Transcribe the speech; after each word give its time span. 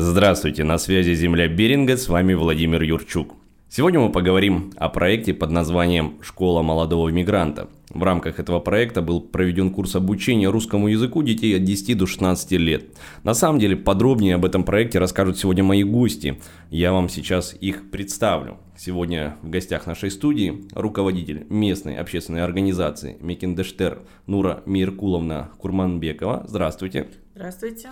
Здравствуйте, 0.00 0.62
на 0.62 0.78
связи 0.78 1.12
Земля 1.12 1.48
Беринга, 1.48 1.96
с 1.96 2.08
вами 2.08 2.32
Владимир 2.32 2.80
Юрчук. 2.82 3.34
Сегодня 3.68 3.98
мы 3.98 4.12
поговорим 4.12 4.72
о 4.76 4.88
проекте 4.90 5.34
под 5.34 5.50
названием 5.50 6.18
«Школа 6.22 6.62
молодого 6.62 7.08
мигранта». 7.08 7.68
В 7.90 8.04
рамках 8.04 8.38
этого 8.38 8.60
проекта 8.60 9.02
был 9.02 9.20
проведен 9.20 9.70
курс 9.70 9.96
обучения 9.96 10.48
русскому 10.48 10.86
языку 10.86 11.24
детей 11.24 11.56
от 11.56 11.64
10 11.64 11.98
до 11.98 12.06
16 12.06 12.52
лет. 12.52 12.84
На 13.24 13.34
самом 13.34 13.58
деле 13.58 13.76
подробнее 13.76 14.36
об 14.36 14.44
этом 14.44 14.62
проекте 14.62 15.00
расскажут 15.00 15.36
сегодня 15.36 15.64
мои 15.64 15.82
гости. 15.82 16.38
Я 16.70 16.92
вам 16.92 17.08
сейчас 17.08 17.56
их 17.60 17.90
представлю. 17.90 18.58
Сегодня 18.76 19.36
в 19.42 19.50
гостях 19.50 19.88
нашей 19.88 20.12
студии 20.12 20.68
руководитель 20.76 21.44
местной 21.50 21.96
общественной 21.96 22.44
организации 22.44 23.16
Мекиндештер 23.20 23.98
Нура 24.28 24.62
Миркуловна 24.64 25.50
Курманбекова. 25.58 26.44
Здравствуйте. 26.46 27.08
Здравствуйте. 27.34 27.88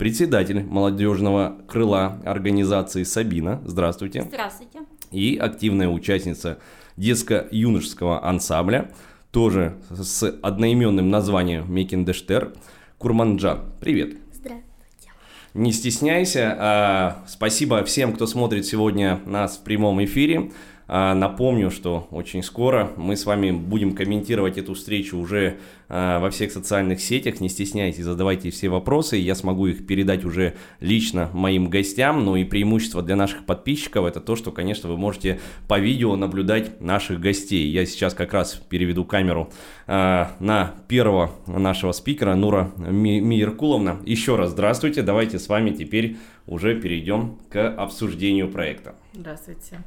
Председатель 0.00 0.64
молодежного 0.64 1.58
крыла 1.68 2.22
организации 2.24 3.02
Сабина. 3.02 3.60
Здравствуйте. 3.66 4.22
Здравствуйте. 4.22 4.78
И 5.10 5.36
активная 5.36 5.90
участница 5.90 6.58
детско-юношеского 6.96 8.24
ансамбля– 8.26 8.92
тоже 9.30 9.76
с 9.90 10.22
одноименным 10.42 11.10
названием 11.10 11.70
Мекиндештер, 11.70 12.54
Курманджан. 12.96 13.74
Привет. 13.78 14.16
Здравствуйте. 14.32 15.10
Не 15.52 15.70
стесняйся. 15.70 16.56
А, 16.58 17.24
спасибо 17.28 17.84
всем, 17.84 18.14
кто 18.14 18.26
смотрит 18.26 18.64
сегодня 18.64 19.20
нас 19.26 19.58
в 19.58 19.64
прямом 19.64 20.02
эфире. 20.02 20.50
А, 20.92 21.14
напомню, 21.14 21.70
что 21.70 22.08
очень 22.10 22.42
скоро 22.42 22.90
мы 22.96 23.14
с 23.14 23.24
вами 23.24 23.52
будем 23.52 23.94
комментировать 23.94 24.58
эту 24.58 24.74
встречу 24.74 25.18
уже 25.18 25.58
а, 25.88 26.18
во 26.18 26.30
всех 26.30 26.50
социальных 26.50 27.00
сетях. 27.00 27.38
Не 27.38 27.48
стесняйтесь, 27.48 28.02
задавайте 28.02 28.50
все 28.50 28.70
вопросы. 28.70 29.16
Я 29.16 29.36
смогу 29.36 29.68
их 29.68 29.86
передать 29.86 30.24
уже 30.24 30.56
лично 30.80 31.30
моим 31.32 31.70
гостям. 31.70 32.24
Ну 32.24 32.34
и 32.34 32.42
преимущество 32.42 33.02
для 33.02 33.14
наших 33.14 33.46
подписчиков 33.46 34.04
это 34.04 34.20
то, 34.20 34.34
что, 34.34 34.50
конечно, 34.50 34.88
вы 34.88 34.96
можете 34.96 35.38
по 35.68 35.78
видео 35.78 36.16
наблюдать 36.16 36.80
наших 36.80 37.20
гостей. 37.20 37.70
Я 37.70 37.86
сейчас 37.86 38.12
как 38.12 38.32
раз 38.32 38.54
переведу 38.54 39.04
камеру 39.04 39.48
а, 39.86 40.32
на 40.40 40.74
первого 40.88 41.30
нашего 41.46 41.92
спикера 41.92 42.34
Нура 42.34 42.72
Миркуловна. 42.76 44.00
Еще 44.06 44.34
раз 44.34 44.50
здравствуйте. 44.50 45.02
Давайте 45.02 45.38
с 45.38 45.48
вами 45.48 45.70
теперь 45.70 46.16
уже 46.48 46.74
перейдем 46.74 47.38
к 47.48 47.64
обсуждению 47.76 48.50
проекта. 48.50 48.96
Здравствуйте. 49.12 49.84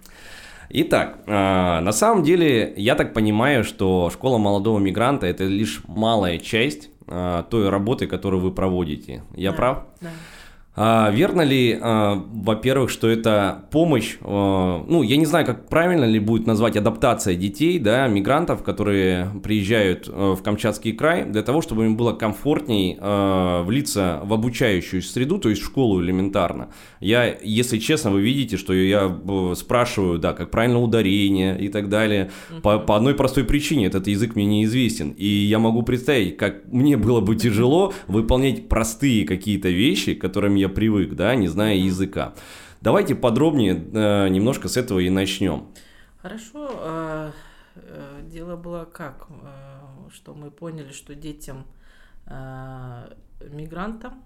Итак, 0.70 1.20
а, 1.28 1.82
на 1.82 1.92
самом 1.92 2.24
деле, 2.24 2.74
я 2.78 2.96
так 2.96 3.14
понимаю, 3.14 3.64
что 3.64 4.10
школа 4.12 4.38
молодого 4.38 4.80
мигранта 4.80 5.28
это 5.28 5.44
лишь 5.44 5.82
малая 5.88 6.38
часть 6.38 6.90
а, 7.08 7.44
той 7.44 7.70
работы, 7.70 8.08
которую 8.08 8.42
вы 8.42 8.52
проводите. 8.52 9.24
Я 9.36 9.52
да, 9.52 9.58
прав? 9.58 9.86
Да. 10.02 10.10
А, 10.76 11.12
верно 11.12 11.42
ли, 11.42 11.78
а, 11.80 12.16
во-первых, 12.16 12.90
что 12.90 13.08
это 13.08 13.66
помощь, 13.70 14.18
а, 14.22 14.84
ну, 14.88 15.04
я 15.04 15.18
не 15.18 15.26
знаю, 15.28 15.46
как 15.46 15.70
правильно 15.70 16.06
ли 16.06 16.18
будет 16.20 16.48
назвать 16.48 16.76
адаптация 16.76 17.36
детей, 17.36 17.78
да, 17.78 18.08
мигрантов, 18.08 18.64
которые 18.64 19.28
приезжают 19.44 20.10
а, 20.12 20.34
в 20.34 20.42
Камчатский 20.42 20.94
край, 20.94 21.26
для 21.26 21.44
того, 21.44 21.62
чтобы 21.62 21.86
им 21.86 21.96
было 21.96 22.14
комфортней 22.14 22.98
а, 23.00 23.62
влиться 23.64 24.22
в 24.24 24.34
обучающую 24.34 25.04
среду, 25.04 25.38
то 25.38 25.50
есть 25.50 25.62
в 25.62 25.66
школу 25.66 26.02
элементарно. 26.02 26.70
Я, 27.00 27.38
если 27.44 27.78
честно, 27.78 28.10
вы 28.10 28.22
видите, 28.22 28.58
что 28.58 28.74
я 28.74 29.16
спрашиваю, 29.56 30.18
да, 30.18 30.34
как 30.34 30.50
правильно 30.50 30.82
ударение 30.82 31.60
и 31.60 31.68
так 31.68 31.88
далее, 31.88 32.32
по, 32.64 32.80
по 32.80 32.96
одной 32.96 33.14
простой 33.14 33.44
причине, 33.44 33.86
этот 33.86 34.08
язык 34.08 34.36
мне 34.36 34.46
неизвестен, 34.46 35.12
и 35.12 35.28
я 35.28 35.60
могу 35.60 35.84
представить, 35.84 36.38
как 36.38 36.66
мне 36.72 36.98
было 36.98 37.22
бы 37.22 37.36
тяжело 37.36 37.94
выполнять 38.08 38.68
простые 38.68 39.26
какие-то 39.28 39.70
вещи, 39.70 40.16
которыми 40.16 40.63
я 40.64 40.70
привык, 40.70 41.14
да, 41.16 41.36
не 41.36 41.48
зная 41.48 41.76
языка. 41.76 42.34
Давайте 42.82 43.16
подробнее 43.16 43.76
э, 43.76 44.30
немножко 44.30 44.68
с 44.68 44.78
этого 44.78 45.00
и 45.00 45.10
начнем. 45.10 45.68
Хорошо. 46.22 46.70
Э, 46.80 47.32
э, 47.76 48.22
дело 48.32 48.56
было 48.56 48.86
как, 48.86 49.28
э, 49.30 50.10
что 50.14 50.34
мы 50.34 50.52
поняли, 50.52 50.92
что 50.94 51.16
детям 51.16 51.66
э, 52.28 53.14
мигрантам, 53.50 54.24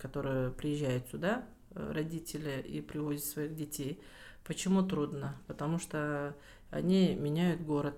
которые 0.00 0.50
приезжают 0.50 1.08
сюда, 1.10 1.42
э, 1.74 1.92
родители 1.92 2.62
и 2.62 2.80
привозят 2.80 3.24
своих 3.24 3.56
детей, 3.56 4.00
почему 4.44 4.82
трудно? 4.82 5.34
Потому 5.48 5.78
что 5.78 6.34
они 6.70 7.14
меняют 7.14 7.60
город 7.60 7.96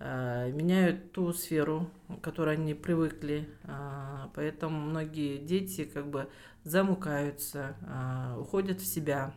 меняют 0.00 1.12
ту 1.12 1.32
сферу, 1.32 1.90
которой 2.22 2.54
они 2.54 2.74
привыкли, 2.74 3.48
а, 3.64 4.30
поэтому 4.34 4.78
многие 4.80 5.38
дети 5.38 5.84
как 5.84 6.08
бы 6.08 6.28
замукаются, 6.64 7.76
а, 7.86 8.36
уходят 8.38 8.80
в 8.80 8.86
себя. 8.86 9.34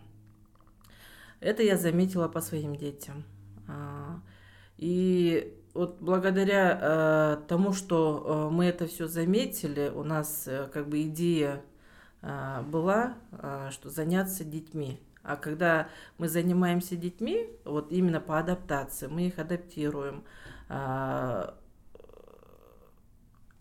Это 1.39 1.63
я 1.63 1.77
заметила 1.77 2.27
по 2.27 2.41
своим 2.41 2.75
детям. 2.75 3.23
И 4.77 5.57
вот 5.73 6.01
благодаря 6.01 6.77
э, 6.81 7.37
тому, 7.47 7.71
что 7.71 8.49
э, 8.49 8.53
мы 8.53 8.65
это 8.65 8.87
все 8.87 9.07
заметили, 9.07 9.89
у 9.89 10.03
нас 10.03 10.47
как 10.73 10.89
бы 10.89 11.03
идея 11.03 11.63
была, 12.21 13.15
что 13.71 13.89
заняться 13.89 14.43
детьми. 14.43 14.99
А 15.23 15.35
когда 15.35 15.87
мы 16.17 16.27
занимаемся 16.27 16.95
детьми, 16.95 17.47
вот 17.63 17.91
именно 17.91 18.19
по 18.19 18.39
адаптации, 18.39 19.07
мы 19.07 19.27
их 19.27 19.37
адаптируем, 19.37 20.23
а, 20.67 21.53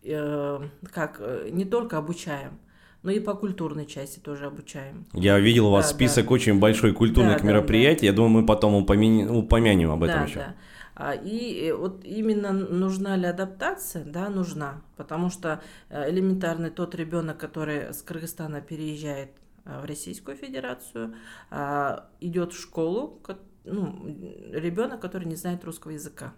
э, 0.03 0.59
как 0.91 1.17
э, 1.19 1.49
не 1.51 1.65
только 1.65 1.97
обучаем, 1.97 2.59
но 3.03 3.11
и 3.11 3.19
по 3.19 3.35
культурной 3.35 3.85
части 3.85 4.19
тоже 4.19 4.45
обучаем. 4.45 5.05
Я 5.13 5.39
видел 5.39 5.67
у 5.67 5.71
вас 5.71 5.89
да, 5.89 5.95
список 5.95 6.27
да. 6.27 6.33
очень 6.33 6.59
большой 6.59 6.93
культурных 6.93 7.41
да, 7.41 7.47
мероприятий. 7.47 8.01
Да, 8.01 8.01
да. 8.01 8.05
Я 8.07 8.13
думаю, 8.13 8.41
мы 8.41 8.45
потом 8.45 8.73
упомянем, 8.73 9.35
упомянем 9.35 9.91
об 9.91 10.03
этом 10.03 10.21
да, 10.21 10.25
еще. 10.25 10.39
Да. 10.39 10.55
А, 10.95 11.13
и 11.13 11.67
э, 11.67 11.75
вот 11.75 12.03
именно 12.03 12.53
нужна 12.53 13.17
ли 13.17 13.27
адаптация? 13.27 14.03
Да, 14.03 14.29
нужна. 14.29 14.81
Потому 14.97 15.29
что 15.29 15.61
элементарный 15.91 16.71
тот 16.71 16.95
ребенок, 16.95 17.37
который 17.37 17.93
с 17.93 18.01
Кыргызстана 18.01 18.61
переезжает 18.61 19.29
в 19.65 19.85
Российскую 19.85 20.35
Федерацию, 20.35 21.15
а, 21.49 22.09
идет 22.19 22.53
в 22.53 22.59
школу, 22.59 23.21
ну, 23.63 24.05
ребенок, 24.51 25.01
который 25.01 25.25
не 25.25 25.35
знает 25.35 25.63
русского 25.63 25.91
языка. 25.91 26.33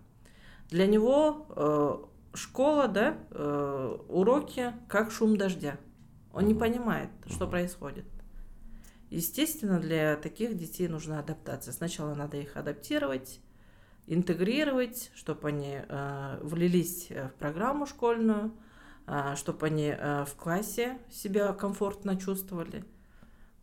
Для 0.69 0.87
него 0.87 1.47
э, 1.55 2.35
школа, 2.35 2.87
да, 2.87 3.17
э, 3.31 3.97
уроки 4.09 4.73
как 4.87 5.11
шум 5.11 5.37
дождя. 5.37 5.77
Он 6.33 6.45
не 6.45 6.55
понимает, 6.55 7.09
что 7.29 7.47
происходит. 7.47 8.05
Естественно, 9.09 9.79
для 9.79 10.15
таких 10.15 10.57
детей 10.57 10.87
нужна 10.87 11.19
адаптация. 11.19 11.71
Сначала 11.71 12.15
надо 12.15 12.37
их 12.37 12.57
адаптировать, 12.57 13.39
интегрировать, 14.07 15.11
чтобы 15.13 15.49
они 15.49 15.79
э, 15.87 16.39
влились 16.41 17.09
в 17.09 17.31
программу 17.37 17.85
школьную, 17.85 18.51
э, 19.05 19.35
чтобы 19.35 19.67
они 19.67 19.93
э, 19.95 20.25
в 20.25 20.35
классе 20.35 20.97
себя 21.11 21.53
комфортно 21.53 22.19
чувствовали. 22.19 22.83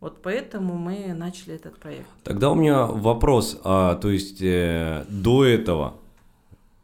Вот 0.01 0.23
поэтому 0.23 0.77
мы 0.77 1.13
начали 1.13 1.53
этот 1.53 1.77
проект. 1.77 2.07
Тогда 2.23 2.49
у 2.49 2.55
меня 2.55 2.87
вопрос, 2.87 3.61
а, 3.63 3.95
то 3.95 4.09
есть 4.09 4.41
э, 4.41 5.05
до 5.07 5.45
этого 5.45 5.95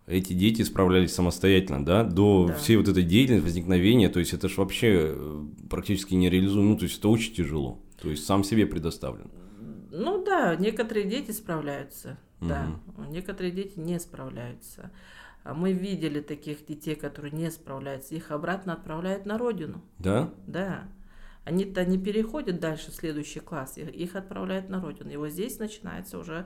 эти 0.06 0.34
дети 0.34 0.62
справлялись 0.62 1.16
самостоятельно, 1.16 1.84
да, 1.84 2.04
до 2.04 2.46
да. 2.48 2.54
всей 2.54 2.78
вот 2.78 2.88
этой 2.88 3.02
деятельности, 3.02 3.44
возникновения, 3.44 4.10
то 4.10 4.20
есть 4.20 4.34
это 4.34 4.48
же 4.48 4.56
вообще 4.58 5.16
э, 5.16 5.46
практически 5.68 6.14
нереализуемо, 6.14 6.70
ну, 6.70 6.78
то 6.78 6.84
есть 6.84 7.00
это 7.00 7.10
очень 7.10 7.34
тяжело, 7.34 7.80
то 8.00 8.08
есть 8.10 8.24
сам 8.24 8.44
себе 8.44 8.68
предоставлен. 8.68 9.32
Ну 9.92 10.24
да, 10.24 10.56
некоторые 10.56 11.08
дети 11.08 11.32
справляются, 11.32 12.20
угу. 12.40 12.50
да, 12.50 12.68
некоторые 13.10 13.52
дети 13.52 13.80
не 13.80 14.00
справляются. 14.00 14.92
А 15.44 15.54
мы 15.56 15.72
видели 15.72 16.20
таких 16.20 16.66
детей, 16.68 16.94
которые 16.94 17.32
не 17.32 17.50
справляются, 17.50 18.14
их 18.14 18.32
обратно 18.32 18.74
отправляют 18.74 19.26
на 19.26 19.40
родину. 19.40 19.82
Да? 19.98 20.30
Да. 20.46 20.84
Они-то 21.48 21.86
не 21.86 21.98
переходят 21.98 22.60
дальше 22.60 22.92
в 22.92 22.96
следующий 22.96 23.40
класс, 23.40 23.78
их 23.78 24.18
отправляют 24.18 24.68
на 24.68 24.82
родину. 24.82 25.12
И 25.12 25.16
вот 25.16 25.30
здесь 25.30 25.60
начинается 25.60 26.20
уже 26.20 26.46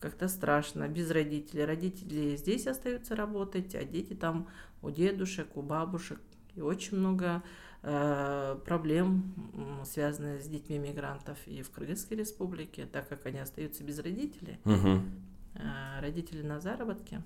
как-то 0.00 0.28
страшно, 0.28 0.86
без 0.86 1.10
родителей. 1.10 1.64
Родители 1.64 2.36
здесь 2.36 2.66
остаются 2.66 3.16
работать, 3.16 3.74
а 3.74 3.84
дети 3.84 4.12
там 4.12 4.48
у 4.82 4.90
дедушек, 4.90 5.56
у 5.56 5.62
бабушек. 5.62 6.20
И 6.56 6.60
очень 6.60 6.98
много 6.98 7.42
э, 7.82 8.58
проблем, 8.66 9.34
связанных 9.86 10.42
с 10.42 10.46
детьми 10.46 10.78
мигрантов 10.78 11.38
и 11.46 11.62
в 11.62 11.70
Кыргызской 11.70 12.18
республике, 12.18 12.84
так 12.84 13.08
как 13.08 13.24
они 13.24 13.38
остаются 13.38 13.82
без 13.82 13.98
родителей. 13.98 14.58
Угу. 14.66 15.00
Э, 15.54 16.00
родители 16.02 16.42
на 16.42 16.60
заработке. 16.60 17.22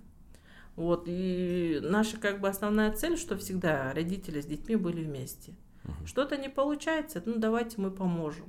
Вот, 0.77 1.07
и 1.09 1.81
наша 1.83 2.17
как 2.19 2.41
бы 2.41 2.49
основная 2.49 2.93
цель, 2.93 3.19
что 3.19 3.37
всегда 3.37 3.93
родители 3.93 4.41
с 4.41 4.47
детьми 4.47 4.77
были 4.77 5.03
вместе. 5.03 5.55
Угу. 5.89 6.07
Что-то 6.07 6.37
не 6.37 6.49
получается, 6.49 7.23
ну 7.25 7.37
давайте 7.37 7.81
мы 7.81 7.91
поможем. 7.91 8.47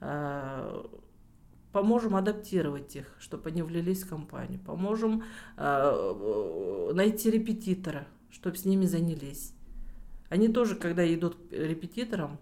Э, 0.00 0.84
поможем 1.72 2.14
адаптировать 2.14 2.94
их, 2.94 3.16
чтобы 3.18 3.48
они 3.48 3.62
влились 3.62 4.04
в 4.04 4.08
компанию, 4.08 4.60
поможем 4.64 5.24
э, 5.56 6.90
найти 6.94 7.30
репетитора, 7.30 8.06
чтобы 8.30 8.56
с 8.56 8.64
ними 8.64 8.86
занялись. 8.86 9.52
Они 10.28 10.48
тоже, 10.48 10.76
когда 10.76 11.04
идут 11.12 11.34
к 11.34 11.52
репетиторам, 11.52 12.38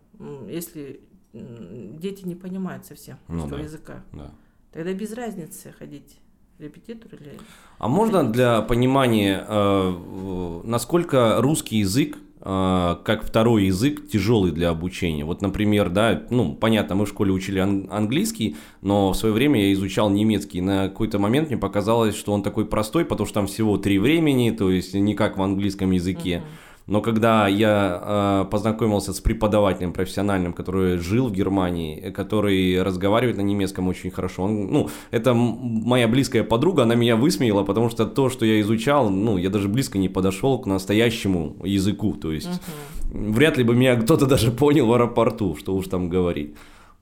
если 0.49 1.01
дети 1.33 2.27
не 2.27 2.35
понимают 2.35 2.85
совсем 2.85 3.17
ну, 3.29 3.49
да, 3.49 3.59
языка. 3.59 4.05
Да. 4.13 4.33
Тогда 4.71 4.93
без 4.93 5.13
разницы 5.15 5.73
ходить 5.73 6.19
репетитор 6.59 7.15
или... 7.15 7.39
А 7.79 7.89
можно 7.89 8.31
для 8.31 8.63
понимания, 8.63 9.45
э, 9.47 10.63
насколько 10.65 11.41
русский 11.41 11.79
язык 11.79 12.19
как 12.45 13.25
второй 13.25 13.67
язык 13.67 14.09
тяжелый 14.09 14.51
для 14.51 14.71
обучения. 14.71 15.25
Вот, 15.25 15.43
например, 15.43 15.91
да, 15.91 16.23
ну, 16.31 16.55
понятно, 16.55 16.97
мы 16.97 17.07
в 17.07 17.09
школе 17.09 17.33
учили 17.33 17.61
ан- 17.61 17.87
английский, 17.91 18.57
но 18.81 19.13
в 19.13 19.17
свое 19.17 19.33
время 19.33 19.61
я 19.67 19.73
изучал 19.73 20.11
немецкий. 20.11 20.61
На 20.61 20.89
какой-то 20.89 21.19
момент 21.19 21.49
мне 21.49 21.57
показалось, 21.57 22.17
что 22.17 22.33
он 22.33 22.43
такой 22.43 22.67
простой, 22.67 23.05
потому 23.05 23.27
что 23.27 23.35
там 23.35 23.47
всего 23.47 23.77
три 23.77 23.99
времени, 23.99 24.51
то 24.51 24.71
есть 24.71 24.95
не 24.95 25.15
как 25.15 25.39
в 25.39 25.43
английском 25.43 25.93
языке. 25.93 26.43
Uh-huh. 26.45 26.72
Но 26.87 27.01
когда 27.01 27.47
я 27.49 28.43
э, 28.45 28.51
познакомился 28.51 29.13
с 29.13 29.21
преподавателем 29.21 29.93
профессиональным, 29.93 30.53
который 30.53 30.99
жил 30.99 31.29
в 31.29 31.33
Германии, 31.33 32.11
который 32.11 32.83
разговаривает 32.83 33.37
на 33.37 33.43
немецком 33.43 33.89
очень 33.89 34.11
хорошо, 34.11 34.45
он, 34.45 34.67
ну, 34.67 34.91
это 35.11 35.33
моя 35.35 36.09
близкая 36.09 36.43
подруга, 36.43 36.83
она 36.83 36.95
меня 36.95 37.17
высмеяла, 37.17 37.63
потому 37.63 37.89
что 37.89 38.07
то, 38.07 38.29
что 38.31 38.45
я 38.45 38.61
изучал, 38.61 39.11
ну, 39.11 39.39
я 39.39 39.49
даже 39.49 39.69
близко 39.69 39.99
не 39.99 40.09
подошел 40.09 40.59
к 40.59 40.67
настоящему 40.67 41.57
языку, 41.65 42.15
то 42.15 42.33
есть 42.33 42.49
uh-huh. 42.49 43.33
вряд 43.33 43.57
ли 43.59 43.65
бы 43.65 43.75
меня 43.75 43.97
кто-то 43.97 44.27
даже 44.27 44.51
понял 44.51 44.87
в 44.87 44.93
аэропорту, 44.93 45.57
что 45.57 45.75
уж 45.75 45.87
там 45.87 46.09
говорить. 46.09 46.55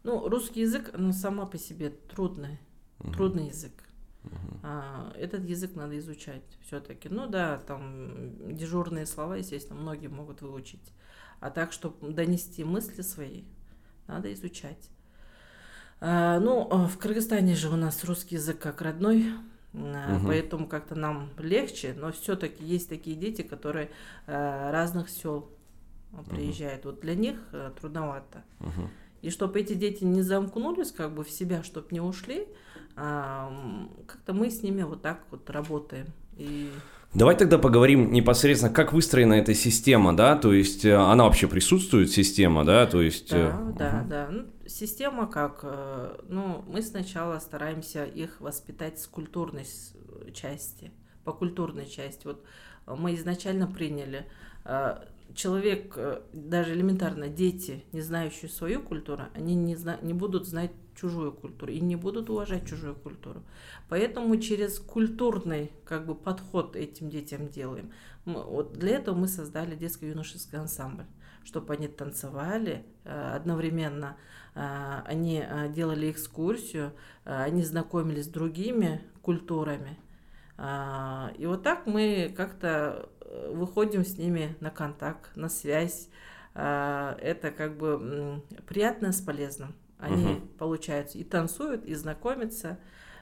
Ну, 0.04 0.28
русский 0.28 0.60
язык, 0.60 0.90
ну, 0.96 1.12
сама 1.12 1.46
по 1.46 1.58
себе 1.58 1.92
трудный, 2.14 2.58
uh-huh. 3.00 3.14
трудный 3.16 3.46
язык. 3.46 3.72
А, 4.72 5.12
этот 5.18 5.44
язык 5.44 5.74
надо 5.74 5.98
изучать 5.98 6.44
все-таки. 6.64 7.08
Ну 7.08 7.26
да, 7.26 7.58
там 7.58 8.54
дежурные 8.56 9.04
слова, 9.04 9.36
естественно, 9.36 9.80
многие 9.80 10.06
могут 10.06 10.42
выучить. 10.42 10.92
А 11.40 11.50
так, 11.50 11.72
чтобы 11.72 12.12
донести 12.12 12.62
мысли 12.62 13.02
свои, 13.02 13.42
надо 14.06 14.32
изучать. 14.32 14.88
А, 16.00 16.38
ну, 16.38 16.68
а, 16.70 16.86
в 16.86 16.98
Кыргызстане 16.98 17.56
же 17.56 17.68
у 17.68 17.76
нас 17.76 18.04
русский 18.04 18.36
язык 18.36 18.60
как 18.60 18.80
родной, 18.80 19.32
угу. 19.72 20.26
поэтому 20.26 20.68
как-то 20.68 20.94
нам 20.94 21.30
легче, 21.38 21.94
но 21.98 22.12
все-таки 22.12 22.64
есть 22.64 22.88
такие 22.88 23.16
дети, 23.16 23.42
которые 23.42 23.90
разных 24.26 25.10
сел 25.10 25.50
приезжают. 26.28 26.86
Угу. 26.86 26.94
Вот 26.94 27.00
для 27.00 27.16
них 27.16 27.38
трудновато. 27.80 28.44
Угу. 28.60 28.88
И 29.22 29.30
чтобы 29.30 29.60
эти 29.60 29.74
дети 29.74 30.04
не 30.04 30.22
замкнулись 30.22 30.92
как 30.92 31.12
бы 31.12 31.24
в 31.24 31.30
себя, 31.30 31.64
чтобы 31.64 31.88
не 31.90 32.00
ушли, 32.00 32.46
как-то 32.94 34.32
мы 34.32 34.50
с 34.50 34.62
ними 34.62 34.82
вот 34.82 35.02
так 35.02 35.24
вот 35.30 35.48
работаем. 35.50 36.06
И... 36.36 36.70
Давай 37.12 37.36
тогда 37.36 37.58
поговорим 37.58 38.12
непосредственно, 38.12 38.72
как 38.72 38.92
выстроена 38.92 39.34
эта 39.34 39.52
система, 39.54 40.16
да, 40.16 40.36
то 40.36 40.52
есть 40.52 40.84
э, 40.84 40.94
она 40.94 41.24
вообще 41.24 41.48
присутствует, 41.48 42.10
система, 42.10 42.64
да, 42.64 42.86
то 42.86 43.02
есть... 43.02 43.30
Да, 43.30 43.36
uh 43.36 43.76
да, 43.76 44.06
да. 44.08 44.28
Ну, 44.30 44.46
система 44.66 45.26
как, 45.26 45.60
э, 45.64 46.18
ну, 46.28 46.64
мы 46.68 46.82
сначала 46.82 47.38
стараемся 47.40 48.04
их 48.04 48.40
воспитать 48.40 49.00
с 49.00 49.08
культурной 49.08 49.66
части, 50.32 50.92
по 51.24 51.32
культурной 51.32 51.86
части. 51.86 52.26
Вот 52.26 52.44
мы 52.86 53.14
изначально 53.16 53.66
приняли 53.66 54.26
человек, 55.34 55.96
даже 56.32 56.74
элементарно 56.74 57.28
дети, 57.28 57.84
не 57.92 58.00
знающие 58.00 58.50
свою 58.50 58.82
культуру, 58.82 59.24
они 59.34 59.54
не, 59.54 59.76
зна 59.76 59.98
не 60.02 60.14
будут 60.14 60.46
знать 60.46 60.72
чужую 61.00 61.32
культуру 61.32 61.72
и 61.72 61.80
не 61.80 61.96
будут 61.96 62.28
уважать 62.30 62.68
чужую 62.68 62.94
культуру. 62.94 63.42
Поэтому 63.88 64.36
через 64.36 64.78
культурный 64.78 65.72
как 65.84 66.06
бы, 66.06 66.14
подход 66.14 66.76
этим 66.76 67.08
детям 67.08 67.48
делаем. 67.48 67.92
Мы, 68.24 68.42
вот 68.42 68.74
для 68.74 68.96
этого 68.96 69.14
мы 69.14 69.28
создали 69.28 69.74
детско-юношеский 69.74 70.58
ансамбль, 70.58 71.06
чтобы 71.44 71.72
они 71.74 71.88
танцевали 71.88 72.84
э, 73.04 73.32
одновременно, 73.34 74.16
э, 74.54 75.02
они 75.06 75.42
э, 75.46 75.72
делали 75.72 76.10
экскурсию, 76.10 76.92
они 77.24 77.62
знакомились 77.62 78.26
с 78.26 78.28
другими 78.28 79.02
культурами. 79.22 79.98
И 81.38 81.46
вот 81.46 81.62
так 81.62 81.86
мы 81.86 82.34
как-то 82.36 83.08
выходим 83.50 84.04
с 84.04 84.18
ними 84.18 84.56
на 84.60 84.70
контакт, 84.70 85.36
на 85.36 85.48
связь. 85.48 86.08
Это 86.54 87.52
как 87.56 87.76
бы 87.76 88.42
приятно 88.66 89.12
с 89.12 89.20
полезным. 89.20 89.74
Они, 89.98 90.24
угу. 90.24 90.40
получается, 90.58 91.18
и 91.18 91.24
танцуют, 91.24 91.84
и 91.84 91.94
знакомятся. 91.94 92.78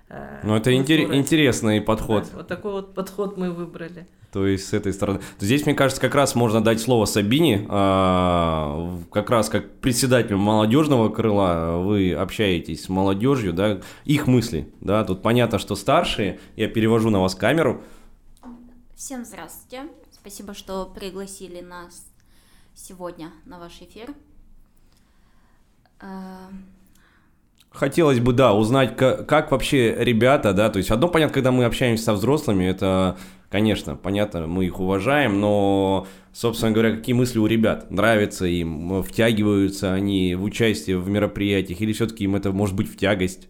Э, 0.09 0.41
ну, 0.45 0.55
это 0.55 0.71
интер- 0.71 1.15
интересный 1.15 1.81
подход. 1.81 2.25
Да, 2.31 2.39
вот 2.39 2.49
такой 2.49 2.73
вот 2.73 2.95
подход 2.95 3.37
мы 3.37 3.51
выбрали. 3.51 4.07
То 4.33 4.47
есть 4.47 4.69
с 4.69 4.75
этой 4.75 4.93
стороны. 4.93 5.21
Здесь, 5.41 5.65
мне 5.65 5.75
кажется, 5.75 6.01
как 6.01 6.15
раз 6.15 6.35
можно 6.35 6.63
дать 6.63 6.81
слово 6.81 7.07
Сабине. 7.07 7.67
А, 7.69 8.99
как 9.11 9.31
раз 9.31 9.49
как 9.49 9.71
председателю 9.77 10.37
молодежного 10.37 11.09
крыла 11.09 11.79
вы 11.79 12.13
общаетесь 12.13 12.85
с 12.85 12.89
молодежью, 12.91 13.55
да, 13.55 13.81
их 14.05 14.27
мысли, 14.27 14.69
да. 14.83 15.03
Тут 15.05 15.23
понятно, 15.23 15.59
что 15.59 15.75
старшие. 15.77 16.41
Я 16.57 16.69
перевожу 16.69 17.09
на 17.09 17.21
вас 17.21 17.35
камеру. 17.35 17.83
Всем 18.99 19.25
здравствуйте. 19.25 19.85
Спасибо, 20.11 20.55
что 20.55 20.85
пригласили 20.85 21.61
нас 21.61 22.05
сегодня 22.75 23.31
на 23.47 23.61
ваш 23.61 23.81
эфир. 23.81 24.13
Хотелось 27.71 28.19
бы, 28.19 28.33
да, 28.33 28.55
узнать, 28.55 28.97
как, 28.97 29.29
как 29.29 29.53
вообще 29.53 29.95
ребята, 29.97 30.53
да, 30.53 30.69
то 30.69 30.79
есть 30.79 30.91
одно 30.91 31.07
понятно, 31.07 31.33
когда 31.33 31.53
мы 31.53 31.65
общаемся 31.65 32.03
со 32.03 32.13
взрослыми, 32.15 32.65
это, 32.65 33.17
конечно, 33.51 33.95
понятно, 33.95 34.49
мы 34.49 34.67
их 34.67 34.81
уважаем, 34.81 35.39
но, 35.41 36.09
собственно 36.33 36.73
говоря, 36.73 36.97
какие 36.97 37.15
мысли 37.15 37.39
у 37.39 37.47
ребят? 37.47 37.93
Нравится 37.93 38.47
им, 38.47 39.05
втягиваются 39.05 39.95
они 39.95 40.35
в 40.35 40.43
участие 40.43 40.99
в 40.99 41.09
мероприятиях, 41.09 41.81
или 41.81 41.93
все-таки 41.93 42.25
им 42.25 42.35
это 42.35 42.51
может 42.51 42.75
быть 42.75 42.91
в 42.91 42.97
тягость? 42.97 43.49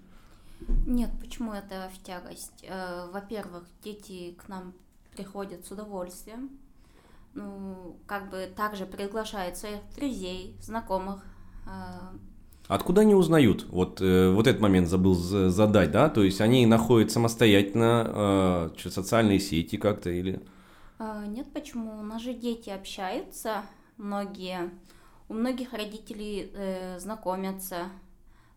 Нет, 0.86 1.08
почему 1.18 1.54
это 1.54 1.90
в 1.94 2.04
тягость? 2.04 2.66
Э, 2.68 3.06
во-первых, 3.10 3.64
дети 3.82 4.36
к 4.36 4.46
нам 4.48 4.74
приходят 5.18 5.66
с 5.66 5.70
удовольствием, 5.72 6.50
ну, 7.34 7.96
как 8.06 8.30
бы 8.30 8.48
также 8.54 8.86
приглашают 8.86 9.56
своих 9.56 9.80
друзей, 9.96 10.56
знакомых, 10.62 11.24
э, 11.66 12.16
Откуда 12.68 13.00
они 13.00 13.14
узнают? 13.14 13.66
Вот, 13.70 14.02
э, 14.02 14.30
вот 14.30 14.46
этот 14.46 14.60
момент 14.60 14.88
забыл 14.88 15.14
задать, 15.14 15.90
да? 15.90 16.10
То 16.10 16.22
есть 16.22 16.42
они 16.42 16.66
находят 16.66 17.10
самостоятельно 17.10 18.70
э, 18.76 18.90
социальные 18.90 19.40
сети 19.40 19.76
как-то 19.78 20.10
или... 20.10 20.42
А, 20.98 21.24
нет, 21.26 21.46
почему? 21.54 21.98
У 21.98 22.02
нас 22.02 22.20
же 22.20 22.34
дети 22.34 22.68
общаются, 22.68 23.62
многие. 23.96 24.70
У 25.30 25.34
многих 25.34 25.72
родителей 25.72 26.52
э, 26.52 27.00
знакомятся. 27.00 27.88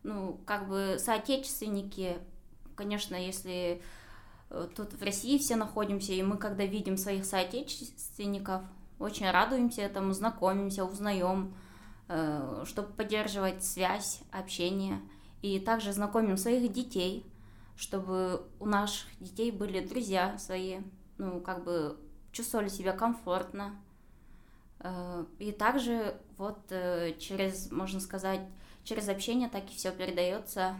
Ну, 0.04 0.42
как 0.46 0.68
бы 0.68 0.98
соотечественники, 1.00 2.18
конечно, 2.76 3.16
если 3.16 3.80
э, 3.80 3.80
тут 4.76 4.94
в 4.94 5.04
России 5.04 5.38
все 5.38 5.56
находимся, 5.56 6.14
и 6.14 6.24
мы 6.24 6.38
когда 6.38 6.66
видим 6.66 6.98
своих 6.98 7.26
соотечественников, 7.26 8.62
очень 9.00 9.30
радуемся 9.30 9.82
этому, 9.82 10.14
знакомимся, 10.14 10.86
узнаем. 10.86 11.54
Э, 12.14 12.66
чтобы 12.66 12.90
поддерживать 12.90 13.64
связь, 13.64 14.20
общение. 14.32 15.00
И 15.42 15.60
также 15.62 15.94
знакомим 15.94 16.36
своих 16.36 16.70
детей, 16.74 17.26
чтобы 17.78 18.46
у 18.60 18.66
наших 18.66 19.08
детей 19.22 19.50
были 19.50 19.80
друзья 19.80 20.38
свои, 20.38 20.80
ну, 21.18 21.40
как 21.40 21.64
бы 21.64 21.98
чувствовали 22.34 22.68
себя 22.68 22.92
комфортно. 22.92 23.80
Э, 24.80 25.24
и 25.40 25.54
также 25.54 26.18
вот 26.38 26.60
э, 26.72 27.14
через, 27.18 27.72
можно 27.72 28.02
сказать, 28.02 28.42
через 28.84 29.08
общение 29.08 29.48
так 29.48 29.64
и 29.72 29.74
все 29.74 29.94
передается 29.94 30.76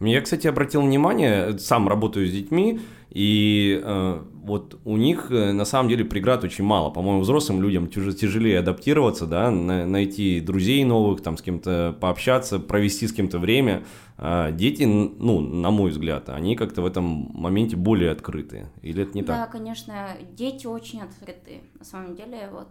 я, 0.00 0.20
кстати, 0.20 0.46
обратил 0.46 0.82
внимание, 0.82 1.58
сам 1.58 1.88
работаю 1.88 2.26
с 2.26 2.32
детьми, 2.32 2.80
и 3.10 3.80
э, 3.82 4.24
вот 4.42 4.78
у 4.84 4.96
них 4.98 5.30
э, 5.30 5.52
на 5.52 5.64
самом 5.64 5.88
деле 5.88 6.04
преград 6.04 6.44
очень 6.44 6.64
мало. 6.64 6.90
По-моему, 6.90 7.22
взрослым 7.22 7.62
людям 7.62 7.88
тяж 7.88 8.14
тяжелее 8.14 8.58
адаптироваться, 8.58 9.26
да, 9.26 9.50
на 9.50 9.86
найти 9.86 10.40
друзей 10.40 10.84
новых, 10.84 11.22
там 11.22 11.38
с 11.38 11.42
кем-то 11.42 11.96
пообщаться, 11.98 12.58
провести 12.58 13.06
с 13.06 13.12
кем-то 13.14 13.38
время. 13.38 13.84
А 14.18 14.52
дети, 14.52 14.82
ну, 14.82 15.40
на 15.40 15.70
мой 15.70 15.90
взгляд, 15.90 16.28
они 16.28 16.56
как-то 16.56 16.82
в 16.82 16.86
этом 16.86 17.30
моменте 17.32 17.76
более 17.76 18.10
открыты. 18.10 18.68
Или 18.82 19.04
это 19.04 19.14
не 19.14 19.22
да, 19.22 19.34
так? 19.34 19.46
Да, 19.46 19.58
конечно, 19.58 20.08
дети 20.32 20.66
очень 20.66 21.00
открыты. 21.00 21.62
На 21.78 21.84
самом 21.86 22.16
деле, 22.16 22.50
вот 22.52 22.68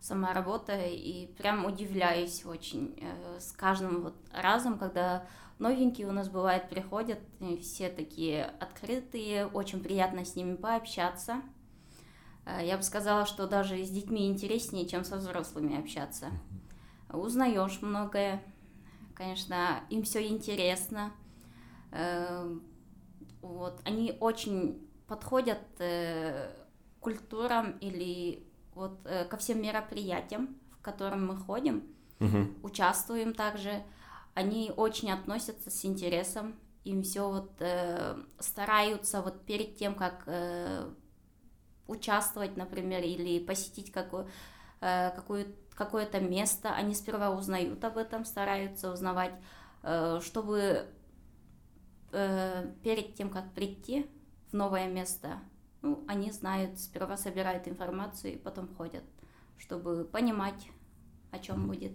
сама 0.00 0.34
работа, 0.34 0.76
и 0.76 1.28
прям 1.38 1.64
удивляюсь 1.64 2.44
очень 2.44 2.94
э, 3.00 3.40
с 3.40 3.52
каждым 3.52 4.02
вот 4.02 4.14
разом, 4.32 4.76
когда 4.76 5.24
новенькие 5.58 6.08
у 6.08 6.12
нас 6.12 6.28
бывает 6.28 6.68
приходят, 6.68 7.18
все 7.60 7.88
такие 7.88 8.44
открытые, 8.44 9.46
очень 9.46 9.80
приятно 9.80 10.24
с 10.24 10.36
ними 10.36 10.56
пообщаться. 10.56 11.42
Э, 12.46 12.60
я 12.64 12.76
бы 12.76 12.82
сказала, 12.82 13.26
что 13.26 13.46
даже 13.46 13.82
с 13.82 13.90
детьми 13.90 14.28
интереснее, 14.28 14.86
чем 14.86 15.04
со 15.04 15.16
взрослыми 15.16 15.78
общаться. 15.78 16.30
Узнаешь 17.12 17.80
многое, 17.80 18.42
конечно, 19.14 19.80
им 19.90 20.02
все 20.02 20.26
интересно. 20.26 21.12
Э, 21.92 22.52
вот, 23.40 23.80
они 23.84 24.16
очень 24.20 24.88
подходят 25.06 25.60
э, 25.78 26.50
к 26.98 27.02
культурам 27.02 27.72
или 27.78 28.46
вот 28.74 29.06
ко 29.30 29.36
всем 29.36 29.62
мероприятиям, 29.62 30.56
в 30.72 30.82
которым 30.82 31.28
мы 31.28 31.36
ходим, 31.36 31.84
угу. 32.18 32.48
участвуем 32.64 33.32
также. 33.32 33.84
Они 34.34 34.72
очень 34.76 35.10
относятся 35.10 35.70
с 35.70 35.84
интересом, 35.84 36.56
им 36.84 37.02
все 37.02 37.28
вот 37.30 37.52
э, 37.60 38.16
стараются 38.38 39.22
вот 39.22 39.44
перед 39.46 39.76
тем, 39.76 39.94
как 39.94 40.24
э, 40.26 40.90
участвовать, 41.86 42.56
например, 42.56 43.02
или 43.02 43.42
посетить 43.44 43.90
какое, 43.92 44.26
э, 44.80 45.10
какое, 45.14 45.46
какое-то 45.74 46.20
место, 46.20 46.74
они 46.74 46.94
сперва 46.94 47.30
узнают 47.30 47.82
об 47.84 47.96
этом, 47.96 48.24
стараются 48.24 48.92
узнавать, 48.92 49.34
э, 49.82 50.20
чтобы 50.22 50.86
э, 52.12 52.72
перед 52.82 53.14
тем, 53.14 53.30
как 53.30 53.52
прийти 53.54 54.10
в 54.50 54.54
новое 54.54 54.88
место, 54.88 55.40
ну, 55.80 56.04
они 56.08 56.32
знают, 56.32 56.78
сперва 56.78 57.16
собирают 57.16 57.68
информацию 57.68 58.34
и 58.34 58.38
потом 58.38 58.68
ходят, 58.74 59.04
чтобы 59.58 60.04
понимать, 60.04 60.68
о 61.30 61.38
чем 61.38 61.66
будет 61.68 61.92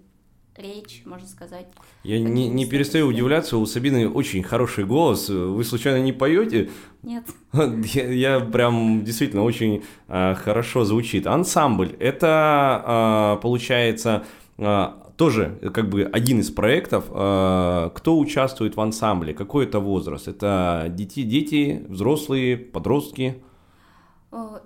речь, 0.60 1.04
можно 1.06 1.28
сказать. 1.28 1.68
Я 2.04 2.20
не, 2.20 2.48
не 2.48 2.66
перестаю 2.66 3.08
удивляться, 3.08 3.58
у 3.58 3.66
Сабины 3.66 4.10
очень 4.10 4.44
хороший 4.44 4.86
голос. 4.86 5.30
Вы 5.30 5.63
случайно 5.63 6.04
не 6.04 6.13
поете? 6.13 6.70
Нет. 7.01 7.25
Я, 7.54 8.08
я 8.12 8.39
прям 8.42 9.04
действительно 9.04 9.44
очень 9.44 9.84
э, 10.08 10.36
хорошо 10.36 10.84
звучит. 10.84 11.28
Ансамбль 11.28 11.96
это 12.00 13.38
э, 13.38 13.42
получается 13.42 14.25
э, 14.58 14.88
тоже 15.16 15.60
как 15.74 15.89
бы 15.89 16.04
один 16.04 16.39
из 16.39 16.50
проектов. 16.50 17.06
Э, 17.10 17.89
кто 17.94 18.18
участвует 18.18 18.75
в 18.78 18.82
ансамбле? 18.82 19.34
Какой 19.34 19.66
это 19.66 19.80
возраст? 19.80 20.28
Это 20.28 20.88
дети, 20.89 21.24
дети, 21.24 21.86
взрослые, 21.89 22.58
подростки? 22.58 23.44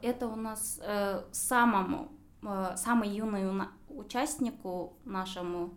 Это 0.02 0.28
у 0.28 0.36
нас 0.36 0.80
э, 0.84 1.22
самому, 1.32 2.10
э, 2.44 2.74
самый 2.76 3.10
юный 3.10 3.44
участнику 3.90 4.98
нашему 5.06 5.74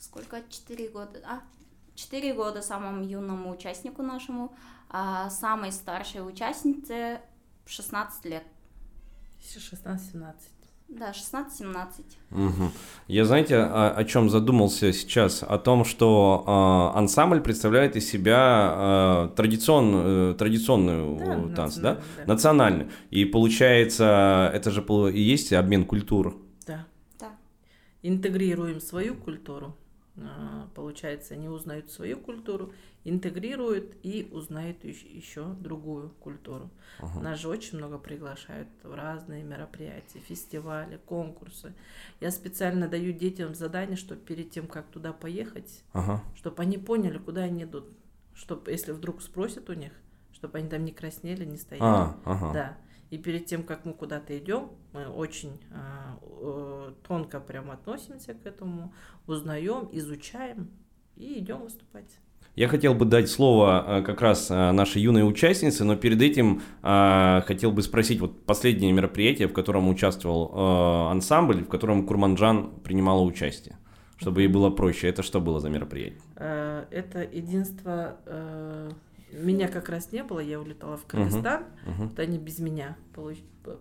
сколько? 0.00 0.42
Четыре 0.48 0.88
года, 0.88 1.20
а? 1.24 1.40
Четыре 1.94 2.32
года 2.32 2.62
самому 2.62 3.04
юному 3.04 3.50
участнику 3.50 4.02
нашему, 4.02 4.52
а 4.88 5.28
самой 5.30 5.70
старшей 5.70 6.26
участнице 6.26 7.20
16 7.66 8.24
лет. 8.24 8.42
16-17. 9.40 10.34
Да, 10.88 11.12
16-17. 11.12 11.86
Угу. 12.32 12.70
Я, 13.06 13.24
знаете, 13.24 13.58
о, 13.58 13.90
о 13.90 14.04
чем 14.04 14.28
задумался 14.28 14.92
сейчас? 14.92 15.44
О 15.44 15.56
том, 15.58 15.84
что 15.84 16.44
э, 16.94 16.98
ансамбль 16.98 17.40
представляет 17.40 17.94
из 17.94 18.10
себя 18.10 19.28
э, 19.30 19.36
традицион, 19.36 19.92
э, 19.94 20.34
традиционную 20.36 21.48
да, 21.50 21.54
танц, 21.54 21.76
да? 21.76 21.94
да? 21.94 22.24
Национальную. 22.26 22.90
И 23.10 23.24
получается, 23.24 24.50
это 24.52 24.72
же 24.72 24.84
и 25.12 25.20
есть 25.20 25.52
обмен 25.52 25.84
культур. 25.84 26.36
Да. 26.66 26.86
да. 27.20 27.28
Интегрируем 28.02 28.80
свою 28.80 29.14
культуру 29.14 29.76
получается, 30.74 31.34
они 31.34 31.48
узнают 31.48 31.90
свою 31.90 32.18
культуру, 32.18 32.72
интегрируют 33.04 33.96
и 34.02 34.28
узнают 34.32 34.84
еще 34.84 35.46
другую 35.60 36.10
культуру. 36.20 36.70
Ага. 36.98 37.20
Нас 37.20 37.40
же 37.40 37.48
очень 37.48 37.78
много 37.78 37.98
приглашают 37.98 38.68
в 38.82 38.94
разные 38.94 39.42
мероприятия, 39.42 40.18
фестивали, 40.20 40.98
конкурсы. 41.06 41.74
Я 42.20 42.30
специально 42.30 42.88
даю 42.88 43.12
детям 43.12 43.54
задание, 43.54 43.96
чтобы 43.96 44.20
перед 44.20 44.50
тем, 44.50 44.66
как 44.66 44.86
туда 44.86 45.12
поехать, 45.12 45.82
ага. 45.92 46.22
чтобы 46.34 46.62
они 46.62 46.78
поняли, 46.78 47.18
куда 47.18 47.42
они 47.42 47.64
идут. 47.64 47.86
Чтобы, 48.34 48.70
если 48.70 48.92
вдруг 48.92 49.22
спросят 49.22 49.68
у 49.68 49.74
них, 49.74 49.92
чтобы 50.32 50.58
они 50.58 50.68
там 50.68 50.84
не 50.84 50.92
краснели, 50.92 51.44
не 51.44 51.58
стояли. 51.58 51.84
А, 51.84 52.16
ага. 52.24 52.52
Да. 52.52 52.78
И 53.10 53.18
перед 53.18 53.46
тем, 53.46 53.64
как 53.64 53.84
мы 53.84 53.92
куда-то 53.92 54.38
идем, 54.38 54.70
мы 54.92 55.06
очень 55.06 55.60
э, 55.70 56.92
тонко 57.06 57.40
прям 57.40 57.70
относимся 57.70 58.34
к 58.34 58.46
этому, 58.46 58.94
узнаем, 59.26 59.88
изучаем 59.92 60.70
и 61.16 61.38
идем 61.40 61.62
выступать. 61.62 62.20
Я 62.56 62.68
хотел 62.68 62.94
бы 62.94 63.04
дать 63.04 63.30
слово 63.30 63.98
а, 63.98 64.02
как 64.02 64.20
раз 64.20 64.48
а, 64.50 64.72
нашей 64.72 65.02
юной 65.02 65.28
участнице, 65.28 65.84
но 65.84 65.96
перед 65.96 66.20
этим 66.20 66.62
э, 66.82 67.42
хотел 67.46 67.70
бы 67.70 67.82
спросить, 67.82 68.20
вот 68.20 68.44
последнее 68.44 68.92
мероприятие, 68.92 69.48
в 69.48 69.52
котором 69.52 69.88
участвовал 69.88 70.52
э, 70.52 71.10
ансамбль, 71.12 71.64
в 71.64 71.68
котором 71.68 72.06
Курманджан 72.06 72.70
принимала 72.82 73.22
участие, 73.22 73.76
чтобы 74.18 74.42
ей 74.42 74.48
было 74.48 74.70
проще. 74.70 75.08
Это 75.08 75.22
что 75.22 75.40
было 75.40 75.60
за 75.60 75.70
мероприятие? 75.70 76.20
Это 76.36 77.22
единство 77.32 78.16
меня 79.32 79.68
как 79.68 79.88
раз 79.88 80.12
не 80.12 80.22
было, 80.22 80.40
я 80.40 80.60
улетала 80.60 80.96
в 80.96 81.04
Кыргызстан, 81.06 81.62
uh-huh. 81.62 82.08
вот 82.08 82.18
они 82.18 82.38
без 82.38 82.58
меня 82.58 82.96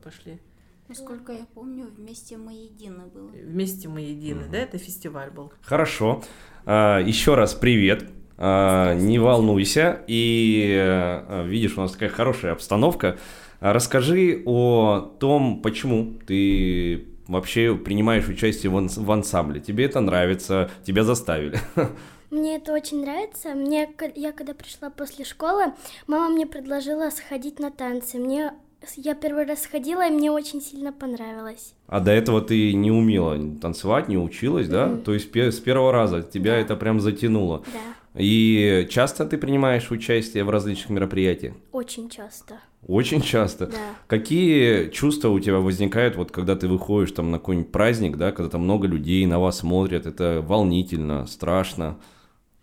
пошли. 0.03 0.39
Насколько 0.87 1.33
я 1.33 1.45
помню, 1.53 1.87
вместе 1.95 2.37
мы 2.37 2.53
едины 2.53 3.05
было. 3.05 3.29
Вместе 3.29 3.87
мы 3.87 4.01
едины, 4.01 4.41
uh-huh. 4.41 4.51
да, 4.51 4.57
это 4.57 4.77
фестиваль 4.77 5.29
был. 5.29 5.53
Хорошо. 5.61 6.23
А, 6.65 6.99
еще 6.99 7.35
раз 7.35 7.53
привет. 7.53 8.09
А, 8.37 8.95
не 8.95 9.19
волнуйся. 9.19 10.01
И 10.07 10.75
а, 10.79 11.45
видишь, 11.45 11.77
у 11.77 11.81
нас 11.81 11.91
такая 11.91 12.09
хорошая 12.09 12.53
обстановка. 12.53 13.17
А 13.59 13.73
расскажи 13.73 14.41
о 14.45 15.15
том, 15.19 15.61
почему 15.61 16.17
ты 16.25 17.07
вообще 17.27 17.75
принимаешь 17.75 18.27
участие 18.27 18.71
в, 18.71 18.87
в 18.87 19.11
ансамбле. 19.11 19.61
Тебе 19.61 19.85
это 19.85 19.99
нравится, 20.01 20.71
тебя 20.83 21.03
заставили. 21.03 21.59
Мне 22.31 22.57
это 22.57 22.73
очень 22.73 23.01
нравится. 23.01 23.49
Мне, 23.55 23.89
я 24.15 24.31
когда 24.31 24.53
пришла 24.53 24.89
после 24.89 25.25
школы, 25.25 25.73
мама 26.07 26.29
мне 26.29 26.45
предложила 26.45 27.09
сходить 27.09 27.59
на 27.59 27.71
танцы. 27.71 28.17
Мне 28.17 28.53
я 28.95 29.13
первый 29.13 29.45
раз 29.45 29.63
сходила, 29.63 30.07
и 30.07 30.11
мне 30.11 30.31
очень 30.31 30.61
сильно 30.61 30.93
понравилось. 30.93 31.73
А 31.87 31.99
до 31.99 32.11
этого 32.11 32.41
ты 32.41 32.73
не 32.73 32.91
умела 32.91 33.37
танцевать, 33.59 34.07
не 34.07 34.17
училась, 34.17 34.69
да? 34.69 34.87
Mm-hmm. 34.87 35.01
То 35.01 35.13
есть 35.13 35.35
с 35.35 35.59
первого 35.59 35.91
раза 35.91 36.21
тебя 36.21 36.53
да. 36.53 36.59
это 36.59 36.75
прям 36.75 36.99
затянуло. 36.99 37.63
Да. 37.73 38.21
И 38.21 38.87
часто 38.89 39.25
ты 39.25 39.37
принимаешь 39.37 39.91
участие 39.91 40.43
в 40.43 40.49
различных 40.49 40.89
мероприятиях? 40.89 41.55
Очень 41.71 42.09
часто. 42.09 42.59
Очень 42.87 43.21
часто. 43.21 43.67
Да. 43.67 43.77
Какие 44.07 44.89
чувства 44.89 45.29
у 45.29 45.39
тебя 45.39 45.57
возникают, 45.57 46.15
вот 46.15 46.31
когда 46.31 46.55
ты 46.55 46.67
выходишь 46.67 47.11
там 47.11 47.31
на 47.31 47.39
какой-нибудь 47.39 47.71
праздник, 47.71 48.17
да, 48.17 48.31
когда 48.31 48.49
там 48.49 48.61
много 48.61 48.87
людей 48.87 49.25
на 49.25 49.39
вас 49.39 49.59
смотрят, 49.59 50.05
это 50.05 50.43
волнительно, 50.45 51.27
страшно? 51.27 51.97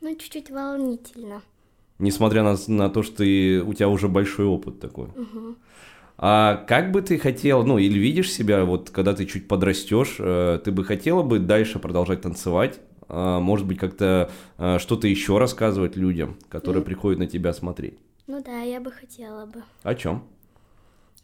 Ну, 0.06 0.14
чуть-чуть 0.14 0.52
волнительно. 0.52 1.42
Несмотря 1.98 2.44
на, 2.44 2.54
на 2.68 2.88
то, 2.90 3.02
что 3.02 3.16
ты, 3.16 3.60
у 3.60 3.74
тебя 3.74 3.88
уже 3.88 4.06
большой 4.06 4.46
опыт 4.46 4.78
такой. 4.78 5.06
Угу. 5.06 5.56
А 6.18 6.64
как 6.68 6.92
бы 6.92 7.02
ты 7.02 7.18
хотел, 7.18 7.64
ну, 7.64 7.76
или 7.78 7.98
видишь 7.98 8.32
себя, 8.32 8.64
вот 8.64 8.90
когда 8.90 9.14
ты 9.14 9.26
чуть 9.26 9.48
подрастешь, 9.48 10.18
э, 10.20 10.60
ты 10.64 10.70
бы 10.70 10.84
хотела 10.84 11.24
бы 11.24 11.40
дальше 11.40 11.80
продолжать 11.80 12.20
танцевать? 12.20 12.78
Э, 13.08 13.40
может 13.40 13.66
быть, 13.66 13.78
как-то 13.78 14.30
э, 14.58 14.78
что-то 14.78 15.08
еще 15.08 15.38
рассказывать 15.38 15.96
людям, 15.96 16.36
которые 16.48 16.82
ну, 16.82 16.86
приходят 16.86 17.18
на 17.18 17.26
тебя 17.26 17.52
смотреть? 17.52 17.98
Ну 18.28 18.40
да, 18.44 18.60
я 18.60 18.80
бы 18.80 18.92
хотела 18.92 19.46
бы. 19.46 19.64
О 19.82 19.94
чем? 19.96 20.22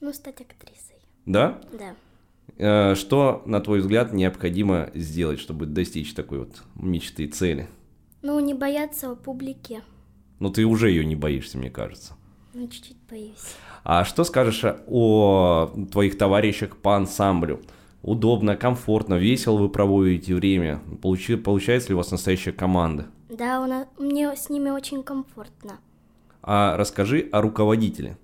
Ну, 0.00 0.12
стать 0.12 0.40
актрисой. 0.40 0.96
Да? 1.24 1.60
Да. 1.72 1.94
Э, 2.58 2.96
что, 2.96 3.44
на 3.46 3.60
твой 3.60 3.78
взгляд, 3.78 4.12
необходимо 4.12 4.90
сделать, 4.92 5.38
чтобы 5.38 5.66
достичь 5.66 6.14
такой 6.14 6.40
вот 6.40 6.64
мечты, 6.74 7.28
цели? 7.28 7.68
Ну, 8.22 8.38
не 8.40 8.54
бояться 8.54 9.14
публики. 9.14 9.82
Ну, 10.38 10.50
ты 10.50 10.64
уже 10.64 10.90
ее 10.90 11.04
не 11.04 11.16
боишься, 11.16 11.58
мне 11.58 11.70
кажется. 11.70 12.14
Ну, 12.54 12.68
чуть-чуть 12.68 12.96
боюсь. 13.10 13.56
А 13.84 14.04
что 14.04 14.24
скажешь 14.24 14.64
о 14.86 15.72
твоих 15.90 16.16
товарищах 16.18 16.76
по 16.76 16.96
ансамблю? 16.96 17.60
Удобно, 18.02 18.56
комфортно, 18.56 19.14
весело 19.14 19.58
вы 19.58 19.68
проводите 19.68 20.34
время? 20.34 20.80
Получи, 21.00 21.36
получается 21.36 21.90
ли 21.90 21.94
у 21.94 21.98
вас 21.98 22.10
настоящая 22.10 22.52
команда? 22.52 23.06
Да, 23.28 23.60
у 23.60 23.66
нас, 23.66 23.86
мне 23.98 24.34
с 24.36 24.50
ними 24.50 24.70
очень 24.70 25.02
комфортно. 25.02 25.78
А 26.42 26.76
расскажи 26.76 27.28
о 27.32 27.40
руководителе 27.40 28.18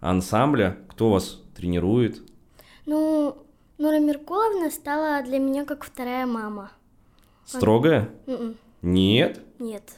ансамбля, 0.00 0.78
кто 0.88 1.10
вас 1.10 1.42
тренирует? 1.56 2.22
Ну, 2.86 3.36
Нура 3.78 3.98
Меркуловна 3.98 4.70
стала 4.70 5.22
для 5.22 5.38
меня 5.38 5.64
как 5.64 5.84
вторая 5.84 6.26
мама. 6.26 6.70
Строгая? 7.44 8.08
Она... 8.26 8.54
Нет? 8.84 9.40
Нет. 9.58 9.94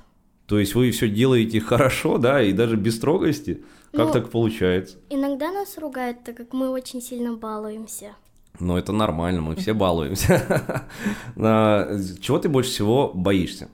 То 0.47 0.61
есть 0.61 0.75
вы 0.76 0.93
все 0.93 1.09
делаете 1.09 1.61
хорошо, 1.61 2.19
да, 2.19 2.40
и 2.40 2.52
даже 2.52 2.76
без 2.76 2.97
строгости? 2.97 3.64
Как 3.90 4.07
ну, 4.07 4.12
так 4.12 4.31
получается? 4.31 4.99
Иногда 5.11 5.50
нас 5.50 5.76
ругают, 5.76 6.23
так 6.25 6.37
как 6.37 6.52
мы 6.52 6.69
очень 6.71 7.02
сильно 7.02 7.35
балуемся. 7.35 8.14
Ну, 8.61 8.76
это 8.76 8.93
нормально, 8.93 9.43
мы 9.43 9.57
все 9.57 9.75
балуемся. 9.75 10.87
Чего 11.37 12.38
ты 12.38 12.49
больше 12.49 12.71
всего 12.71 13.11
боишься? 13.12 13.69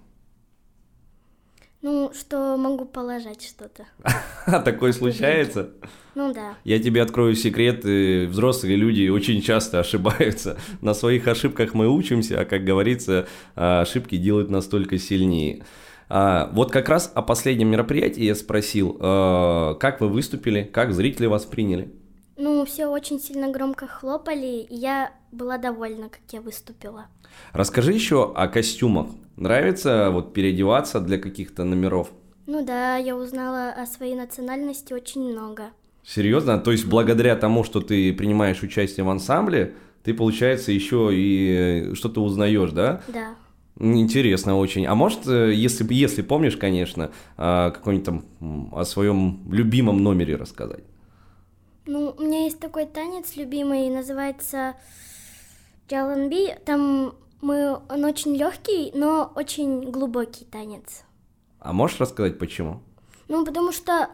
Ну, 1.83 2.13
что 2.15 2.57
могу 2.57 2.85
положить 2.85 3.43
что-то. 3.43 3.87
Такое 4.65 4.93
случается? 4.93 5.71
Ну 6.15 6.33
да. 6.33 6.55
Я 6.63 6.79
тебе 6.79 7.03
открою 7.03 7.35
секрет, 7.35 7.85
взрослые 7.85 8.77
люди 8.77 9.09
очень 9.09 9.43
часто 9.43 9.81
ошибаются. 9.81 10.57
На 10.81 10.95
своих 10.95 11.27
ошибках 11.27 11.75
мы 11.75 11.89
учимся, 11.89 12.41
а, 12.41 12.45
как 12.45 12.65
говорится, 12.65 13.27
ошибки 13.57 14.17
делают 14.17 14.49
нас 14.49 14.67
только 14.67 14.97
сильнее. 14.97 15.65
А, 16.09 16.51
вот 16.53 16.71
как 16.71 16.89
раз 16.89 17.11
о 17.17 17.23
последнем 17.23 17.69
мероприятии 17.69 18.23
я 18.23 18.37
спросил, 18.37 18.93
как 18.95 20.01
вы 20.01 20.09
выступили, 20.09 20.63
как 20.63 20.93
зрители 20.93 21.27
вас 21.27 21.45
приняли? 21.47 21.93
Ну, 22.37 22.65
все 22.65 22.87
очень 22.87 23.19
сильно 23.19 23.49
громко 23.49 23.89
хлопали, 23.89 24.67
и 24.69 24.75
я 24.75 25.13
была 25.33 25.59
довольна, 25.59 26.09
как 26.09 26.21
я 26.31 26.41
выступила. 26.41 27.07
Расскажи 27.53 27.93
еще 27.93 28.33
о 28.33 28.47
костюмах. 28.49 29.09
Нравится 29.37 30.11
вот 30.11 30.35
переодеваться 30.35 31.01
для 31.01 31.19
каких-то 31.19 31.65
номеров? 31.65 32.11
Ну 32.47 32.65
да, 32.65 32.97
я 32.97 33.17
узнала 33.17 33.71
о 33.71 33.87
своей 33.87 34.15
национальности 34.15 34.93
очень 34.93 35.23
много. 35.23 35.71
Серьезно? 36.05 36.59
То 36.59 36.73
есть 36.73 36.87
благодаря 36.87 37.37
тому, 37.37 37.65
что 37.65 37.81
ты 37.81 38.13
принимаешь 38.13 38.63
участие 38.63 39.05
в 39.05 39.11
ансамбле, 39.11 39.75
ты, 40.03 40.15
получается, 40.15 40.73
еще 40.73 41.11
и 41.13 41.95
что-то 41.95 42.23
узнаешь, 42.23 42.73
да? 42.73 43.03
Да. 43.09 43.37
Интересно 43.79 44.59
очень. 44.59 44.85
А 44.87 44.95
может, 44.95 45.27
э, 45.27 45.55
если, 45.55 45.87
если 45.95 46.23
помнишь, 46.23 46.57
конечно, 46.57 47.11
а, 47.37 47.71
какой-нибудь 47.71 48.05
там 48.05 48.69
о 48.73 48.85
своем 48.85 49.41
любимом 49.51 50.03
номере 50.03 50.37
рассказать? 50.37 50.85
Ну, 51.87 52.15
у 52.17 52.23
меня 52.23 52.45
есть 52.45 52.61
такой 52.61 52.87
танец 52.87 53.35
любимый, 53.37 53.89
называется 53.89 54.75
Джаланби. 55.89 56.55
Там 56.65 57.15
мы, 57.43 57.81
он 57.89 58.05
очень 58.05 58.35
легкий, 58.35 58.91
но 58.95 59.31
очень 59.35 59.91
глубокий 59.91 60.45
танец. 60.45 61.05
А 61.59 61.73
можешь 61.73 62.01
рассказать, 62.01 62.39
почему? 62.39 62.81
Ну, 63.29 63.45
потому 63.45 63.73
что, 63.73 64.09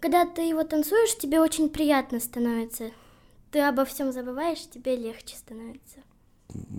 когда 0.00 0.24
ты 0.24 0.42
его 0.42 0.64
танцуешь, 0.64 1.16
тебе 1.18 1.40
очень 1.40 1.68
приятно 1.68 2.20
становится. 2.20 2.90
Ты 3.50 3.60
обо 3.60 3.84
всем 3.84 4.12
забываешь, 4.12 4.68
тебе 4.70 4.96
легче 4.96 5.36
становится. 5.36 5.98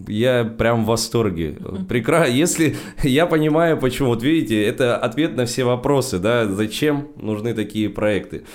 Я 0.08 0.46
прям 0.46 0.84
в 0.84 0.88
восторге. 0.88 1.58
Прекрасно. 1.88 2.32
Если 2.32 2.76
я 3.04 3.28
понимаю, 3.28 3.78
почему. 3.80 4.10
Вот 4.10 4.24
видите, 4.24 4.64
это 4.64 4.98
ответ 4.98 5.36
на 5.36 5.46
все 5.46 5.64
вопросы, 5.64 6.18
да, 6.18 6.48
зачем 6.48 7.10
нужны 7.16 7.54
такие 7.54 7.90
проекты. 7.90 8.46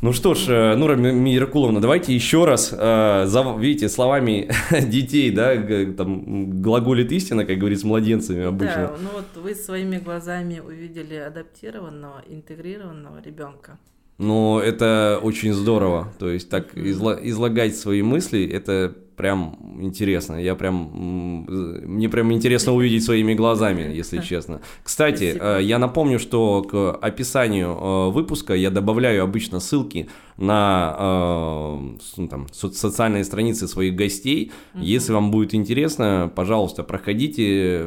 Ну 0.00 0.12
что 0.12 0.34
ж, 0.34 0.48
э, 0.48 0.76
Нура 0.76 0.94
Миракуловна, 0.94 1.80
давайте 1.80 2.14
еще 2.14 2.44
раз, 2.44 2.72
э, 2.72 3.26
видите, 3.58 3.88
словами 3.88 4.48
детей, 4.88 5.32
да, 5.32 5.56
там 5.96 6.62
глаголит 6.62 7.10
истина, 7.10 7.44
как 7.44 7.58
говорится, 7.58 7.84
с 7.84 7.88
младенцами 7.88 8.44
обычно. 8.44 8.88
Да, 8.88 8.96
ну 9.00 9.08
вот 9.12 9.42
вы 9.42 9.56
своими 9.56 9.98
глазами 9.98 10.60
увидели 10.60 11.16
адаптированного, 11.16 12.22
интегрированного 12.28 13.20
ребенка. 13.24 13.78
Ну, 14.18 14.58
это 14.58 15.18
очень 15.22 15.52
здорово. 15.52 16.12
То 16.18 16.28
есть 16.28 16.48
так 16.48 16.76
излагать 16.76 17.76
свои 17.76 18.02
мысли, 18.02 18.48
это 18.48 18.94
прям 19.18 19.58
интересно. 19.80 20.36
Я 20.36 20.54
прям 20.54 21.44
мне 21.84 22.08
прям 22.08 22.32
интересно 22.32 22.72
увидеть 22.72 23.04
своими 23.04 23.34
глазами, 23.34 23.92
если 23.92 24.20
честно. 24.20 24.60
Кстати, 24.82 25.32
Спасибо. 25.32 25.58
Э, 25.58 25.62
я 25.62 25.78
напомню, 25.78 26.18
что 26.18 26.62
к 26.62 26.92
описанию 26.92 27.68
э, 27.68 28.10
выпуска 28.10 28.54
я 28.54 28.70
добавляю 28.70 29.24
обычно 29.24 29.60
ссылки 29.60 30.08
на 30.36 30.96
э, 30.98 31.96
ну, 32.16 32.28
там, 32.28 32.46
социальные 32.52 33.24
страницы 33.24 33.66
своих 33.66 33.96
гостей. 33.96 34.52
Угу. 34.74 34.84
Если 34.84 35.12
вам 35.12 35.32
будет 35.32 35.52
интересно, 35.52 36.30
пожалуйста, 36.34 36.84
проходите, 36.84 37.84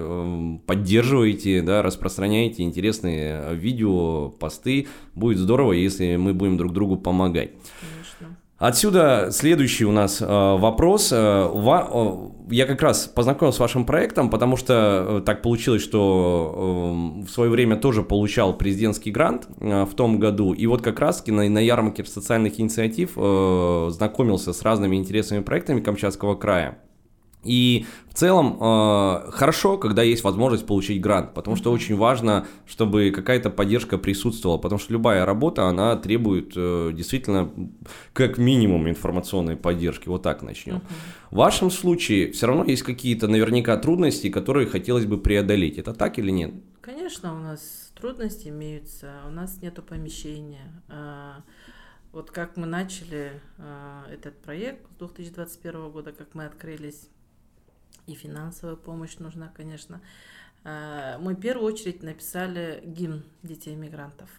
поддерживайте, 0.66 1.62
да, 1.62 1.82
распространяйте 1.82 2.64
интересные 2.64 3.56
видео, 3.56 4.30
посты. 4.30 4.88
Будет 5.16 5.38
здорово, 5.38 5.72
если 5.72 6.18
мы 6.18 6.34
будем 6.34 6.58
друг 6.58 6.74
другу 6.74 6.98
помогать. 6.98 7.52
Отсюда 8.62 9.30
следующий 9.32 9.86
у 9.86 9.92
нас 9.92 10.22
э, 10.22 10.26
вопрос. 10.28 11.12
Э, 11.12 11.50
ва, 11.52 11.90
э, 11.92 12.54
я 12.54 12.68
как 12.68 12.84
раз 12.84 13.08
познакомился 13.08 13.58
с 13.58 13.60
вашим 13.60 13.86
проектом, 13.86 14.30
потому 14.30 14.56
что 14.56 15.06
э, 15.18 15.22
так 15.26 15.42
получилось, 15.42 15.82
что 15.82 17.24
э, 17.24 17.26
в 17.26 17.30
свое 17.32 17.50
время 17.50 17.76
тоже 17.76 18.04
получал 18.04 18.56
президентский 18.56 19.10
грант 19.10 19.48
э, 19.60 19.86
в 19.86 19.96
том 19.96 20.20
году. 20.20 20.54
И 20.54 20.68
вот 20.68 20.84
как 20.84 21.00
раз 21.00 21.26
на, 21.26 21.50
на 21.50 21.58
ярмарке 21.58 22.06
социальных 22.06 22.60
инициатив 22.60 23.14
э, 23.16 23.88
знакомился 23.90 24.54
с 24.54 24.62
разными 24.62 24.96
интересными 24.96 25.42
проектами 25.42 25.82
Камчатского 25.82 26.36
края. 26.36 26.78
И 27.44 27.86
в 28.08 28.14
целом 28.14 28.58
э, 28.62 29.32
хорошо, 29.32 29.78
когда 29.78 30.04
есть 30.04 30.24
возможность 30.24 30.66
получить 30.66 31.02
грант, 31.02 31.34
потому 31.34 31.56
что 31.56 31.72
очень 31.72 31.96
важно, 31.96 32.46
чтобы 32.68 33.12
какая-то 33.12 33.50
поддержка 33.50 33.98
присутствовала, 33.98 34.58
потому 34.58 34.80
что 34.80 34.94
любая 34.94 35.26
работа, 35.26 35.68
она 35.68 35.96
требует 35.96 36.54
э, 36.56 36.92
действительно 36.94 37.50
как 38.14 38.38
минимум 38.38 38.88
информационной 38.88 39.56
поддержки. 39.56 40.08
Вот 40.08 40.22
так 40.22 40.44
начнем. 40.44 40.76
Uh-huh. 40.76 41.32
В 41.32 41.36
вашем 41.38 41.72
случае 41.72 42.32
все 42.32 42.48
равно 42.48 42.64
есть 42.66 42.84
какие-то 42.84 43.28
наверняка 43.28 43.76
трудности, 43.78 44.30
которые 44.30 44.68
хотелось 44.68 45.06
бы 45.06 45.18
преодолеть. 45.18 45.78
Это 45.78 45.94
так 45.94 46.20
или 46.20 46.30
нет? 46.30 46.54
Конечно, 46.82 47.34
у 47.36 47.40
нас 47.40 47.92
трудности 48.00 48.50
имеются, 48.50 49.14
у 49.28 49.32
нас 49.32 49.62
нет 49.62 49.80
помещения. 49.86 50.84
А, 50.90 51.44
вот 52.12 52.32
как 52.32 52.58
мы 52.58 52.68
начали 52.68 53.32
а, 53.58 54.06
этот 54.12 54.42
проект 54.42 54.86
с 54.92 54.98
2021 54.98 55.90
года, 55.90 56.12
как 56.12 56.34
мы 56.34 56.46
открылись 56.46 57.10
и 58.08 58.14
финансовая 58.14 58.76
помощь 58.76 59.18
нужна, 59.18 59.50
конечно. 59.50 60.02
А, 60.64 61.18
мы 61.20 61.36
в 61.36 61.40
первую 61.40 61.72
очередь 61.72 62.04
написали 62.04 62.82
гимн 62.86 63.24
детей 63.44 63.76
мигрантов. 63.76 64.30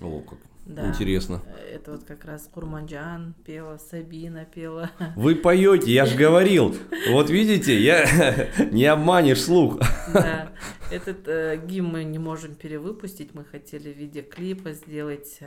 О, 0.00 0.20
как 0.20 0.38
да. 0.68 0.86
Интересно. 0.86 1.42
Это 1.72 1.92
вот 1.92 2.04
как 2.04 2.26
раз 2.26 2.48
Курманджан 2.52 3.34
пела, 3.44 3.78
Сабина 3.78 4.44
пела. 4.44 4.90
Вы 5.16 5.34
поете, 5.34 5.90
я 5.90 6.04
же 6.04 6.16
говорил. 6.18 6.76
Вот 7.08 7.30
видите, 7.30 7.80
я 7.80 8.04
не 8.70 8.84
обманешь 8.84 9.42
слух. 9.42 9.80
Да. 10.12 10.52
Этот 10.90 11.26
э, 11.26 11.60
гимн 11.66 11.88
мы 11.88 12.04
не 12.04 12.18
можем 12.18 12.54
перевыпустить. 12.54 13.34
Мы 13.34 13.44
хотели 13.44 13.92
в 13.92 13.96
виде 13.96 14.20
клипа 14.20 14.72
сделать. 14.72 15.38
Э, 15.40 15.46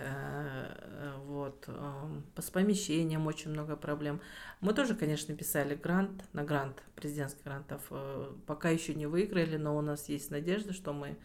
э 0.79 1.11
вот. 1.25 1.65
Э, 1.67 2.41
с 2.41 2.49
помещением 2.49 3.27
очень 3.27 3.51
много 3.51 3.75
проблем. 3.75 4.21
Мы 4.59 4.73
тоже, 4.73 4.95
конечно, 4.95 5.35
писали 5.35 5.75
грант 5.75 6.23
на 6.33 6.43
грант 6.43 6.81
президентских 6.95 7.43
грантов. 7.43 7.81
Э, 7.91 8.31
пока 8.47 8.69
еще 8.69 8.95
не 8.95 9.05
выиграли, 9.05 9.57
но 9.57 9.77
у 9.77 9.81
нас 9.81 10.09
есть 10.09 10.31
надежда, 10.31 10.73
что 10.73 10.93
мы 10.93 11.17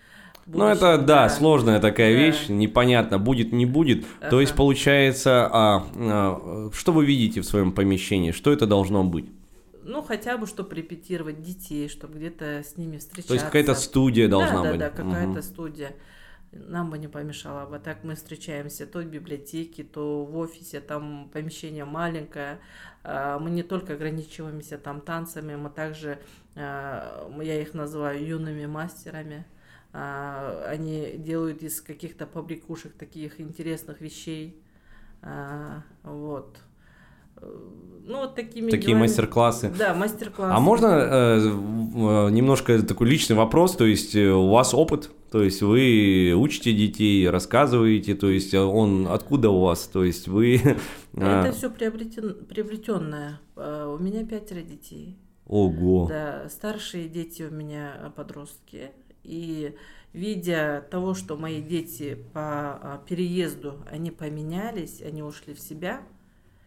ну, 0.46 0.66
это, 0.66 0.96
да, 0.96 1.24
да, 1.24 1.28
сложная 1.28 1.80
такая 1.80 2.14
да. 2.14 2.20
вещь, 2.20 2.48
непонятно, 2.48 3.18
будет, 3.18 3.52
не 3.52 3.66
будет. 3.66 4.04
Ага. 4.20 4.30
То 4.30 4.40
есть, 4.40 4.54
получается, 4.54 5.48
а, 5.52 5.86
а, 5.96 6.70
что 6.72 6.92
вы 6.92 7.04
видите 7.04 7.40
в 7.40 7.44
своем 7.44 7.72
помещении? 7.72 8.30
Что 8.30 8.52
это 8.52 8.66
должно 8.66 9.02
быть? 9.02 9.26
Ну, 9.82 10.02
хотя 10.02 10.36
бы, 10.36 10.46
чтобы 10.46 10.74
репетировать 10.74 11.42
детей, 11.42 11.88
чтобы 11.88 12.18
где-то 12.18 12.62
с 12.62 12.76
ними 12.76 12.98
встречаться. 12.98 13.28
То 13.28 13.34
есть, 13.34 13.46
какая-то 13.46 13.74
студия 13.74 14.28
должна 14.28 14.62
да, 14.62 14.70
быть? 14.70 14.78
Да, 14.78 14.90
да, 14.90 14.96
какая-то 14.96 15.30
угу. 15.30 15.42
студия. 15.42 15.96
Нам 16.52 16.90
бы 16.90 16.98
не 16.98 17.08
помешало 17.08 17.68
бы. 17.68 17.78
Так 17.80 18.04
мы 18.04 18.14
встречаемся 18.14 18.86
то 18.86 19.00
в 19.00 19.04
библиотеке, 19.04 19.82
то 19.82 20.24
в 20.24 20.36
офисе, 20.38 20.80
там 20.80 21.28
помещение 21.32 21.84
маленькое. 21.84 22.60
А, 23.02 23.38
мы 23.40 23.50
не 23.50 23.64
только 23.64 23.94
ограничиваемся 23.94 24.78
там 24.78 25.00
танцами, 25.00 25.56
мы 25.56 25.70
также, 25.70 26.18
а, 26.54 27.28
я 27.42 27.60
их 27.60 27.74
называю 27.74 28.24
юными 28.24 28.66
мастерами 28.66 29.44
они 29.96 31.14
делают 31.16 31.62
из 31.62 31.80
каких-то 31.80 32.26
побрякушек 32.26 32.92
таких 32.94 33.40
интересных 33.40 34.00
вещей. 34.00 34.60
А, 35.22 35.82
вот. 36.02 36.58
Ну, 37.40 38.18
вот 38.20 38.34
такими 38.34 38.70
Такие 38.70 38.88
делами... 38.88 39.02
мастер-классы. 39.02 39.72
Да, 39.76 39.94
мастер-классы. 39.94 40.54
А 40.54 40.60
можно 40.60 40.86
э, 40.86 41.38
э, 41.38 42.30
немножко 42.30 42.80
такой 42.82 43.08
личный 43.08 43.36
вопрос? 43.36 43.76
То 43.76 43.84
есть 43.84 44.14
э, 44.14 44.30
у 44.30 44.48
вас 44.48 44.72
опыт, 44.74 45.10
то 45.30 45.42
есть 45.42 45.60
вы 45.60 46.32
учите 46.36 46.72
детей, 46.72 47.28
рассказываете, 47.28 48.14
то 48.14 48.30
есть 48.30 48.54
он 48.54 49.08
откуда 49.08 49.50
у 49.50 49.60
вас? 49.60 49.86
То 49.86 50.04
есть 50.04 50.28
вы... 50.28 50.60
Это 51.14 51.52
все 51.52 51.68
приобретен, 51.68 52.46
приобретенное. 52.46 53.40
У 53.56 53.98
меня 53.98 54.24
пятеро 54.24 54.62
детей. 54.62 55.18
Ого. 55.46 56.06
Да, 56.08 56.48
старшие 56.48 57.08
дети 57.08 57.42
у 57.42 57.52
меня 57.52 58.12
подростки, 58.16 58.92
и 59.26 59.76
видя 60.12 60.86
того, 60.90 61.14
что 61.14 61.36
мои 61.36 61.60
дети 61.60 62.16
по 62.32 62.40
а, 62.40 63.02
переезду, 63.06 63.84
они 63.90 64.10
поменялись, 64.10 65.02
они 65.02 65.22
ушли 65.22 65.54
в 65.54 65.60
себя, 65.60 66.00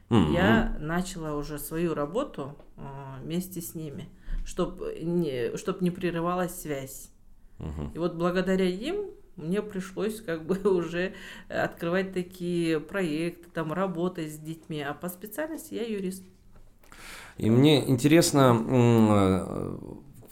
mm-hmm. 0.09 0.33
я 0.33 0.77
начала 0.79 1.35
уже 1.35 1.57
свою 1.57 1.95
работу 1.95 2.55
а, 2.77 3.19
вместе 3.23 3.61
с 3.61 3.73
ними, 3.73 4.07
чтобы 4.45 4.99
не, 5.01 5.57
чтоб 5.57 5.81
не 5.81 5.89
прерывалась 5.89 6.61
связь. 6.61 7.11
Mm-hmm. 7.57 7.95
И 7.95 7.97
вот 7.97 8.15
благодаря 8.15 8.65
им 8.65 9.07
мне 9.35 9.61
пришлось 9.61 10.21
как 10.21 10.45
бы 10.45 10.57
уже 10.69 11.13
открывать 11.47 12.13
такие 12.13 12.79
проекты, 12.79 13.49
там 13.51 13.73
работать 13.73 14.31
с 14.31 14.37
детьми, 14.37 14.81
а 14.81 14.93
по 14.93 15.09
специальности 15.09 15.73
я 15.73 15.85
юрист. 15.87 16.23
И 17.37 17.49
мне 17.49 17.89
интересно, 17.89 18.53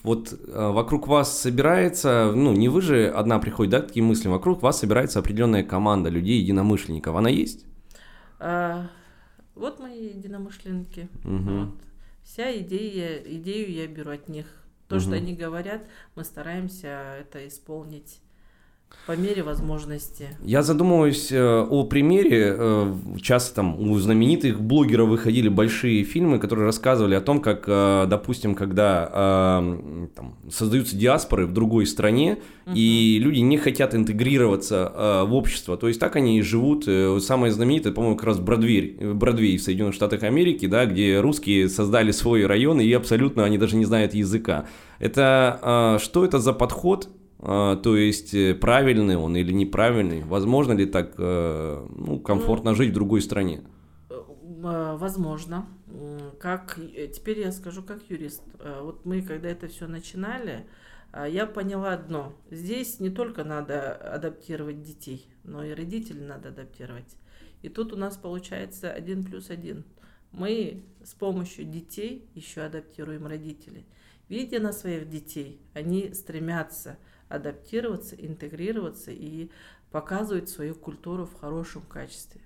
вот 0.03 0.31
э, 0.33 0.71
вокруг 0.71 1.07
вас 1.07 1.39
собирается, 1.39 2.31
ну, 2.35 2.53
не 2.53 2.69
вы 2.69 2.81
же 2.81 3.09
одна 3.09 3.39
приходит, 3.39 3.71
да, 3.71 3.81
такие 3.81 4.03
мысли, 4.03 4.27
вокруг 4.27 4.61
вас 4.61 4.79
собирается 4.79 5.19
определенная 5.19 5.63
команда 5.63 6.09
людей, 6.09 6.39
единомышленников. 6.39 7.15
Она 7.15 7.29
есть? 7.29 7.65
А, 8.39 8.89
вот 9.55 9.79
мои 9.79 10.09
единомышленники. 10.09 11.09
Угу. 11.23 11.59
Вот. 11.59 11.75
Вся 12.23 12.55
идея, 12.57 13.17
идею 13.23 13.71
я 13.71 13.87
беру 13.87 14.11
от 14.11 14.27
них. 14.29 14.45
То, 14.87 14.95
угу. 14.95 15.01
что 15.01 15.13
они 15.13 15.33
говорят, 15.33 15.81
мы 16.15 16.23
стараемся 16.23 17.17
это 17.19 17.47
исполнить 17.47 18.21
по 19.07 19.13
мере 19.13 19.41
возможности. 19.41 20.27
Я 20.43 20.63
задумываюсь 20.63 21.31
э, 21.31 21.41
о 21.41 21.85
примере. 21.85 22.55
Э, 22.57 22.93
часто 23.21 23.55
там 23.55 23.79
у 23.79 23.97
знаменитых 23.97 24.59
блогеров 24.59 25.07
выходили 25.07 25.47
большие 25.47 26.03
фильмы, 26.03 26.39
которые 26.39 26.65
рассказывали 26.65 27.15
о 27.15 27.21
том, 27.21 27.39
как, 27.39 27.63
э, 27.67 28.05
допустим, 28.09 28.53
когда 28.53 29.07
там, 29.07 30.35
создаются 30.51 30.97
диаспоры 30.97 31.45
в 31.45 31.53
другой 31.53 31.85
стране, 31.85 32.39
uh-huh. 32.65 32.73
и 32.75 33.17
люди 33.19 33.39
не 33.39 33.57
хотят 33.57 33.95
интегрироваться 33.95 35.23
в 35.25 35.33
общество. 35.33 35.77
То 35.77 35.87
есть 35.87 36.01
так 36.01 36.17
они 36.17 36.39
и 36.39 36.41
живут. 36.41 36.85
Самое 37.23 37.53
знаменитое, 37.53 37.93
по-моему, 37.93 38.17
как 38.17 38.25
раз 38.25 38.39
Бродвей, 38.39 38.97
Бродвей 39.13 39.57
в 39.57 39.63
Соединенных 39.63 39.95
Штатах 39.95 40.23
Америки, 40.23 40.67
да, 40.67 40.85
где 40.85 41.21
русские 41.21 41.69
создали 41.69 42.11
свой 42.11 42.45
район, 42.45 42.81
и 42.81 42.91
абсолютно 42.91 43.45
они 43.45 43.57
даже 43.57 43.77
не 43.77 43.85
знают 43.85 44.13
языка. 44.13 44.65
Это 44.99 45.97
что 46.01 46.25
это 46.25 46.39
за 46.39 46.51
подход? 46.51 47.09
А, 47.39 47.75
то 47.75 47.95
есть 47.95 48.33
э, 48.33 48.55
правильный 48.55 49.15
он 49.15 49.35
или 49.35 49.51
неправильный? 49.51 50.23
Возможно 50.23 50.73
ли 50.73 50.85
так 50.85 51.15
э, 51.17 51.87
ну, 51.95 52.19
комфортно 52.19 52.71
ну, 52.71 52.75
жить 52.75 52.91
в 52.91 52.93
другой 52.93 53.21
стране? 53.21 53.61
Э, 54.09 54.97
возможно. 54.97 55.67
Как, 56.39 56.77
теперь 57.15 57.39
я 57.39 57.51
скажу 57.51 57.81
как 57.81 58.01
юрист. 58.09 58.43
Вот 58.81 59.05
мы, 59.05 59.21
когда 59.21 59.49
это 59.49 59.67
все 59.67 59.87
начинали, 59.87 60.67
я 61.27 61.47
поняла 61.47 61.93
одно. 61.93 62.33
Здесь 62.51 62.99
не 62.99 63.09
только 63.09 63.43
надо 63.43 63.93
адаптировать 63.93 64.83
детей, 64.83 65.27
но 65.43 65.63
и 65.63 65.73
родителей 65.73 66.25
надо 66.25 66.49
адаптировать. 66.49 67.15
И 67.61 67.69
тут 67.69 67.93
у 67.93 67.95
нас 67.95 68.17
получается 68.17 68.91
один 68.91 69.23
плюс 69.23 69.49
один. 69.49 69.85
Мы 70.31 70.83
с 71.03 71.13
помощью 71.13 71.65
детей 71.65 72.29
еще 72.35 72.61
адаптируем 72.61 73.25
родителей. 73.25 73.85
Видя 74.29 74.59
на 74.59 74.73
своих 74.73 75.09
детей, 75.09 75.61
они 75.73 76.13
стремятся 76.13 76.97
адаптироваться, 77.29 78.15
интегрироваться 78.15 79.11
и 79.11 79.49
показывать 79.91 80.49
свою 80.49 80.75
культуру 80.75 81.25
в 81.25 81.39
хорошем 81.39 81.81
качестве. 81.81 82.41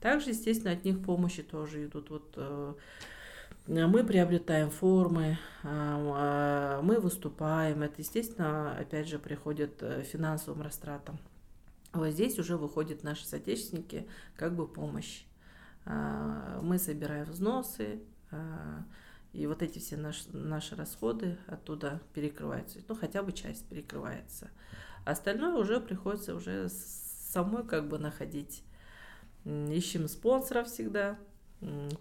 Также, 0.00 0.30
естественно, 0.30 0.72
от 0.72 0.84
них 0.84 1.02
помощи 1.02 1.42
тоже 1.42 1.84
идут. 1.84 2.10
Вот 2.10 2.34
э, 2.36 2.74
мы 3.66 4.04
приобретаем 4.04 4.70
формы, 4.70 5.38
э, 5.64 6.80
мы 6.82 7.00
выступаем. 7.00 7.82
Это, 7.82 7.94
естественно, 7.98 8.76
опять 8.78 9.08
же, 9.08 9.18
приходит 9.18 9.82
э, 9.82 10.02
финансовым 10.04 10.62
растратам. 10.62 11.18
Вот 11.92 12.08
здесь 12.10 12.38
уже 12.38 12.56
выходят 12.56 13.02
наши 13.02 13.26
соотечественники 13.26 14.06
как 14.36 14.54
бы 14.54 14.68
помощь. 14.68 15.24
Мы 15.86 16.78
собираем 16.78 17.24
взносы, 17.24 18.00
и 19.38 19.46
вот 19.46 19.62
эти 19.62 19.78
все 19.78 19.96
наши, 19.96 20.24
наши 20.32 20.74
расходы 20.74 21.38
оттуда 21.46 22.00
перекрываются. 22.12 22.80
Ну, 22.88 22.96
хотя 22.96 23.22
бы 23.22 23.30
часть 23.30 23.68
перекрывается. 23.68 24.50
Остальное 25.04 25.54
уже 25.54 25.80
приходится 25.80 26.34
уже 26.34 26.68
самой 26.68 27.64
как 27.64 27.88
бы 27.88 27.98
находить. 27.98 28.64
Ищем 29.44 30.08
спонсоров 30.08 30.66
всегда, 30.66 31.16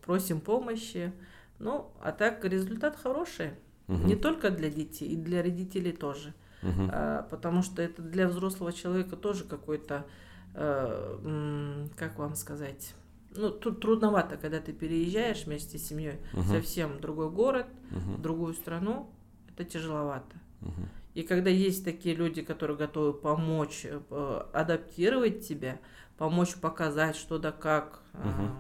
просим 0.04 0.42
помощи. 0.42 1.14
Ну, 1.60 1.92
а 2.02 2.12
так 2.12 2.44
результат 2.44 2.96
хороший. 2.96 3.52
Угу. 3.88 4.08
Не 4.08 4.16
только 4.16 4.50
для 4.50 4.72
детей, 4.72 5.10
и 5.10 5.16
для 5.16 5.44
родителей 5.44 5.92
тоже. 5.92 6.34
Угу. 6.64 6.90
А, 6.92 7.22
потому 7.30 7.62
что 7.62 7.84
это 7.84 8.02
для 8.02 8.28
взрослого 8.28 8.74
человека 8.74 9.16
тоже 9.16 9.44
какой-то, 9.44 10.08
э, 10.56 11.88
как 11.96 12.18
вам 12.18 12.36
сказать, 12.36 12.96
ну, 13.38 13.52
тут 13.52 13.82
трудновато, 13.82 14.38
когда 14.38 14.60
ты 14.60 14.74
переезжаешь 14.74 15.46
вместе 15.46 15.78
с 15.78 15.88
семьей 15.88 16.20
uh-huh. 16.34 16.44
совсем 16.44 16.94
в 16.94 17.00
другой 17.00 17.30
город, 17.30 17.68
uh-huh. 17.92 18.16
в 18.18 18.22
другую 18.22 18.54
страну, 18.54 19.10
это 19.50 19.64
тяжеловато. 19.64 20.36
Uh-huh. 20.62 20.88
И 21.14 21.24
когда 21.24 21.50
есть 21.50 21.86
такие 21.86 22.16
люди, 22.16 22.42
которые 22.42 22.78
готовы 22.78 23.14
помочь, 23.14 23.86
э, 23.86 24.42
адаптировать 24.54 25.48
тебя, 25.48 25.80
помочь 26.18 26.56
показать, 26.56 27.16
что 27.16 27.38
да 27.38 27.52
как, 27.52 28.02
uh-huh. 28.14 28.52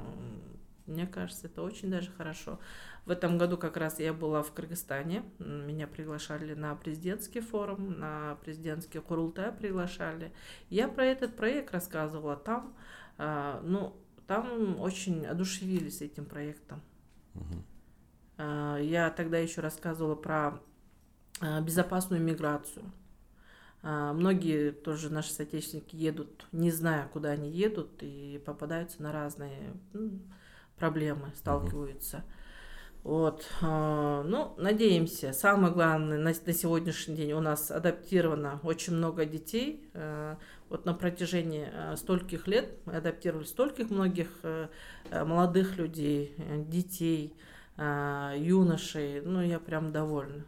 мне 0.85 1.07
кажется, 1.07 1.47
это 1.47 1.61
очень 1.63 1.89
даже 1.89 2.11
хорошо. 2.11 2.59
В 3.05 3.11
этом 3.11 3.37
году 3.37 3.57
как 3.57 3.77
раз 3.77 3.99
я 3.99 4.11
была 4.11 4.43
в 4.43 4.51
Кыргызстане, 4.51 5.23
меня 5.39 5.87
приглашали 5.87 6.53
на 6.55 6.75
президентский 6.75 7.39
форум, 7.39 7.97
на 7.97 8.37
президентский 8.43 8.99
Курултай 8.99 9.53
приглашали. 9.53 10.33
Я 10.69 10.89
про 10.89 11.05
этот 11.05 11.37
проект 11.37 11.71
рассказывала 11.71 12.35
там. 12.35 12.73
А, 13.17 13.61
ну, 13.63 13.95
там 14.27 14.79
очень 14.79 15.25
одушевились 15.25 16.01
этим 16.01 16.25
проектом. 16.25 16.81
Угу. 17.35 17.63
Я 18.83 19.09
тогда 19.15 19.39
еще 19.39 19.61
рассказывала 19.61 20.13
про 20.13 20.59
а, 21.39 21.61
безопасную 21.61 22.21
миграцию. 22.21 22.85
А, 23.81 24.13
многие 24.13 24.71
тоже 24.71 25.09
наши 25.09 25.31
соотечественники 25.31 25.95
едут, 25.95 26.45
не 26.51 26.69
зная, 26.69 27.07
куда 27.07 27.29
они 27.29 27.49
едут, 27.49 28.01
и 28.01 28.41
попадаются 28.45 29.01
на 29.01 29.11
разные 29.11 29.73
ну, 29.93 30.19
проблемы, 30.77 31.31
сталкиваются. 31.35 32.17
Угу. 32.17 32.25
Вот, 33.07 33.47
ну, 33.61 34.53
надеемся. 34.57 35.31
Самое 35.31 35.73
главное, 35.73 36.17
на, 36.17 36.33
на 36.45 36.53
сегодняшний 36.53 37.15
день 37.15 37.31
у 37.31 37.39
нас 37.39 37.71
адаптировано 37.71 38.59
очень 38.63 38.95
много 38.95 39.25
детей. 39.25 39.81
Вот 40.69 40.85
на 40.85 40.93
протяжении 40.93 41.69
э, 41.71 41.95
стольких 41.95 42.47
лет 42.47 42.69
мы 42.85 42.97
адаптировали 42.97 43.45
стольких 43.45 43.89
многих 43.89 44.27
э, 44.43 44.67
э, 45.09 45.23
молодых 45.23 45.77
людей, 45.77 46.35
детей, 46.67 47.33
юношей. 47.77 49.21
Ну, 49.21 49.41
я 49.43 49.59
прям 49.59 49.91
довольна. 49.91 50.45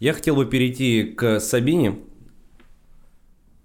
Я 0.00 0.12
хотел 0.12 0.34
бы 0.34 0.44
перейти 0.44 1.04
к 1.04 1.38
Сабине. 1.38 2.00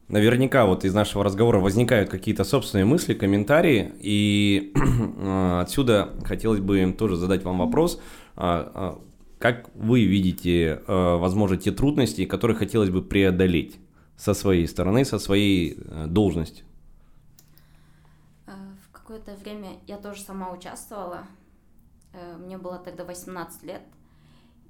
Наверняка 0.07 0.65
вот 0.65 0.85
из 0.85 0.93
нашего 0.93 1.23
разговора 1.23 1.59
возникают 1.59 2.09
какие-то 2.09 2.43
собственные 2.43 2.85
мысли, 2.85 3.13
комментарии, 3.13 3.91
и 3.99 4.73
отсюда 5.59 6.13
хотелось 6.23 6.59
бы 6.59 6.95
тоже 6.97 7.15
задать 7.15 7.43
вам 7.43 7.57
вопрос. 7.57 7.99
А, 8.35 8.71
а, 8.73 9.01
как 9.39 9.69
вы 9.75 10.05
видите, 10.05 10.81
возможно, 10.87 11.57
те 11.57 11.71
трудности, 11.71 12.25
которые 12.25 12.57
хотелось 12.57 12.89
бы 12.89 13.01
преодолеть? 13.01 13.77
со 14.17 14.33
своей 14.33 14.67
стороны, 14.67 15.05
со 15.05 15.19
своей 15.19 15.77
э, 15.77 16.07
должности? 16.07 16.63
Э, 18.47 18.51
в 18.87 18.91
какое-то 18.91 19.35
время 19.35 19.77
я 19.87 19.97
тоже 19.97 20.21
сама 20.21 20.51
участвовала. 20.51 21.25
Э, 22.13 22.37
мне 22.37 22.57
было 22.57 22.79
тогда 22.79 23.03
18 23.03 23.63
лет. 23.63 23.81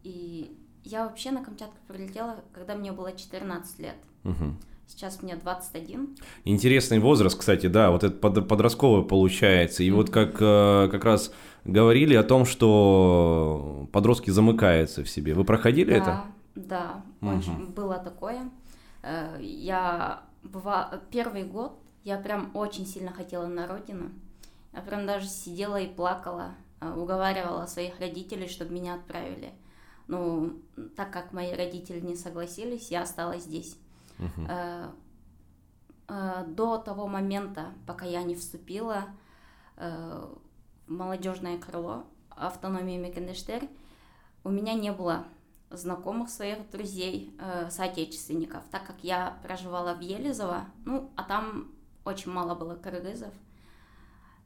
И 0.03 0.55
я 0.83 1.05
вообще 1.05 1.31
на 1.31 1.43
Камчатку 1.43 1.77
прилетела, 1.87 2.43
когда 2.53 2.75
мне 2.75 2.91
было 2.91 3.15
14 3.15 3.79
лет. 3.79 3.97
Угу. 4.23 4.55
Сейчас 4.87 5.21
мне 5.21 5.35
21. 5.35 6.15
Интересный 6.43 6.99
возраст, 6.99 7.37
кстати, 7.37 7.67
да, 7.67 7.91
вот 7.91 8.03
это 8.03 8.41
подростковый 8.41 9.05
получается. 9.05 9.83
И 9.83 9.89
mm 9.89 9.95
вот 9.95 10.09
как, 10.09 10.37
как 10.37 11.03
раз 11.03 11.31
говорили 11.65 12.13
о 12.13 12.23
том, 12.23 12.45
что 12.45 13.89
подростки 13.91 14.29
замыкаются 14.29 15.03
в 15.03 15.09
себе. 15.09 15.33
Вы 15.33 15.43
проходили 15.43 15.91
да, 15.91 15.97
это? 15.97 16.23
Да, 16.55 17.03
угу. 17.21 17.37
очень 17.37 17.65
было 17.73 17.97
такое. 17.97 18.49
Э, 19.01 19.37
я 19.41 20.21
быва... 20.43 21.01
первый 21.11 21.43
год 21.43 21.77
я 22.03 22.17
прям 22.17 22.51
очень 22.53 22.85
сильно 22.85 23.11
хотела 23.11 23.47
на 23.47 23.67
родину. 23.67 24.11
Я 24.73 24.81
прям 24.81 25.05
даже 25.05 25.27
сидела 25.27 25.79
и 25.79 25.87
плакала, 25.87 26.55
э, 26.79 26.91
уговаривала 26.91 27.65
своих 27.65 27.99
родителей, 27.99 28.47
чтобы 28.47 28.73
меня 28.73 28.95
отправили. 28.95 29.51
Ну, 30.07 30.53
так 30.95 31.11
как 31.11 31.33
мои 31.33 31.53
родители 31.53 31.99
не 31.99 32.15
согласились, 32.15 32.91
я 32.91 33.01
осталась 33.01 33.43
здесь. 33.43 33.77
Uh-huh. 34.17 34.93
До 36.47 36.77
того 36.77 37.07
момента, 37.07 37.73
пока 37.87 38.05
я 38.05 38.23
не 38.23 38.35
вступила 38.35 39.05
в 39.75 40.37
молодежное 40.87 41.57
крыло 41.57 42.05
автономии 42.29 42.97
Мекендештер, 42.97 43.67
у 44.43 44.49
меня 44.49 44.73
не 44.73 44.91
было 44.91 45.25
знакомых 45.71 46.29
своих 46.29 46.69
друзей, 46.69 47.35
э, 47.39 47.69
соотечественников, 47.69 48.63
так 48.71 48.85
как 48.85 49.03
я 49.03 49.37
проживала 49.43 49.93
в 49.95 50.01
Елизово, 50.01 50.65
ну, 50.85 51.11
а 51.15 51.23
там 51.23 51.71
очень 52.05 52.31
мало 52.31 52.55
было 52.55 52.75
кыргызов. 52.75 53.33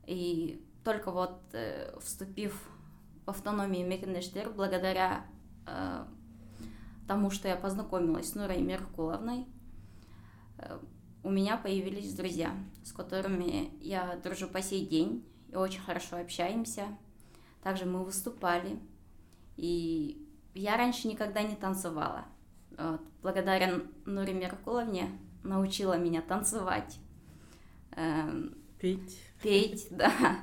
И 0.05 0.65
только 0.83 1.11
вот 1.11 1.39
э, 1.51 1.93
вступив 1.99 2.69
в 3.25 3.29
автономию 3.29 3.87
Мекенештер, 3.87 4.49
благодаря 4.49 5.25
э, 5.67 6.05
тому, 7.07 7.29
что 7.29 7.47
я 7.47 7.55
познакомилась 7.55 8.31
с 8.31 8.35
Нурой 8.35 8.61
Меркуловной, 8.61 9.41
э, 9.41 9.45
у 11.23 11.29
меня 11.29 11.57
появились 11.57 12.13
друзья, 12.13 12.55
с 12.83 12.91
которыми 12.91 13.71
я 13.81 14.19
дружу 14.23 14.47
по 14.47 14.61
сей 14.61 14.85
день 14.85 15.25
и 15.51 15.55
очень 15.55 15.81
хорошо 15.81 16.17
общаемся. 16.17 16.85
Также 17.61 17.85
мы 17.85 18.03
выступали, 18.03 18.79
и 19.57 20.25
я 20.53 20.77
раньше 20.77 21.07
никогда 21.07 21.43
не 21.43 21.55
танцевала. 21.55 22.25
Вот. 22.77 23.01
Благодаря 23.21 23.81
Нуре 24.05 24.33
Меркуловне 24.33 25.09
научила 25.43 25.97
меня 25.97 26.21
танцевать. 26.21 26.97
Эм, 27.91 28.55
петь. 28.79 29.19
Петь, 29.41 29.87
да. 29.91 30.39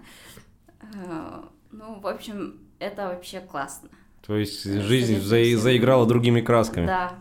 Э, 0.95 1.45
ну, 1.71 2.01
в 2.01 2.07
общем, 2.07 2.61
это 2.79 3.09
вообще 3.09 3.41
классно. 3.41 3.89
То 4.27 4.37
есть 4.37 4.65
жизнь 4.65 5.21
за... 5.21 5.59
заиграла 5.59 6.07
другими 6.07 6.41
красками. 6.43 6.87
Да, 6.87 7.19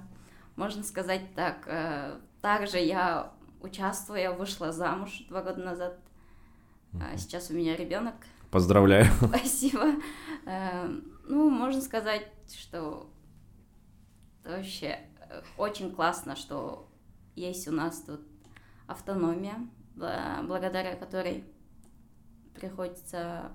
можно 0.56 0.84
сказать 0.84 1.34
так. 1.36 2.20
Также 2.46 2.78
я 2.78 3.34
участвую, 3.60 4.20
я 4.20 4.32
вышла 4.32 4.72
замуж 4.72 5.26
два 5.30 5.42
года 5.42 5.64
назад. 5.64 5.98
А 7.02 7.18
сейчас 7.18 7.50
у 7.50 7.56
меня 7.56 7.76
ребенок. 7.76 8.14
Поздравляю. 8.52 9.08
Спасибо. 9.18 9.94
Э, 10.46 10.88
ну, 11.24 11.50
можно 11.50 11.82
сказать, 11.82 12.28
что 12.56 13.10
вообще 14.44 15.00
э, 15.22 15.42
очень 15.58 15.92
классно, 15.92 16.36
что 16.36 16.88
есть 17.36 17.68
у 17.68 17.72
нас 17.72 18.04
тут 18.04 18.22
автономия, 18.86 19.56
благодаря 19.96 20.96
которой 20.98 21.46
приходится 22.54 23.52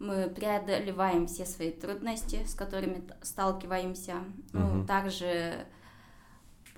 мы 0.00 0.28
преодолеваем 0.30 1.28
все 1.28 1.46
свои 1.46 1.70
трудности, 1.70 2.44
с 2.44 2.56
которыми 2.56 3.08
сталкиваемся. 3.22 4.14
Uh-huh. 4.52 4.78
Ну, 4.78 4.84
также 4.84 5.68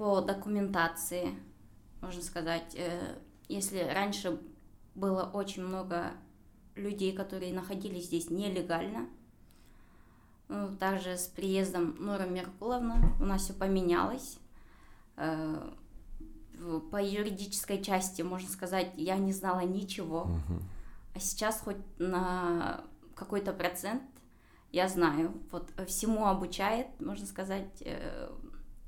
по 0.02 0.20
документации, 0.20 1.32
можно 2.00 2.22
сказать, 2.22 2.74
э, 2.74 3.18
если 3.46 3.78
раньше 3.78 4.40
было 4.96 5.30
очень 5.32 5.62
много 5.64 6.10
людей, 6.74 7.12
которые 7.12 7.54
находились 7.54 8.06
здесь 8.06 8.28
нелегально, 8.28 9.06
ну, 10.48 10.74
также 10.76 11.16
с 11.16 11.28
приездом 11.28 11.94
Нора 12.04 12.26
Меркуловна 12.26 13.14
у 13.20 13.24
нас 13.24 13.42
все 13.42 13.52
поменялось. 13.52 14.38
Э, 15.18 15.70
по 16.90 17.00
юридической 17.00 17.80
части, 17.80 18.22
можно 18.22 18.48
сказать, 18.48 18.90
я 18.96 19.16
не 19.18 19.32
знала 19.32 19.60
ничего. 19.60 20.26
А 21.14 21.20
сейчас 21.20 21.60
хоть 21.60 21.76
на 22.00 22.82
какой-то 23.14 23.52
процент 23.52 24.02
я 24.72 24.88
знаю. 24.88 25.32
Вот 25.52 25.70
всему 25.86 26.26
обучает, 26.26 26.88
можно 27.00 27.24
сказать, 27.24 27.84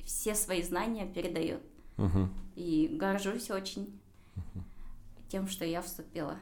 все 0.05 0.35
свои 0.35 0.62
знания 0.62 1.07
передает. 1.07 1.61
Uh-huh. 1.97 2.29
И 2.57 2.88
горжусь 2.93 3.51
очень 3.51 4.01
uh-huh. 4.37 4.61
тем, 5.29 5.49
что 5.49 5.64
я 5.64 5.83
вступила. 5.83 6.37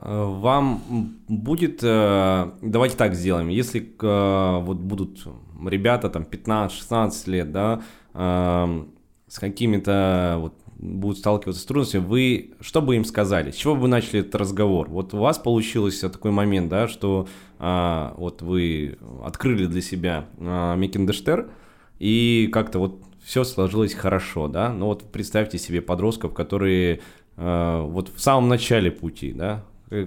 Э, 0.00 0.24
вам 0.24 0.82
будет, 1.28 1.80
э, 1.82 2.50
давайте 2.62 2.96
так 2.96 3.14
сделаем, 3.14 3.48
если 3.48 3.94
вот 3.98 4.76
будут 4.78 5.26
ребята 5.66 6.10
там 6.10 6.22
15-16 6.22 7.30
лет, 7.30 7.52
да, 7.52 7.82
с 8.14 9.38
какими-то 9.38 10.36
вот 10.40 10.54
будут 10.84 11.18
сталкиваться 11.18 11.60
с 11.60 11.64
трудностями, 11.64 12.04
вы 12.04 12.54
что 12.60 12.82
бы 12.82 12.96
им 12.96 13.04
сказали? 13.04 13.50
С 13.50 13.56
чего 13.56 13.74
бы 13.74 13.82
вы 13.82 13.88
начали 13.88 14.20
этот 14.20 14.34
разговор? 14.34 14.88
Вот 14.88 15.14
у 15.14 15.18
вас 15.18 15.38
получился 15.38 16.10
такой 16.10 16.30
момент, 16.30 16.68
да, 16.68 16.88
что 16.88 17.26
а, 17.58 18.14
вот 18.16 18.42
вы 18.42 18.98
открыли 19.24 19.66
для 19.66 19.80
себя 19.80 20.26
а, 20.38 20.76
Микендештер, 20.76 21.50
и 21.98 22.48
как-то 22.52 22.78
вот 22.78 23.02
все 23.22 23.44
сложилось 23.44 23.94
хорошо, 23.94 24.48
да? 24.48 24.72
Ну 24.72 24.86
вот 24.86 25.10
представьте 25.10 25.58
себе 25.58 25.80
подростков, 25.80 26.34
которые 26.34 27.00
а, 27.36 27.82
вот 27.82 28.08
в 28.08 28.20
самом 28.20 28.48
начале 28.48 28.90
пути, 28.90 29.32
да? 29.32 29.64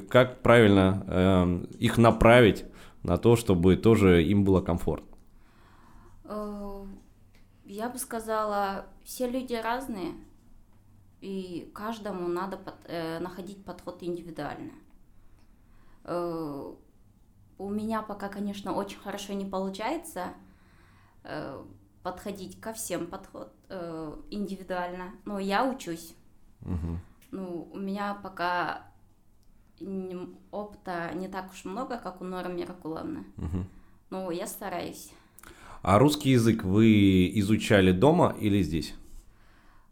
Как 0.10 0.42
правильно 0.42 1.04
а, 1.08 1.66
их 1.80 1.98
направить 1.98 2.66
на 3.04 3.18
то, 3.18 3.36
чтобы 3.36 3.76
тоже 3.76 4.24
им 4.24 4.44
было 4.44 4.62
комфортно? 4.62 5.18
Э, 6.26 6.86
я 7.66 7.90
бы 7.90 7.98
сказала, 7.98 8.86
все 9.04 9.30
люди 9.30 9.54
разные, 9.54 10.14
и 11.22 11.72
каждому 11.74 12.28
надо 12.28 12.58
под, 12.58 12.76
э, 12.86 13.20
находить 13.20 13.64
подход 13.64 14.04
индивидуально. 14.04 14.74
Э, 16.04 16.74
у 17.58 17.70
меня 17.70 18.02
пока, 18.02 18.30
конечно, 18.30 18.74
очень 18.74 19.00
хорошо 19.00 19.34
не 19.34 19.46
получается 19.46 20.34
э, 21.24 21.64
подходить 22.08 22.58
ко 22.62 22.72
всем 22.72 23.08
подход 23.08 23.52
э, 23.68 24.16
индивидуально, 24.30 25.12
но 25.26 25.40
я 25.40 25.70
учусь. 25.70 26.16
Угу. 26.62 27.00
Ну, 27.32 27.70
у 27.74 27.78
меня 27.78 28.18
пока 28.24 28.84
опыта 30.52 31.12
не 31.16 31.28
так 31.28 31.52
уж 31.52 31.66
много, 31.66 31.98
как 31.98 32.22
у 32.22 32.24
Норы 32.24 32.48
Миракуловны, 32.48 33.26
угу. 33.36 33.66
но 34.10 34.32
я 34.32 34.48
стараюсь. 34.48 35.12
А 35.82 36.00
русский 36.00 36.30
язык 36.30 36.64
вы 36.64 37.30
изучали 37.40 37.92
дома 37.92 38.34
или 38.40 38.62
здесь? 38.62 38.96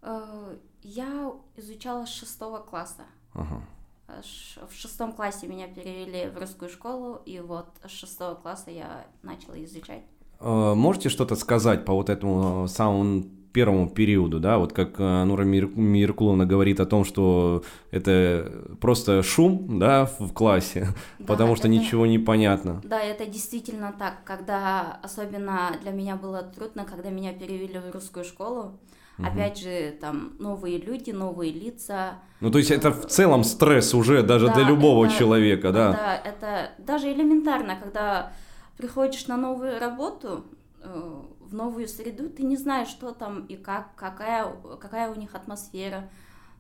Э, 0.01 0.56
я 0.84 1.34
изучала 1.58 2.06
с 2.06 2.13
шестого 2.13 2.60
класса. 2.60 3.04
Ага. 3.34 3.62
В 4.08 4.73
шестом 4.73 5.12
классе 5.12 5.47
меня 5.47 5.67
перевели 5.67 6.30
в 6.30 6.38
русскую 6.38 6.69
школу, 6.69 7.21
и 7.25 7.41
вот 7.41 7.67
с 7.84 7.91
шестого 7.91 8.36
класса 8.36 8.71
я 8.71 9.06
начала 9.21 9.62
изучать. 9.65 10.04
Э, 10.39 10.74
можете 10.76 11.10
что-то 11.10 11.36
сказать 11.36 11.86
по 11.86 11.93
вот 11.93 12.10
этому 12.10 12.67
самому 12.67 13.26
первому 13.56 13.89
периоду, 13.89 14.41
да, 14.41 14.58
вот 14.58 14.74
как 14.74 15.00
э, 15.00 15.24
Нура 15.24 15.43
Мир, 15.43 15.67
Миркуловна 15.67 16.45
говорит 16.45 16.82
о 16.82 16.86
том, 16.86 17.06
что 17.06 17.63
это 17.89 18.52
просто 18.82 19.24
шум, 19.24 19.80
да, 19.80 20.10
в 20.19 20.34
классе, 20.34 20.89
да, 21.19 21.26
потому 21.26 21.56
что 21.56 21.69
это, 21.69 21.78
ничего 21.78 22.06
не 22.06 22.19
понятно. 22.19 22.82
Да, 22.84 23.02
это 23.02 23.26
действительно 23.26 23.95
так, 23.98 24.26
когда, 24.26 25.00
особенно 25.02 25.71
для 25.82 25.91
меня 25.91 26.17
было 26.17 26.41
трудно, 26.41 26.84
когда 26.84 27.10
меня 27.10 27.32
перевели 27.32 27.80
в 27.80 27.93
русскую 27.93 28.26
школу, 28.26 28.78
Угу. 29.17 29.28
Опять 29.28 29.60
же, 29.60 29.95
там 30.02 30.34
новые 30.39 30.78
люди, 30.78 31.12
новые 31.12 31.54
лица. 31.54 32.15
Ну, 32.41 32.52
то 32.52 32.58
есть 32.58 32.69
это 32.69 32.91
в 32.91 33.08
целом 33.08 33.45
стресс 33.45 33.93
уже 33.93 34.24
даже 34.24 34.48
да, 34.48 34.56
для 34.56 34.63
любого 34.65 35.06
это, 35.06 35.15
человека, 35.15 35.71
да? 35.71 35.91
Да, 35.93 36.15
это 36.17 36.71
даже 36.80 37.13
элементарно, 37.13 37.78
когда 37.82 38.34
приходишь 38.78 39.28
на 39.28 39.38
новую 39.38 39.80
работу, 39.80 40.46
э, 40.82 41.22
в 41.40 41.54
новую 41.54 41.88
среду, 41.88 42.30
ты 42.30 42.44
не 42.44 42.58
знаешь, 42.58 42.88
что 42.88 43.12
там 43.12 43.46
и 43.46 43.56
как, 43.56 43.96
какая, 43.96 44.54
какая 44.80 45.12
у 45.12 45.16
них 45.16 45.36
атмосфера. 45.36 46.10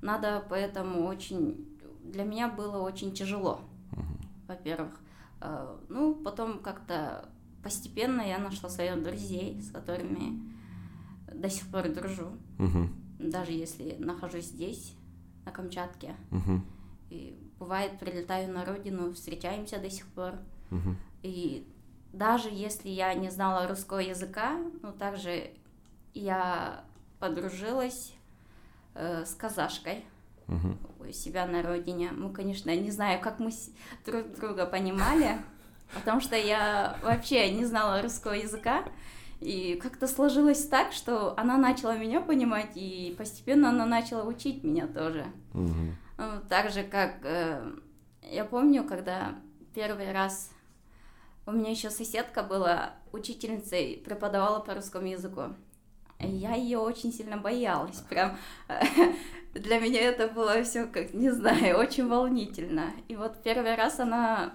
Надо 0.01 0.43
поэтому 0.49 1.05
очень... 1.05 1.71
Для 2.03 2.23
меня 2.23 2.47
было 2.49 2.77
очень 2.77 3.13
тяжело, 3.13 3.61
угу. 3.91 4.03
во-первых. 4.47 4.93
Э, 5.41 5.77
ну, 5.89 6.15
потом 6.15 6.59
как-то 6.59 7.29
постепенно 7.63 8.21
я 8.21 8.37
нашла 8.37 8.69
своих 8.69 9.01
друзей, 9.01 9.59
с 9.61 9.71
которыми 9.71 10.39
до 11.33 11.49
сих 11.49 11.67
пор 11.67 11.89
дружу. 11.89 12.37
Угу. 12.59 12.89
Даже 13.19 13.51
если 13.51 13.95
нахожусь 13.97 14.45
здесь, 14.45 14.95
на 15.45 15.51
Камчатке. 15.51 16.15
Угу. 16.31 16.61
И 17.11 17.39
бывает, 17.59 17.99
прилетаю 17.99 18.51
на 18.51 18.65
родину, 18.65 19.13
встречаемся 19.13 19.79
до 19.79 19.89
сих 19.89 20.05
пор. 20.07 20.33
Угу. 20.71 20.95
И 21.23 21.67
даже 22.15 22.49
если 22.49 22.89
я 22.89 23.13
не 23.13 23.29
знала 23.29 23.67
русского 23.67 23.99
языка, 23.99 24.57
ну 24.81 24.91
также 24.91 25.51
я 26.13 26.83
подружилась 27.19 28.13
э, 28.93 29.25
с 29.25 29.35
казашкой 29.35 30.05
угу. 30.47 30.77
у 30.99 31.11
себя 31.11 31.45
на 31.45 31.61
родине. 31.61 32.11
Мы, 32.11 32.31
конечно, 32.31 32.75
не 32.75 32.91
знаю, 32.91 33.19
как 33.19 33.39
мы 33.39 33.51
друг 34.05 34.35
друга 34.39 34.65
понимали, 34.65 35.37
потому 35.93 36.21
что 36.21 36.35
я 36.35 36.97
вообще 37.03 37.51
не 37.51 37.65
знала 37.65 38.01
русского 38.01 38.33
языка. 38.33 38.83
И 39.41 39.75
как-то 39.83 40.07
сложилось 40.07 40.65
так, 40.65 40.93
что 40.93 41.37
она 41.37 41.57
начала 41.57 41.97
меня 41.97 42.21
понимать, 42.21 42.71
и 42.75 43.13
постепенно 43.17 43.69
она 43.69 43.85
начала 43.85 44.23
учить 44.23 44.63
меня 44.63 44.87
тоже. 44.87 45.25
Угу. 45.53 46.47
Так 46.47 46.71
же, 46.71 46.83
как 46.83 47.17
э, 47.23 47.61
я 48.23 48.45
помню, 48.45 48.85
когда 48.85 49.35
первый 49.73 50.13
раз 50.13 50.51
у 51.45 51.51
меня 51.51 51.71
еще 51.71 51.89
соседка 51.89 52.43
была 52.43 52.93
учительницей, 53.11 54.01
преподавала 54.03 54.59
по 54.59 54.73
русскому 54.73 55.07
языку. 55.07 55.53
Я 56.19 56.55
ее 56.55 56.79
очень 56.79 57.11
сильно 57.11 57.37
боялась. 57.37 58.01
Прям 58.09 58.37
для 59.53 59.79
меня 59.79 60.01
это 60.01 60.27
было 60.27 60.63
все 60.63 60.85
как, 60.85 61.13
не 61.13 61.29
знаю, 61.29 61.77
очень 61.79 62.07
волнительно. 62.07 62.91
И 63.07 63.15
вот 63.15 63.43
первый 63.43 63.75
раз 63.75 63.99
она 63.99 64.53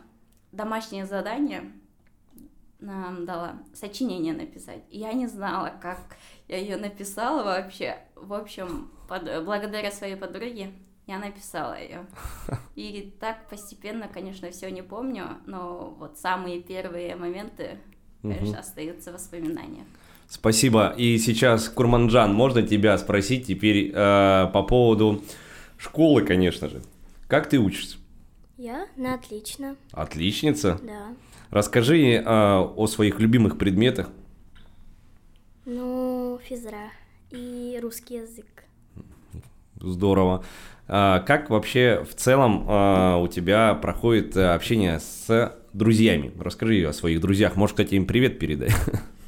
домашнее 0.52 1.06
задание 1.06 1.72
нам 2.80 3.26
дала 3.26 3.58
сочинение 3.74 4.32
написать. 4.32 4.82
Я 4.90 5.12
не 5.12 5.26
знала, 5.26 5.72
как 5.80 5.98
я 6.48 6.56
ее 6.56 6.76
написала 6.76 7.44
вообще. 7.44 7.98
В 8.16 8.32
общем, 8.32 8.90
под, 9.06 9.44
благодаря 9.44 9.90
своей 9.92 10.16
подруге 10.16 10.72
я 11.10 11.18
написала 11.18 11.76
ее. 11.78 12.06
И 12.76 13.12
так 13.18 13.48
постепенно, 13.48 14.08
конечно, 14.08 14.50
все 14.50 14.70
не 14.70 14.82
помню, 14.82 15.24
но 15.44 15.96
вот 15.98 16.18
самые 16.18 16.62
первые 16.62 17.16
моменты, 17.16 17.78
конечно, 18.22 18.60
остаются 18.60 19.12
воспоминания. 19.12 19.84
Спасибо. 20.28 20.94
И 20.96 21.18
сейчас, 21.18 21.68
Курманджан, 21.68 22.32
можно 22.32 22.62
тебя 22.62 22.96
спросить 22.96 23.48
теперь 23.48 23.90
э, 23.92 24.46
по 24.52 24.62
поводу 24.62 25.24
школы, 25.76 26.22
конечно 26.22 26.68
же. 26.68 26.80
Как 27.26 27.48
ты 27.48 27.58
учишься? 27.58 27.98
Я 28.56 28.86
на 28.96 29.14
отлично. 29.14 29.74
Отличница? 29.90 30.78
Да. 30.84 31.16
Расскажи 31.50 31.98
э, 31.98 32.22
о 32.24 32.86
своих 32.86 33.18
любимых 33.18 33.58
предметах. 33.58 34.08
Ну, 35.64 36.38
физра 36.44 36.92
и 37.32 37.80
русский 37.82 38.18
язык. 38.18 38.46
Здорово. 39.80 40.44
А, 40.92 41.20
как 41.20 41.50
вообще 41.50 42.04
в 42.04 42.16
целом 42.16 42.66
а, 42.68 43.16
у 43.18 43.28
тебя 43.28 43.74
проходит 43.74 44.36
общение 44.36 44.98
с 44.98 45.56
друзьями? 45.72 46.32
Расскажи 46.36 46.84
о 46.84 46.92
своих 46.92 47.20
друзьях. 47.20 47.54
Может, 47.54 47.76
кстати, 47.76 47.94
им 47.94 48.06
привет 48.06 48.38
передай. 48.38 48.70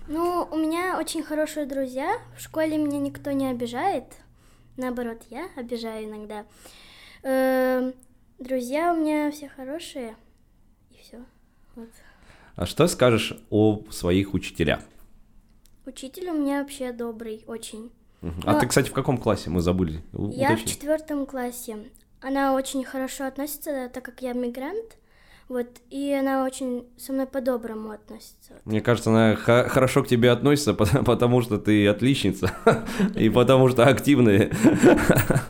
Ну, 0.09 0.46
у 0.51 0.57
меня 0.57 0.98
очень 0.98 1.22
хорошие 1.22 1.64
друзья. 1.64 2.18
В 2.37 2.42
школе 2.42 2.77
меня 2.77 2.98
никто 2.98 3.31
не 3.31 3.48
обижает. 3.48 4.05
Наоборот, 4.77 5.22
я 5.31 5.48
обижаю 5.57 6.05
иногда. 6.05 6.44
Эм, 7.22 7.94
друзья 8.38 8.92
у 8.92 9.01
меня 9.01 9.31
все 9.31 9.48
хорошие. 9.48 10.16
И 10.90 10.96
все. 11.01 11.18
Вот. 11.77 11.88
А 12.57 12.66
что 12.66 12.88
скажешь 12.88 13.38
о 13.48 13.83
своих 13.90 14.35
учителях? 14.35 14.81
Учитель 15.87 16.29
у 16.29 16.35
меня 16.35 16.61
вообще 16.61 16.92
добрый, 16.92 17.44
очень. 17.46 17.90
А 18.44 18.52
Ну, 18.52 18.61
ты, 18.61 18.66
кстати, 18.66 18.88
в 18.88 18.92
каком 18.92 19.18
классе? 19.18 19.50
Мы 19.50 19.61
забыли. 19.61 20.00
Я 20.30 20.56
в 20.56 20.64
четвертом 20.64 21.26
классе. 21.26 21.76
Она 22.20 22.54
очень 22.54 22.85
хорошо 22.85 23.24
относится, 23.26 23.90
так 23.92 24.04
как 24.04 24.22
я 24.22 24.32
мигрант. 24.32 24.96
Вот, 25.48 25.66
и 25.90 26.12
она 26.18 26.44
очень 26.44 26.87
со 26.96 27.12
мной 27.12 27.26
по-доброму 27.26 27.90
относится. 27.90 28.54
Мне 28.64 28.80
кажется, 28.80 29.11
она 29.11 29.35
хорошо 29.37 30.02
к 30.02 30.06
тебе 30.08 30.30
относится, 30.30 30.72
пот- 30.72 31.04
потому 31.04 31.42
что 31.42 31.58
ты 31.58 31.87
отличница 31.88 32.52
и 33.16 33.28
потому 33.28 33.68
что 33.68 33.85
активная. 33.87 34.50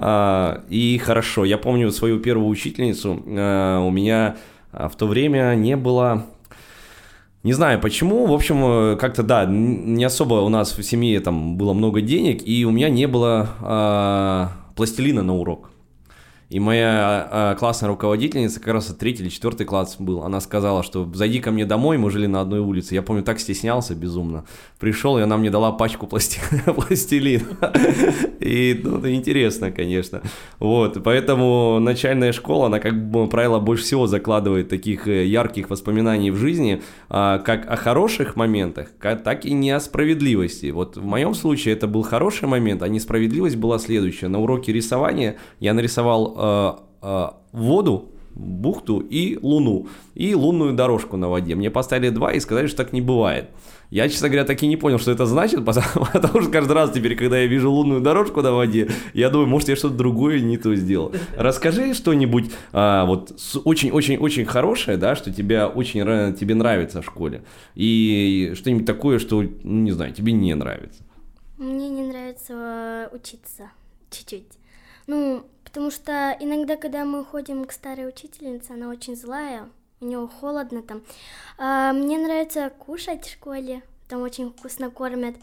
А, 0.00 0.64
И 0.68 0.98
хорошо, 0.98 1.44
я 1.44 1.58
помню 1.58 1.90
свою 1.90 2.20
первую 2.20 2.48
учительницу. 2.48 3.22
а, 3.26 3.80
У 3.80 3.90
меня 3.90 4.36
а, 4.72 4.88
в 4.88 4.96
то 4.96 5.06
время 5.06 5.54
не 5.54 5.76
было 5.76 6.26
не 7.44 7.52
знаю 7.52 7.80
почему, 7.80 8.26
в 8.26 8.32
общем, 8.32 8.64
э, 8.64 8.96
как-то 8.96 9.22
да, 9.22 9.44
не 9.46 10.04
особо 10.04 10.34
у 10.34 10.48
нас 10.48 10.76
в 10.76 10.82
семье 10.82 11.20
там 11.20 11.56
было 11.56 11.72
много 11.72 12.00
денег, 12.00 12.42
и 12.46 12.64
у 12.64 12.70
меня 12.70 12.88
не 12.88 13.06
было 13.06 13.48
а, 13.60 14.52
пластилина 14.74 15.22
на 15.22 15.36
урок. 15.36 15.67
И 16.50 16.60
моя 16.60 17.28
а, 17.30 17.54
классная 17.56 17.88
руководительница, 17.88 18.58
как 18.58 18.72
раз 18.72 18.86
третий 18.86 19.22
или 19.22 19.28
четвертый 19.28 19.66
класс 19.66 19.96
был, 19.98 20.22
она 20.22 20.40
сказала, 20.40 20.82
что 20.82 21.06
зайди 21.12 21.40
ко 21.40 21.50
мне 21.50 21.66
домой, 21.66 21.98
мы 21.98 22.10
жили 22.10 22.26
на 22.26 22.40
одной 22.40 22.60
улице. 22.60 22.94
Я 22.94 23.02
помню, 23.02 23.22
так 23.22 23.38
стеснялся 23.38 23.94
безумно. 23.94 24.46
Пришел, 24.78 25.18
и 25.18 25.20
она 25.20 25.36
мне 25.36 25.50
дала 25.50 25.72
пачку 25.72 26.06
пласти... 26.06 26.40
пластилина. 26.64 27.44
И 28.40 28.80
ну, 28.82 28.96
это 28.96 29.14
интересно, 29.14 29.70
конечно. 29.70 30.22
Вот, 30.58 31.02
поэтому 31.04 31.80
начальная 31.80 32.32
школа, 32.32 32.66
она, 32.66 32.78
как 32.78 32.94
правило, 33.30 33.58
больше 33.58 33.84
всего 33.84 34.06
закладывает 34.06 34.70
таких 34.70 35.06
э, 35.06 35.26
ярких 35.26 35.68
воспоминаний 35.68 36.30
в 36.30 36.36
жизни, 36.36 36.80
а, 37.10 37.40
как 37.40 37.70
о 37.70 37.76
хороших 37.76 38.36
моментах, 38.36 38.88
так 39.00 39.44
и 39.44 39.52
не 39.52 39.70
о 39.70 39.80
справедливости. 39.80 40.70
Вот 40.70 40.96
в 40.96 41.04
моем 41.04 41.34
случае 41.34 41.74
это 41.74 41.86
был 41.86 42.02
хороший 42.02 42.48
момент, 42.48 42.82
а 42.82 42.88
несправедливость 42.88 43.56
была 43.56 43.78
следующая. 43.78 44.28
На 44.28 44.38
уроке 44.38 44.72
рисования 44.72 45.36
я 45.60 45.74
нарисовал 45.74 46.37
э, 46.38 46.72
э, 47.02 47.28
воду, 47.52 48.10
бухту 48.34 49.00
и 49.00 49.38
луну, 49.42 49.88
и 50.14 50.34
лунную 50.34 50.72
дорожку 50.72 51.16
на 51.16 51.28
воде. 51.28 51.54
Мне 51.54 51.70
поставили 51.70 52.10
два 52.10 52.32
и 52.32 52.40
сказали, 52.40 52.68
что 52.68 52.76
так 52.78 52.92
не 52.92 53.00
бывает. 53.00 53.50
Я, 53.90 54.08
честно 54.08 54.28
говоря, 54.28 54.44
так 54.44 54.62
и 54.62 54.66
не 54.66 54.76
понял, 54.76 54.98
что 54.98 55.10
это 55.10 55.26
значит, 55.26 55.64
потому, 55.64 56.06
потому 56.12 56.42
что 56.42 56.50
каждый 56.50 56.72
раз 56.72 56.92
теперь, 56.92 57.16
когда 57.16 57.38
я 57.38 57.46
вижу 57.46 57.70
лунную 57.70 58.00
дорожку 58.00 58.42
на 58.42 58.52
воде, 58.52 58.88
я 59.14 59.30
думаю, 59.30 59.48
может, 59.48 59.68
я 59.68 59.76
что-то 59.76 59.94
другое 59.94 60.40
не 60.40 60.58
то 60.58 60.74
сделал. 60.74 61.12
Расскажи 61.36 61.94
что-нибудь 61.94 62.50
а, 62.72 63.06
вот 63.06 63.32
очень-очень-очень 63.64 64.44
хорошее, 64.44 64.98
да, 64.98 65.16
что 65.16 65.32
тебя 65.32 65.68
очень 65.68 65.98
тебе 66.34 66.54
нравится 66.54 67.02
в 67.02 67.06
школе, 67.06 67.42
и 67.74 68.52
что-нибудь 68.54 68.86
такое, 68.86 69.18
что, 69.18 69.42
ну, 69.42 69.50
не 69.62 69.90
знаю, 69.90 70.12
тебе 70.12 70.32
не 70.32 70.54
нравится. 70.54 71.02
Мне 71.56 71.88
не 71.88 72.02
нравится 72.02 73.10
учиться 73.12 73.70
чуть-чуть. 74.10 74.58
Ну, 75.08 75.44
потому 75.78 75.92
что 75.92 76.36
иногда, 76.40 76.74
когда 76.76 77.04
мы 77.04 77.24
ходим 77.24 77.64
к 77.64 77.70
старой 77.70 78.08
учительнице, 78.08 78.72
она 78.72 78.88
очень 78.88 79.14
злая, 79.14 79.68
у 80.00 80.06
нее 80.06 80.26
холодно 80.40 80.82
там. 80.82 81.02
А 81.56 81.92
мне 81.92 82.18
нравится 82.18 82.72
кушать 82.80 83.24
в 83.24 83.30
школе, 83.32 83.82
там 84.08 84.22
очень 84.22 84.50
вкусно 84.50 84.90
кормят. 84.90 85.36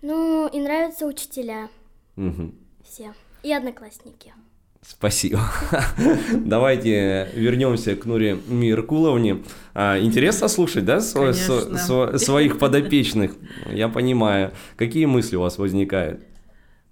Ну, 0.00 0.48
и 0.48 0.58
нравятся 0.60 1.04
учителя 1.06 1.68
Мгм. 2.16 2.54
все. 2.82 3.12
И 3.42 3.52
одноклассники. 3.52 4.32
Спасибо. 4.80 5.40
Давайте 6.34 7.28
вернемся 7.34 7.96
к 7.96 8.06
Нуре 8.06 8.38
Миркуловне. 8.48 9.42
А, 9.74 9.98
интересно 9.98 10.48
слушать, 10.48 10.86
да, 10.86 10.98
сво- 11.00 11.32
Конечно. 11.34 11.76
сво- 11.76 12.16
своих 12.16 12.58
подопечных? 12.58 13.36
Я 13.70 13.90
понимаю. 13.90 14.52
Какие 14.76 15.04
мысли 15.04 15.36
у 15.36 15.42
вас 15.42 15.58
возникают? 15.58 16.22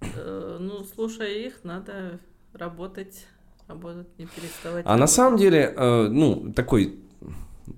Э, 0.01 0.57
Ну, 0.59 0.83
слушая 0.83 1.29
их, 1.47 1.63
надо 1.63 2.19
работать, 2.53 3.25
работать, 3.67 4.07
не 4.17 4.25
переставать. 4.25 4.85
А 4.87 4.97
на 4.97 5.07
самом 5.07 5.37
деле, 5.37 5.73
э, 5.75 6.07
ну, 6.09 6.51
такой 6.53 6.99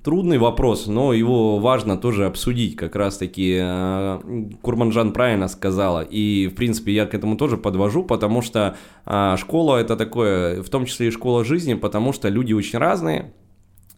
трудный 0.03 0.37
вопрос, 0.37 0.87
но 0.87 1.13
его 1.13 1.59
важно 1.59 1.97
тоже 1.97 2.25
обсудить. 2.25 2.75
Как 2.75 2.95
раз-таки 2.95 3.57
э, 3.61 4.49
Курманжан 4.61 5.13
правильно 5.13 5.47
сказала. 5.47 6.01
И, 6.01 6.47
в 6.47 6.55
принципе, 6.55 6.93
я 6.93 7.05
к 7.05 7.13
этому 7.13 7.37
тоже 7.37 7.57
подвожу, 7.57 8.03
потому 8.03 8.41
что 8.41 8.77
а, 9.05 9.37
школа 9.37 9.77
это 9.77 9.95
такое, 9.95 10.61
в 10.61 10.69
том 10.69 10.85
числе 10.85 11.07
и 11.07 11.11
школа 11.11 11.43
жизни, 11.43 11.75
потому 11.75 12.13
что 12.13 12.29
люди 12.29 12.53
очень 12.53 12.79
разные. 12.79 13.33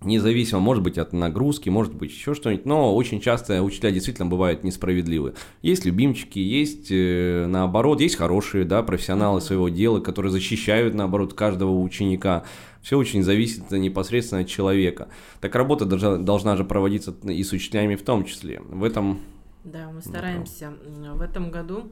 Независимо, 0.02 0.60
может 0.60 0.84
быть, 0.84 0.98
от 1.00 1.12
нагрузки, 1.12 1.70
может 1.70 1.94
быть, 1.96 2.12
еще 2.12 2.36
что-нибудь, 2.36 2.66
но 2.66 2.96
очень 2.96 3.20
часто 3.20 3.64
учителя 3.64 3.92
действительно 3.92 4.28
бывают 4.28 4.64
несправедливы. 4.64 5.34
Есть 5.64 5.86
любимчики, 5.86 6.38
есть, 6.38 6.88
э, 6.92 7.48
наоборот, 7.48 8.00
есть 8.00 8.16
хорошие, 8.16 8.64
да, 8.64 8.84
профессионалы 8.84 9.42
своего 9.42 9.70
дела, 9.70 10.00
которые 10.00 10.32
защищают, 10.32 10.94
наоборот, 10.94 11.34
каждого 11.34 11.80
ученика. 11.80 12.44
Все 12.82 12.98
очень 12.98 13.24
зависит 13.24 13.72
непосредственно 13.72 14.42
от 14.42 14.48
человека. 14.48 15.10
Так 15.42 15.56
работа 15.56 15.86
должна, 15.86 16.18
должна 16.18 16.56
же 16.56 16.64
проводиться 16.64 17.16
и 17.24 17.44
с 17.44 17.52
учителями 17.52 17.96
в 17.96 18.04
том 18.04 18.24
числе. 18.24 18.62
В 18.62 18.84
этом 18.84 19.20
Да, 19.64 19.90
мы 19.92 20.02
стараемся. 20.02 20.74
В 21.16 21.22
этом 21.22 21.50
году 21.50 21.92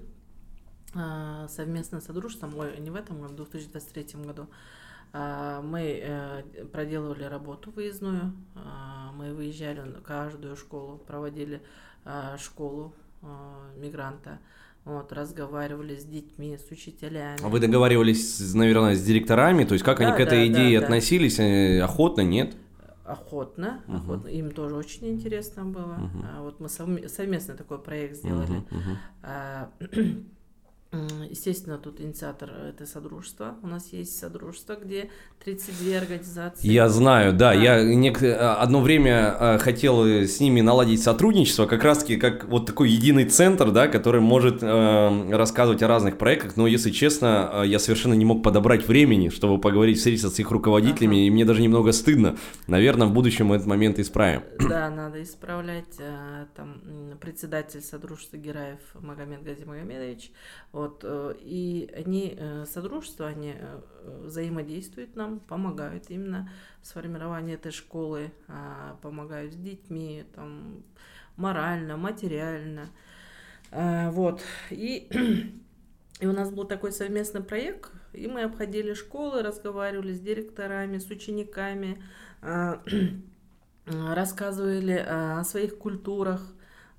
а, 0.93 1.47
совместно 1.49 1.99
с 1.99 2.05
Содружеством, 2.05 2.57
ой, 2.57 2.79
не 2.79 2.89
в 2.89 2.95
этом 2.95 3.21
году, 3.21 3.45
в 3.45 3.51
2023 3.51 4.21
году, 4.23 4.47
мы 5.13 6.01
э, 6.03 6.43
проделывали 6.71 7.23
работу 7.23 7.71
выездную. 7.71 8.33
А, 8.55 9.11
Мы 9.13 9.33
выезжали 9.33 9.79
на 9.81 10.01
каждую 10.01 10.55
школу, 10.55 10.97
проводили 10.97 11.61
а, 12.03 12.37
школу 12.37 12.93
а, 13.21 13.71
мигранта. 13.77 14.39
Вот, 14.83 15.11
разговаривали 15.13 15.95
с 15.95 16.03
детьми, 16.03 16.57
с 16.57 16.69
учителями. 16.69 17.39
вы 17.41 17.59
договаривались, 17.59 18.53
наверное, 18.53 18.93
с 18.93 19.03
директорами, 19.03 19.63
то 19.63 19.73
есть 19.73 19.83
как 19.83 19.99
они 19.99 20.11
Да, 20.11 20.17
к 20.17 20.19
этой 20.19 20.47
да, 20.47 20.53
идее 20.53 20.79
да, 20.79 20.81
да. 20.81 20.85
относились, 20.85 21.39
Э, 21.39 21.81
охотно, 21.81 22.21
нет? 22.21 22.55
Охотно, 23.03 23.81
Мгм. 23.87 23.97
охотно. 23.97 24.27
Им 24.27 24.51
тоже 24.51 24.75
очень 24.75 25.07
интересно 25.07 25.65
было. 25.65 25.97
А, 26.23 26.41
Вот 26.43 26.59
мы 26.59 26.67
совме- 26.67 27.07
совместно 27.07 27.55
такой 27.55 27.79
проект 27.79 28.15
сделали. 28.17 28.63
Мгм, 28.69 28.97
мгм. 29.23 30.25
Естественно, 31.29 31.77
тут 31.77 31.99
инициатор 32.01 32.49
э, 32.51 32.69
это 32.69 32.86
содружество. 32.86 33.55
У 33.63 33.67
нас 33.67 33.91
есть 33.93 34.17
содружество, 34.19 34.75
где 34.75 35.10
32 35.43 35.97
организации. 35.97 36.67
Я 36.67 36.89
знаю, 36.89 37.31
да, 37.34 37.49
Да. 37.49 37.53
я 37.53 37.79
нек- 37.84 38.23
э, 38.23 38.34
одно 38.36 38.81
время 38.81 39.36
э, 39.39 39.58
хотел 39.60 40.03
с 40.05 40.39
ними 40.39 40.62
наладить 40.62 41.01
сотрудничество, 41.03 41.65
как 41.65 41.84
раз-таки 41.84 42.17
как 42.17 42.45
вот 42.45 42.65
такой 42.65 42.89
единый 42.89 43.25
центр, 43.25 43.71
да, 43.71 43.88
который 43.88 44.21
может 44.21 44.60
э, 44.62 45.29
рассказывать 45.36 45.84
о 45.84 45.88
разных 45.88 46.17
проектах, 46.17 46.58
но, 46.58 46.67
если 46.67 46.91
честно, 46.91 47.63
я 47.65 47.79
совершенно 47.79 48.13
не 48.13 48.25
мог 48.25 48.43
подобрать 48.43 48.88
времени, 48.88 49.29
чтобы 49.29 49.60
поговорить, 49.62 49.97
встретиться 49.97 50.29
с 50.29 50.39
их 50.39 50.51
руководителями, 50.51 51.15
Ага. 51.17 51.27
и 51.27 51.29
мне 51.29 51.45
даже 51.45 51.62
немного 51.62 51.91
стыдно. 51.91 52.38
Наверное, 52.67 53.08
в 53.08 53.13
будущем 53.13 53.47
мы 53.47 53.55
этот 53.55 53.67
момент 53.67 53.99
исправим. 53.99 54.41
Да, 54.60 54.89
надо 54.89 55.21
исправлять. 55.23 55.86
Там 56.55 56.81
председатель 57.21 57.81
содружества 57.81 58.38
Гераев 58.38 58.79
Магомед 58.99 59.43
Гази 59.43 59.63
Магомедович. 59.65 60.31
Вот, 60.86 61.00
э, 61.04 61.36
и 61.39 61.91
они, 61.95 62.36
э, 62.38 62.65
содружество, 62.67 63.26
они 63.26 63.56
э, 63.58 63.82
взаимодействуют 64.24 65.15
нам, 65.15 65.39
помогают 65.39 66.12
именно 66.12 66.48
в 66.84 66.86
сформировании 66.86 67.56
этой 67.56 67.71
школы, 67.71 68.32
а, 68.48 68.98
помогают 69.02 69.54
с 69.54 69.56
детьми, 69.56 70.26
там, 70.36 70.84
морально, 71.38 71.98
материально. 71.98 72.89
Вот. 73.71 74.43
И, 74.69 75.10
и 76.19 76.28
у 76.28 76.32
нас 76.32 76.52
был 76.52 76.65
такой 76.65 76.92
совместный 76.92 77.42
проект, 77.42 77.92
и 78.13 78.27
мы 78.27 78.44
обходили 78.44 78.94
школы, 78.94 79.42
разговаривали 79.42 80.13
с 80.13 80.19
директорами, 80.19 81.00
с 81.00 81.10
учениками, 81.10 82.04
а, 82.44 82.79
рассказывали 83.88 85.04
о 85.08 85.44
своих 85.46 85.79
культурах, 85.79 86.54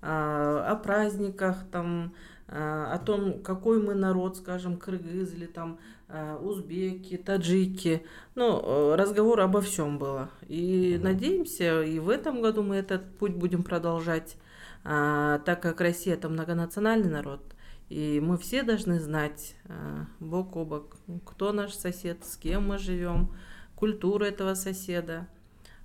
о 0.08 0.76
праздниках, 0.76 1.64
там, 1.70 2.14
а, 2.48 2.92
о 2.92 2.98
том, 2.98 3.42
какой 3.42 3.82
мы 3.82 3.94
народ, 3.94 4.36
скажем, 4.36 4.76
кыргыз 4.76 5.34
или 5.34 5.46
там 5.46 5.78
а, 6.08 6.36
узбеки, 6.38 7.16
таджики. 7.16 8.06
Ну, 8.36 8.60
э, 8.62 8.94
разговор 8.94 9.40
обо 9.40 9.60
всем 9.60 9.98
было. 9.98 10.30
И 10.46 11.00
надеемся, 11.02 11.82
и 11.82 11.98
в 11.98 12.08
этом 12.08 12.40
году 12.42 12.62
мы 12.62 12.76
этот 12.76 13.18
путь 13.18 13.34
будем 13.34 13.64
продолжать, 13.64 14.36
а, 14.84 15.40
так 15.40 15.60
как 15.60 15.80
Россия 15.80 16.14
это 16.14 16.28
многонациональный 16.28 17.10
народ. 17.10 17.40
И 17.88 18.20
мы 18.20 18.38
все 18.38 18.62
должны 18.62 19.00
знать 19.00 19.56
а, 19.64 20.06
бок 20.20 20.56
о 20.56 20.64
бок, 20.64 20.96
кто 21.24 21.52
наш 21.52 21.72
сосед, 21.74 22.24
с 22.24 22.36
кем 22.36 22.68
мы 22.68 22.78
живем, 22.78 23.34
культуру 23.74 24.24
этого 24.24 24.54
соседа. 24.54 25.26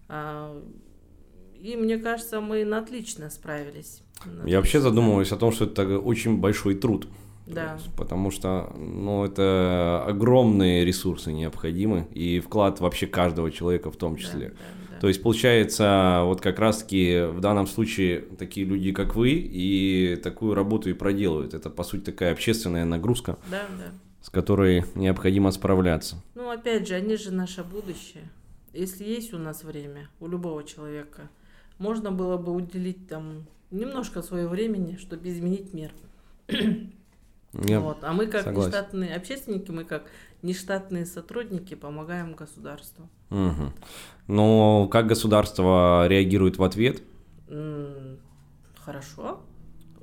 А, 0.07 0.61
И 1.55 1.76
мне 1.76 1.97
кажется, 1.97 2.41
мы 2.41 2.63
на 2.65 2.78
отлично 2.80 3.32
справились. 3.32 4.03
Я 4.45 4.57
вообще 4.57 4.80
задумываюсь 4.80 5.32
о 5.32 5.38
том, 5.38 5.51
что 5.51 5.65
это 5.65 5.99
очень 5.99 6.38
большой 6.38 6.76
труд. 6.76 7.07
Да. 7.47 7.78
Потому 7.97 8.32
что, 8.32 8.72
ну, 8.78 9.26
это 9.26 10.03
огромные 10.07 10.86
ресурсы 10.86 11.34
необходимы 11.34 12.07
и 12.13 12.39
вклад 12.39 12.80
вообще 12.80 13.07
каждого 13.07 13.51
человека 13.51 13.91
в 13.91 13.97
том 13.97 14.15
числе. 14.15 14.49
Да, 14.49 14.55
да, 14.55 14.91
да. 14.91 14.99
То 15.01 15.07
есть 15.07 15.22
получается, 15.24 16.22
вот 16.24 16.39
как 16.41 16.59
раз-таки 16.59 17.26
в 17.32 17.39
данном 17.41 17.67
случае 17.67 18.22
такие 18.22 18.65
люди, 18.65 18.91
как 18.91 19.15
вы, 19.15 19.32
и 19.32 20.15
такую 20.24 20.53
работу 20.53 20.89
и 20.89 20.93
проделывают. 20.93 21.53
Это, 21.53 21.69
по 21.69 21.84
сути, 21.84 22.03
такая 22.03 22.32
общественная 22.32 22.86
нагрузка, 22.86 23.38
Да, 23.49 23.63
да. 23.78 23.91
с 24.22 24.30
которой 24.30 24.86
необходимо 24.95 25.51
справляться. 25.51 26.22
Ну, 26.36 26.49
опять 26.51 26.88
же, 26.88 26.93
они 26.93 27.17
же 27.17 27.32
наше 27.32 27.63
будущее. 27.63 28.30
Если 28.74 29.03
есть 29.03 29.34
у 29.34 29.38
нас 29.38 29.63
время, 29.63 30.07
у 30.19 30.28
любого 30.28 30.63
человека, 30.63 31.30
можно 31.80 32.11
было 32.11 32.38
бы 32.38 32.53
уделить 32.53 33.07
там 33.07 33.47
немножко 33.72 34.22
своего 34.22 34.49
времени, 34.49 34.97
чтобы 34.97 35.30
изменить 35.30 35.74
мир. 35.74 35.91
Я 37.53 37.80
Вот. 37.80 38.03
А 38.03 38.13
мы 38.13 38.28
как 38.28 38.43
согласен. 38.43 38.69
нештатные 38.69 39.15
общественники, 39.15 39.72
мы 39.72 39.84
как 39.84 40.05
нештатные 40.41 41.05
сотрудники 41.05 41.74
помогаем 41.76 42.34
государству. 42.34 43.09
Мгм. 43.30 43.74
Но 44.28 44.88
как 44.88 45.07
государство 45.07 46.07
реагирует 46.07 46.57
в 46.57 46.63
ответ? 46.63 47.01
Хорошо. 48.80 49.41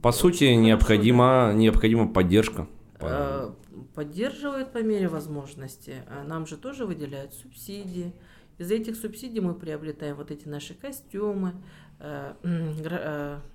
По 0.03 0.13
сути, 0.13 0.45
хорошо, 0.45 0.61
необходима, 0.61 1.53
необходима 1.55 2.09
поддержка. 2.09 2.67
Э, 3.01 3.51
Поддерживает 3.95 4.73
по 4.73 4.79
мере 4.79 5.09
возможности. 5.09 6.03
А 6.09 6.25
Нам 6.25 6.47
же 6.47 6.57
тоже 6.57 6.85
выделяют 6.85 7.35
субсидии. 7.35 8.13
Из 8.59 8.71
этих 8.71 8.97
субсидий 8.97 9.41
мы 9.41 9.55
приобретаем 9.55 10.17
вот 10.17 10.31
эти 10.31 10.47
наши 10.49 10.75
костюмы. 10.75 11.55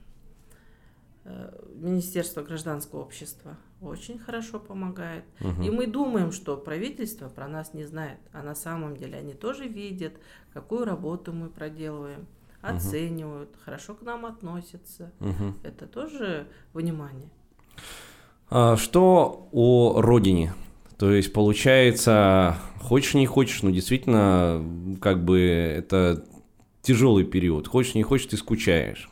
Э, 1.26 1.52
Министерство 1.76 2.42
гражданского 2.42 3.02
общества 3.02 3.58
очень 3.82 4.20
хорошо 4.20 4.60
помогает. 4.60 5.24
Мгм. 5.40 5.64
И 5.64 5.70
мы 5.70 5.88
думаем, 5.88 6.32
что 6.32 6.58
правительство 6.58 7.30
про 7.30 7.48
нас 7.48 7.74
не 7.74 7.86
знает, 7.86 8.20
а 8.34 8.44
на 8.44 8.56
самом 8.56 8.98
деле 8.98 9.18
они 9.18 9.34
тоже 9.34 9.68
видят, 9.68 10.14
какую 10.54 10.86
работу 10.86 11.32
мы 11.32 11.50
проделываем, 11.50 12.28
оценивают, 12.62 13.50
хорошо 13.64 13.94
к 13.94 14.02
нам 14.02 14.26
относятся. 14.26 15.12
Мгм. 15.20 15.60
Это 15.64 15.88
тоже 15.88 16.48
внимание. 16.74 17.30
А 18.50 18.76
Что 18.76 19.50
о 19.52 20.02
родине? 20.02 20.54
То 20.98 21.12
есть, 21.12 21.34
получается, 21.34 22.58
хочешь 22.82 23.14
не 23.14 23.26
хочешь, 23.26 23.64
но 23.64 23.70
действительно, 23.72 24.64
как 25.02 25.24
бы 25.24 25.40
это 25.40 26.26
тяжелый 26.82 27.24
период. 27.24 27.68
Хочешь 27.68 27.96
не 27.96 28.04
хочешь, 28.04 28.28
ты 28.28 28.38
скучаешь. 28.38 29.10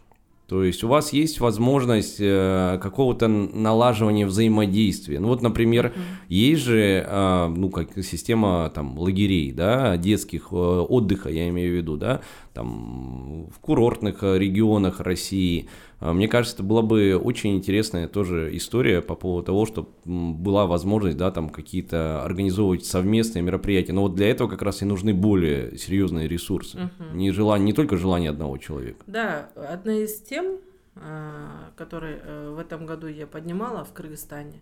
То 0.52 0.66
есть 0.66 0.84
у 0.84 0.89
вас 0.89 1.14
есть 1.14 1.39
возможность 1.39 2.18
э, 2.20 2.78
какого-то 2.82 3.30
налаживания 3.30 4.26
взаимодействия. 4.26 5.18
Ну 5.22 5.30
вот, 5.30 5.41
например, 5.41 5.93
есть 6.28 6.64
же, 6.64 7.06
э, 7.08 7.47
ну 7.47 7.70
как 7.70 8.04
система 8.04 8.70
там 8.76 8.99
лагерей, 8.99 9.54
да, 9.54 9.95
детских 9.95 10.49
э, 10.52 10.56
отдыха, 10.56 11.30
я 11.30 11.47
имею 11.47 11.72
в 11.72 11.78
виду, 11.78 11.95
да, 11.95 12.20
там 12.54 13.47
в 13.49 13.60
курортных 13.60 14.24
э, 14.24 14.38
регионах 14.38 14.99
России. 14.99 15.70
А, 16.02 16.14
Мне 16.14 16.28
кажется, 16.28 16.58
это 16.58 16.64
была 16.64 16.82
бы 16.82 17.16
очень 17.16 17.56
интересная 17.56 18.08
тоже 18.08 18.56
история 18.58 19.02
по 19.02 19.16
поводу 19.16 19.45
того, 19.45 19.66
что 19.68 19.88
была 20.04 20.66
возможность, 20.66 21.16
да, 21.16 21.32
там 21.32 21.49
какие-то 21.49 22.24
организовывать 22.24 22.86
совместные 22.86 23.43
мероприятия. 23.43 23.93
Но 23.93 24.02
вот 24.02 24.16
для 24.16 24.30
этого 24.30 24.49
как 24.49 24.64
раз 24.64 24.82
и 24.82 24.86
нужны 24.86 25.14
более 25.14 25.78
серьезные 25.78 26.28
ресурсы. 26.28 26.78
Мгм. 26.99 27.18
Не, 27.18 27.32
желание, 27.32 27.66
не 27.68 27.74
только 27.74 27.97
желание 27.97 28.32
одного 28.32 28.58
человека. 28.58 29.04
Да, 29.06 29.49
одна 29.56 29.93
из 29.93 30.20
тем, 30.22 30.58
а, 30.95 31.72
которые 31.78 32.20
э, 32.24 32.49
в 32.49 32.58
этом 32.58 32.88
году 32.88 33.08
я 33.08 33.28
поднимала 33.28 33.86
в 33.86 33.93
Кыргызстане, 33.93 34.60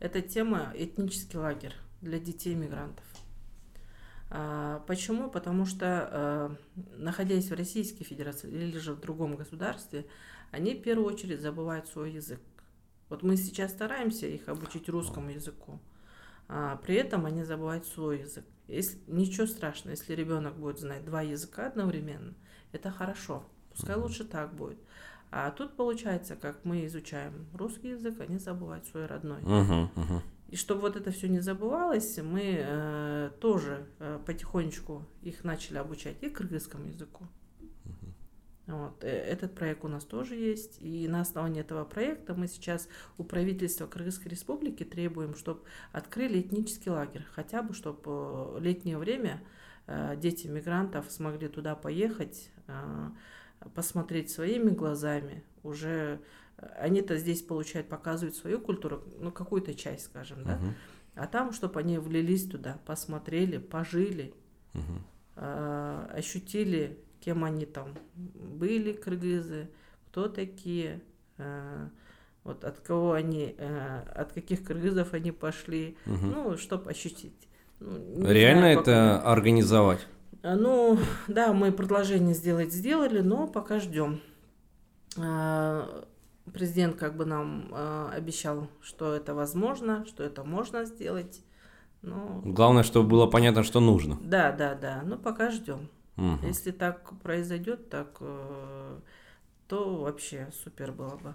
это 0.00 0.22
тема 0.22 0.72
этнический 0.74 1.38
лагерь 1.38 1.74
для 2.00 2.18
детей 2.18 2.54
мигрантов. 2.54 3.04
А, 4.30 4.82
Почему? 4.86 5.28
Потому 5.28 5.66
что, 5.66 6.08
э, 6.10 6.50
находясь 6.96 7.50
в 7.50 7.54
Российской 7.54 8.04
Федерации 8.04 8.50
или 8.50 8.78
же 8.78 8.94
в 8.94 9.00
другом 9.00 9.36
государстве, 9.36 10.06
они 10.50 10.74
в 10.74 10.82
первую 10.82 11.06
очередь 11.06 11.40
забывают 11.40 11.86
свой 11.88 12.12
язык. 12.12 12.40
Вот 13.08 13.22
мы 13.22 13.36
сейчас 13.36 13.72
стараемся 13.72 14.26
их 14.26 14.48
обучить 14.48 14.88
русскому 14.88 15.30
языку, 15.30 15.80
а 16.48 16.76
при 16.76 16.96
этом 16.96 17.26
они 17.26 17.44
забывают 17.44 17.86
свой 17.86 18.20
язык. 18.20 18.44
Если, 18.66 18.98
ничего 19.06 19.46
страшного, 19.46 19.92
если 19.92 20.14
ребенок 20.14 20.56
будет 20.56 20.78
знать 20.78 21.04
два 21.04 21.22
языка 21.22 21.66
одновременно, 21.66 22.34
это 22.72 22.90
хорошо. 22.90 23.44
Пускай 23.70 23.96
лучше 23.96 24.24
так 24.24 24.54
будет. 24.54 24.78
А 25.30 25.50
тут 25.50 25.76
получается, 25.76 26.36
как 26.36 26.64
мы 26.64 26.86
изучаем 26.86 27.46
русский 27.54 27.90
язык, 27.90 28.20
они 28.20 28.38
забывают 28.38 28.86
свой 28.86 29.06
родной. 29.06 29.40
Мгм, 29.42 29.90
мгм. 29.94 30.22
И 30.48 30.56
чтобы 30.56 30.82
вот 30.82 30.96
это 30.96 31.10
все 31.10 31.28
не 31.28 31.40
забывалось, 31.40 32.18
мы 32.18 32.56
э, 32.58 33.30
тоже 33.40 33.86
э, 33.98 34.18
потихонечку 34.24 35.06
их 35.20 35.44
начали 35.44 35.76
обучать 35.76 36.16
и 36.22 36.30
кыргызскому 36.30 36.86
языку. 36.86 37.26
Вот. 38.68 39.02
э, 39.02 39.08
Этот 39.08 39.54
проект 39.54 39.84
у 39.84 39.88
нас 39.88 40.04
тоже 40.04 40.36
есть. 40.36 40.80
И 40.80 41.08
на 41.08 41.22
основании 41.22 41.62
этого 41.62 41.84
проекта 41.84 42.34
мы 42.34 42.46
сейчас 42.46 42.88
у 43.16 43.24
правительства 43.24 43.86
Кыргызской 43.86 44.28
Республики 44.28 44.84
требуем, 44.84 45.34
чтобы 45.34 45.60
открыли 45.90 46.40
этнический 46.40 46.90
лагерь. 46.90 47.26
Хотя 47.32 47.62
бы, 47.62 47.72
чтобы 47.72 48.58
летнее 48.60 48.98
время 48.98 49.42
э, 49.86 50.16
дети 50.16 50.46
мигрантов 50.46 51.10
смогли 51.10 51.48
туда 51.48 51.74
поехать, 51.74 52.50
э, 52.66 53.10
посмотреть 53.74 54.30
своими 54.30 54.70
глазами. 54.70 55.42
Уже 55.62 56.20
э, 56.58 56.66
они-то 56.78 57.16
здесь, 57.16 57.40
получают, 57.40 57.88
показывают 57.88 58.36
свою 58.36 58.60
культуру, 58.60 59.02
ну, 59.18 59.32
какую-то 59.32 59.74
часть, 59.74 60.04
скажем, 60.04 60.44
да. 60.44 60.56
Мгм. 60.56 60.74
А 61.14 61.26
там, 61.26 61.52
чтобы 61.52 61.80
они 61.80 61.98
влились 61.98 62.46
туда, 62.46 62.78
посмотрели, 62.86 63.58
пожили, 63.58 64.34
а, 65.34 66.08
ощутили, 66.14 66.96
кем 67.20 67.44
они 67.44 67.66
там 67.66 67.94
были, 68.14 68.92
кыргызы, 68.92 69.68
кто 70.08 70.28
такие, 70.28 71.00
а, 71.38 71.88
вот 72.44 72.64
от 72.64 72.80
кого 72.80 73.12
они, 73.12 73.54
а, 73.58 74.04
от 74.14 74.32
каких 74.32 74.64
кыргызов 74.64 75.12
они 75.14 75.32
пошли, 75.32 75.96
Мгм. 76.06 76.30
ну, 76.32 76.56
чтобы 76.56 76.90
ощутить. 76.90 77.48
Ну, 77.80 78.24
Реально 78.26 78.60
знаю, 78.72 78.80
это 78.80 79.20
организовать? 79.22 80.00
пока. 80.00 80.52
А, 80.52 80.56
Ну, 80.56 80.98
да, 81.28 81.52
мы 81.52 81.72
предложение 81.72 82.34
сделать 82.34 82.72
сделали, 82.72 83.20
но 83.20 83.46
пока 83.46 83.78
ждем. 83.80 84.20
А, 85.16 86.04
Президент 86.52 86.96
как 86.96 87.14
бы 87.14 87.26
нам 87.26 87.68
а, 87.72 88.10
обещал, 88.14 88.68
что 88.80 89.14
это 89.14 89.34
возможно, 89.34 90.06
что 90.06 90.22
это 90.22 90.44
можно 90.44 90.84
сделать. 90.86 91.42
Но 92.00 92.40
Главное, 92.42 92.82
чтобы 92.84 93.08
было 93.08 93.26
понятно, 93.26 93.62
что 93.62 93.80
нужно. 93.80 94.18
да, 94.22 94.50
да, 94.52 94.74
да. 94.74 95.02
Но 95.04 95.18
пока 95.18 95.50
ждем. 95.50 95.88
Мгм. 96.18 96.40
Если 96.42 96.72
так 96.72 97.12
произойдет, 97.22 97.88
так 97.88 98.16
э, 98.20 98.98
то 99.68 99.96
вообще 100.02 100.48
супер 100.64 100.90
было 100.90 101.16
бы. 101.16 101.34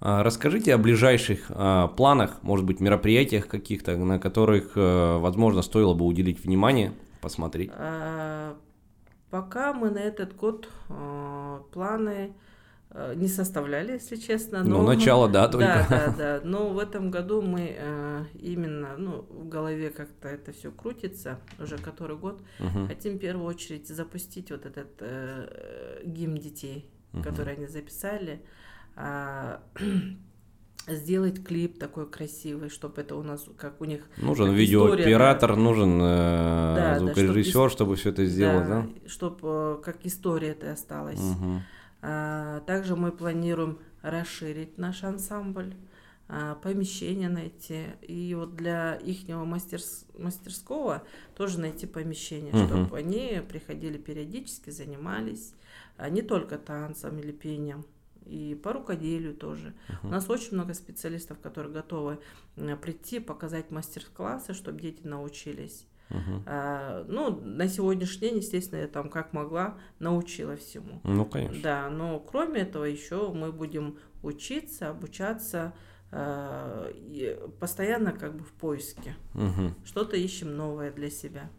А, 0.00 0.22
Расскажите 0.22 0.74
о 0.74 0.78
ближайших 0.78 1.46
а, 1.48 1.88
планах, 1.88 2.42
может 2.42 2.66
быть, 2.66 2.80
мероприятиях 2.80 3.48
каких-то, 3.48 3.96
на 3.96 4.18
которых, 4.18 4.72
э, 4.76 5.18
возможно, 5.18 5.62
стоило 5.62 5.94
бы 5.94 6.04
уделить 6.04 6.44
внимание, 6.44 6.92
посмотреть. 7.22 7.70
А, 7.74 8.56
Пока 9.30 9.72
мы 9.72 9.90
на 9.90 9.98
этот 9.98 10.36
год 10.36 10.68
э, 10.90 11.60
планы 11.72 12.10
э, 12.10 12.32
не 13.16 13.26
составляли, 13.28 13.92
если 13.92 14.16
честно. 14.16 14.62
Ну, 14.62 14.78
но- 14.82 14.94
начало, 14.94 15.28
да, 15.28 15.46
Да, 15.48 15.52
только. 15.52 15.86
да, 15.90 16.14
да. 16.18 16.40
Но 16.44 16.68
в 16.70 16.78
этом 16.78 17.10
году 17.10 17.42
мы 17.42 17.74
э, 17.76 18.24
именно, 18.34 18.96
ну, 18.96 19.22
в 19.28 19.48
голове 19.48 19.90
как-то 19.90 20.28
это 20.28 20.52
все 20.52 20.70
крутится 20.70 21.38
уже 21.58 21.76
который 21.78 22.16
год. 22.16 22.40
Мгм. 22.60 22.86
Хотим 22.88 23.16
в 23.16 23.18
первую 23.18 23.46
очередь 23.46 23.88
запустить 23.88 24.50
вот 24.50 24.64
этот 24.66 24.90
э, 25.00 26.02
гимн 26.04 26.36
детей, 26.38 26.88
Мгм. 27.12 27.22
который 27.24 27.54
они 27.54 27.66
записали, 27.66 28.40
а, 28.96 29.60
сделать 30.86 31.42
клип 31.44 31.78
такой 31.78 32.06
красивый, 32.08 32.68
чтобы 32.68 33.00
это 33.00 33.16
у 33.16 33.22
нас, 33.22 33.46
как 33.56 33.80
у 33.80 33.86
них, 33.86 34.02
Нужен 34.18 34.52
видеооператор, 34.52 35.56
нужен 35.56 35.98
э, 36.00 36.74
Да, 36.76 36.92
да, 36.94 36.98
звукорежиссер, 36.98 37.50
чтоб 37.52 37.66
ис- 37.66 37.70
чтобы 37.72 37.96
все 37.96 38.10
это 38.10 38.26
сделать, 38.26 38.68
да? 38.68 38.86
чтобы 39.08 39.80
как 39.82 40.04
история 40.04 40.48
это 40.50 40.72
осталась. 40.72 41.18
Мгм. 41.20 41.62
А, 42.06 42.60
Также 42.66 42.96
мы 42.96 43.12
планируем 43.12 43.78
расширить 44.02 44.76
наш 44.76 45.02
ансамбль, 45.04 45.74
а, 46.28 46.54
помещение 46.56 47.30
найти. 47.30 47.86
И 48.02 48.34
вот 48.34 48.56
для 48.56 48.96
ихнего 48.96 49.44
мастерс- 49.46 50.04
мастерского 50.20 51.02
тоже 51.34 51.58
найти 51.58 51.86
помещение, 51.86 52.52
Мгм. 52.52 52.66
чтобы 52.66 52.98
они 52.98 53.40
приходили 53.48 53.96
периодически, 53.96 54.68
занимались 54.70 55.54
а, 55.96 56.10
не 56.10 56.20
только 56.22 56.58
танцем 56.58 57.18
или 57.20 57.32
пением, 57.32 57.86
и 58.26 58.58
по 58.62 58.72
рукоделию 58.72 59.34
тоже. 59.34 59.72
У 60.02 60.08
нас 60.08 60.28
очень 60.28 60.54
много 60.54 60.74
специалистов, 60.74 61.38
которые 61.40 61.72
готовы 61.72 62.18
прийти, 62.82 63.18
показать 63.20 63.70
мастер-классы, 63.70 64.52
чтобы 64.54 64.80
дети 64.80 65.06
научились. 65.06 65.86
Мгм. 66.10 66.42
А, 66.46 67.04
ну, 67.08 67.40
на 67.40 67.68
сегодняшний 67.68 68.28
день, 68.28 68.36
естественно, 68.38 68.80
я 68.80 68.86
там 68.88 69.08
как 69.08 69.32
могла 69.32 69.76
научила 69.98 70.56
всему. 70.56 71.00
Ну, 71.04 71.24
конечно. 71.24 71.62
Да, 71.62 71.88
но 71.88 72.20
кроме 72.20 72.60
этого 72.60 72.84
еще 72.84 73.32
мы 73.32 73.52
будем 73.52 73.98
учиться, 74.22 74.90
обучаться, 74.90 75.72
а, 76.12 76.90
постоянно 77.58 78.12
как 78.12 78.36
бы 78.36 78.44
в 78.44 78.52
поиске. 78.52 79.16
Мгм. 79.34 79.74
Что-то 79.84 80.16
ищем 80.16 80.56
новое 80.56 80.92
для 80.92 81.10
себя. 81.10 81.50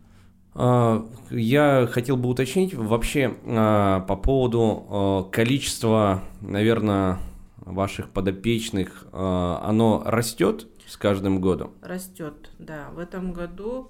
А, 0.54 1.06
Я 1.30 1.88
хотел 1.92 2.16
бы 2.16 2.30
уточнить 2.30 2.74
вообще 2.74 3.36
а, 3.46 4.02
по 4.02 4.16
поводу 4.16 4.86
а, 4.90 5.24
количества, 5.24 6.24
наверное, 6.42 7.18
ваших 7.58 8.12
подопечных, 8.12 9.08
оно 9.12 10.04
растет 10.06 10.68
с 10.88 10.98
каждым 10.98 11.42
годом? 11.42 11.72
Растет, 11.82 12.52
да. 12.60 12.92
В 12.94 13.00
этом 13.00 13.34
году 13.34 13.90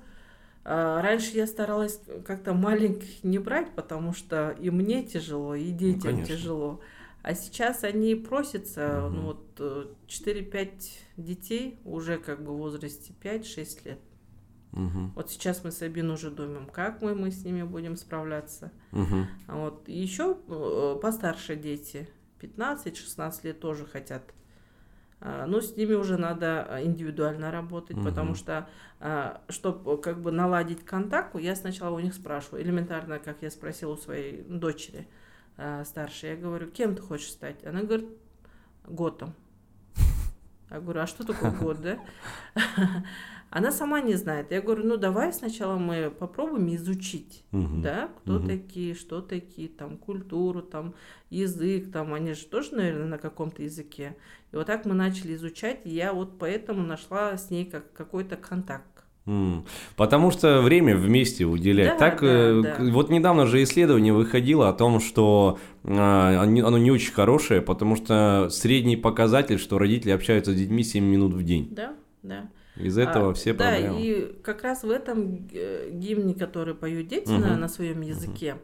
раньше 0.65 1.31
я 1.37 1.47
старалась 1.47 2.01
как-то 2.25 2.53
маленьких 2.53 3.23
не 3.23 3.37
брать, 3.39 3.71
потому 3.75 4.13
что 4.13 4.49
и 4.59 4.69
мне 4.71 5.03
тяжело, 5.03 5.55
и 5.55 5.69
детям 5.71 6.01
конечно. 6.01 6.35
тяжело. 6.35 6.81
А 7.21 7.33
сейчас 7.33 7.83
они 7.83 8.13
просятся, 8.15 9.05
Мгм. 9.07 9.15
ну 9.15 9.21
вот 9.23 9.45
э, 9.59 9.85
4-5 10.07 10.69
детей 11.17 11.79
уже 11.83 12.17
как 12.17 12.43
бы 12.43 12.53
в 12.53 12.57
возрасте 12.57 13.13
5-6 13.19 13.85
лет. 13.85 13.99
Мгм. 14.71 15.11
Вот 15.15 15.31
сейчас 15.31 15.63
мы 15.63 15.71
с 15.71 15.81
Абин 15.81 16.11
уже 16.11 16.29
думаем, 16.29 16.67
как 16.67 17.01
мы, 17.01 17.15
мы 17.15 17.31
с 17.31 17.43
ними 17.45 17.63
будем 17.63 17.95
справляться. 17.95 18.71
Мгм. 18.91 19.27
А 19.47 19.57
вот 19.57 19.87
еще 19.87 20.37
э, 20.47 20.99
постарше 21.01 21.55
дети, 21.55 22.09
15-16 22.41 23.43
лет 23.43 23.59
тоже 23.59 23.85
хотят. 23.85 24.23
А, 25.21 25.45
Ну, 25.47 25.61
с 25.61 25.75
ними 25.75 25.93
уже 25.93 26.17
надо 26.17 26.65
а, 26.67 26.83
индивидуально 26.83 27.51
работать, 27.51 27.97
Мгм. 27.97 28.05
потому 28.05 28.35
что, 28.35 28.67
чтобы 29.49 29.97
как 30.01 30.21
бы 30.21 30.31
наладить 30.31 30.85
контакт, 30.85 31.35
я 31.35 31.55
сначала 31.55 31.95
у 31.95 31.99
них 31.99 32.13
спрашиваю, 32.13 32.63
элементарно, 32.63 33.19
как 33.19 33.37
я 33.41 33.49
спросила 33.49 33.93
у 33.93 33.97
своей 33.97 34.41
дочери 34.43 35.07
а, 35.57 35.83
старшей, 35.85 36.31
я 36.31 36.35
говорю, 36.35 36.67
кем 36.69 36.95
ты 36.95 37.01
хочешь 37.01 37.29
стать? 37.29 37.65
Она 37.65 37.81
говорит, 37.83 38.09
готом. 38.85 39.33
Я 40.69 40.79
говорю, 40.79 41.01
а 41.01 41.07
что 41.07 41.25
такое 41.25 41.51
год, 41.59 41.81
да? 41.81 41.99
Она 43.49 43.71
сама 43.71 44.01
не 44.01 44.15
знает. 44.15 44.51
Я 44.51 44.61
говорю, 44.61 44.83
ну 44.85 44.97
давай 44.97 45.31
сначала 45.31 45.77
мы 45.77 46.09
попробуем 46.09 46.75
изучить, 46.75 47.43
Мгм. 47.51 47.81
да, 47.81 48.09
кто 48.21 48.33
Мгм. 48.33 48.47
такие, 48.47 48.95
что 48.95 49.21
такие, 49.21 49.69
там, 49.69 49.97
культуру, 49.97 50.61
там, 50.61 50.93
язык, 51.29 51.91
там, 51.91 52.13
они 52.13 52.33
же 52.33 52.45
тоже, 52.45 52.75
наверное, 52.75 53.07
на 53.07 53.17
каком-то 53.17 53.63
языке. 53.63 54.17
И 54.51 54.55
вот 54.55 54.67
так 54.67 54.85
мы 54.85 54.93
начали 54.93 55.35
изучать, 55.35 55.81
и 55.85 55.89
я 55.89 56.11
вот 56.13 56.37
поэтому 56.37 56.83
нашла 56.85 57.37
с 57.37 57.49
ней 57.49 57.65
как 57.65 57.93
какой-то 57.93 58.35
контакт. 58.35 58.95
Потому 59.95 60.29
что 60.29 60.61
время 60.61 60.95
вместе 60.95 61.45
уделять. 61.45 61.93
Да, 61.93 61.97
так, 61.97 62.21
да, 62.21 62.27
э, 62.27 62.61
да. 62.61 62.77
вот 62.91 63.09
недавно 63.09 63.47
же 63.47 63.63
исследование 63.63 64.13
выходило 64.13 64.69
о 64.69 64.73
том, 64.73 64.99
что 64.99 65.57
а, 65.83 66.43
оно 66.43 66.77
не 66.77 66.91
очень 66.91 67.11
хорошее, 67.11 67.61
потому 67.61 67.95
что 67.95 68.49
средний 68.51 68.97
показатель, 68.97 69.57
что 69.57 69.79
родители 69.79 70.11
общаются 70.11 70.51
с 70.51 70.55
детьми 70.55 70.83
7 70.83 71.03
минут 71.03 71.33
в 71.33 71.41
день. 71.41 71.69
Да, 71.71 71.95
да. 72.21 72.49
Из 72.77 72.97
этого 72.97 73.31
А, 73.31 73.33
все 73.33 73.53
да, 73.53 73.69
проблемы. 73.69 74.01
и 74.01 74.33
как 74.43 74.63
раз 74.63 74.83
в 74.83 74.89
этом 74.89 75.47
э, 75.53 75.89
гимне, 75.91 76.33
который 76.35 76.75
поют 76.75 77.07
дети 77.07 77.29
на, 77.31 77.51
Мгм. 77.51 77.59
на 77.61 77.67
своем 77.69 78.01
языке, 78.01 78.57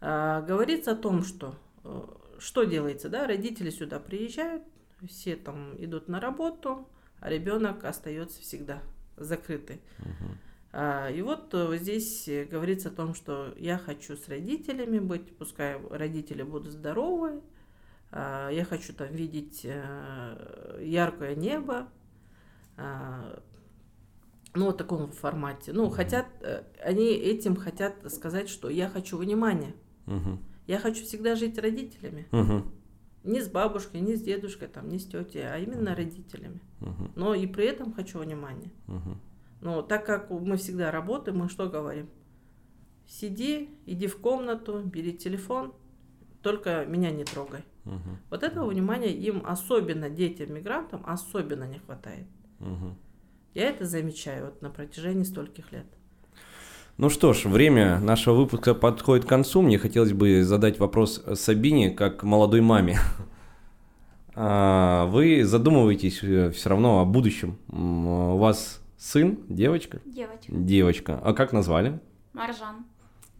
а, 0.00 0.42
говорится 0.42 0.92
о 0.92 0.96
том, 0.96 1.22
что 1.24 1.54
э, 1.84 2.02
что 2.38 2.64
делается, 2.64 3.08
да, 3.08 3.26
родители 3.26 3.70
сюда 3.70 3.98
приезжают, 3.98 4.62
все 5.08 5.36
там 5.36 5.74
идут 5.78 6.08
на 6.08 6.20
работу, 6.20 6.86
а 7.20 7.30
ребенок 7.30 7.82
остается 7.84 8.40
всегда 8.42 8.82
закрытый. 9.16 9.80
А, 10.72 11.08
И 11.10 11.22
вот 11.22 11.54
э, 11.54 11.78
здесь 11.78 12.28
говорится 12.50 12.88
о 12.90 12.92
том, 12.92 13.14
что 13.14 13.54
я 13.56 13.78
хочу 13.78 14.16
с 14.16 14.28
родителями 14.28 14.98
быть, 14.98 15.34
пускай 15.38 15.80
родители 15.90 16.42
будут 16.42 16.72
здоровы, 16.72 17.40
а, 18.12 18.50
я 18.50 18.64
хочу 18.66 18.92
там 18.92 19.08
видеть 19.14 19.64
яркое 20.80 21.34
небо, 21.34 21.88
ну, 22.76 24.70
в 24.70 24.72
таком 24.72 25.10
формате. 25.12 25.72
Ну, 25.72 25.90
хотят, 25.90 26.26
э, 26.40 26.62
они 26.82 27.08
этим 27.08 27.56
хотят 27.56 27.94
сказать, 28.12 28.48
что 28.48 28.68
я 28.70 28.88
хочу 28.88 29.18
внимания. 29.18 29.74
Я 30.66 30.78
хочу 30.78 31.04
всегда 31.04 31.36
жить 31.36 31.58
родителями. 31.58 32.26
Не 33.24 33.40
с 33.40 33.48
бабушкой, 33.48 34.00
не 34.00 34.14
с 34.14 34.22
дедушкой, 34.22 34.68
там, 34.68 34.88
не 34.88 34.98
с 34.98 35.06
тетей, 35.06 35.48
а 35.48 35.58
именно 35.58 35.94
родителями. 35.94 36.60
Но 37.14 37.34
и 37.34 37.46
при 37.46 37.66
этом 37.66 37.92
хочу 37.92 38.18
внимания. 38.18 38.70
Но 39.60 39.82
так 39.82 40.04
как 40.06 40.30
мы 40.30 40.56
всегда 40.56 40.90
работаем, 40.90 41.38
мы 41.38 41.48
что 41.48 41.68
говорим? 41.68 42.08
Сиди, 43.06 43.70
иди 43.86 44.06
в 44.06 44.18
комнату, 44.18 44.82
бери 44.82 45.16
телефон, 45.16 45.72
только 46.42 46.84
меня 46.86 47.10
не 47.10 47.24
трогай. 47.24 47.64
Мгм. 47.84 48.18
Вот 48.30 48.42
этого 48.42 48.68
внимания 48.68 49.12
им, 49.12 49.42
особенно 49.46 50.10
детям-мигрантам, 50.10 51.02
особенно 51.06 51.64
не 51.64 51.78
хватает. 51.78 52.26
Мгм. 52.60 52.96
Я 53.54 53.70
это 53.70 53.86
замечаю 53.86 54.46
вот 54.46 54.62
на 54.62 54.70
протяжении 54.70 55.24
стольких 55.24 55.72
лет. 55.72 55.86
Ну 56.98 57.10
что 57.10 57.32
ж, 57.34 57.44
время 57.44 57.98
нашего 58.00 58.34
выпуска 58.34 58.74
подходит 58.74 59.26
к 59.26 59.28
концу. 59.28 59.60
Мне 59.60 59.78
хотелось 59.78 60.12
бы 60.12 60.42
задать 60.42 60.78
вопрос 60.78 61.22
Сабине, 61.34 61.90
как 61.90 62.22
молодой 62.22 62.60
маме. 62.60 62.98
А, 64.38 65.06
Вы 65.06 65.44
задумываетесь 65.44 66.18
все 66.18 66.68
равно 66.68 67.00
о 67.00 67.06
будущем. 67.06 67.56
У 67.68 68.36
вас 68.36 68.82
сын, 68.98 69.38
девочка? 69.48 70.02
Девочка. 70.04 70.52
Девочка. 70.52 71.18
А 71.24 71.32
как 71.32 71.54
назвали? 71.54 72.00
Маржан. 72.34 72.84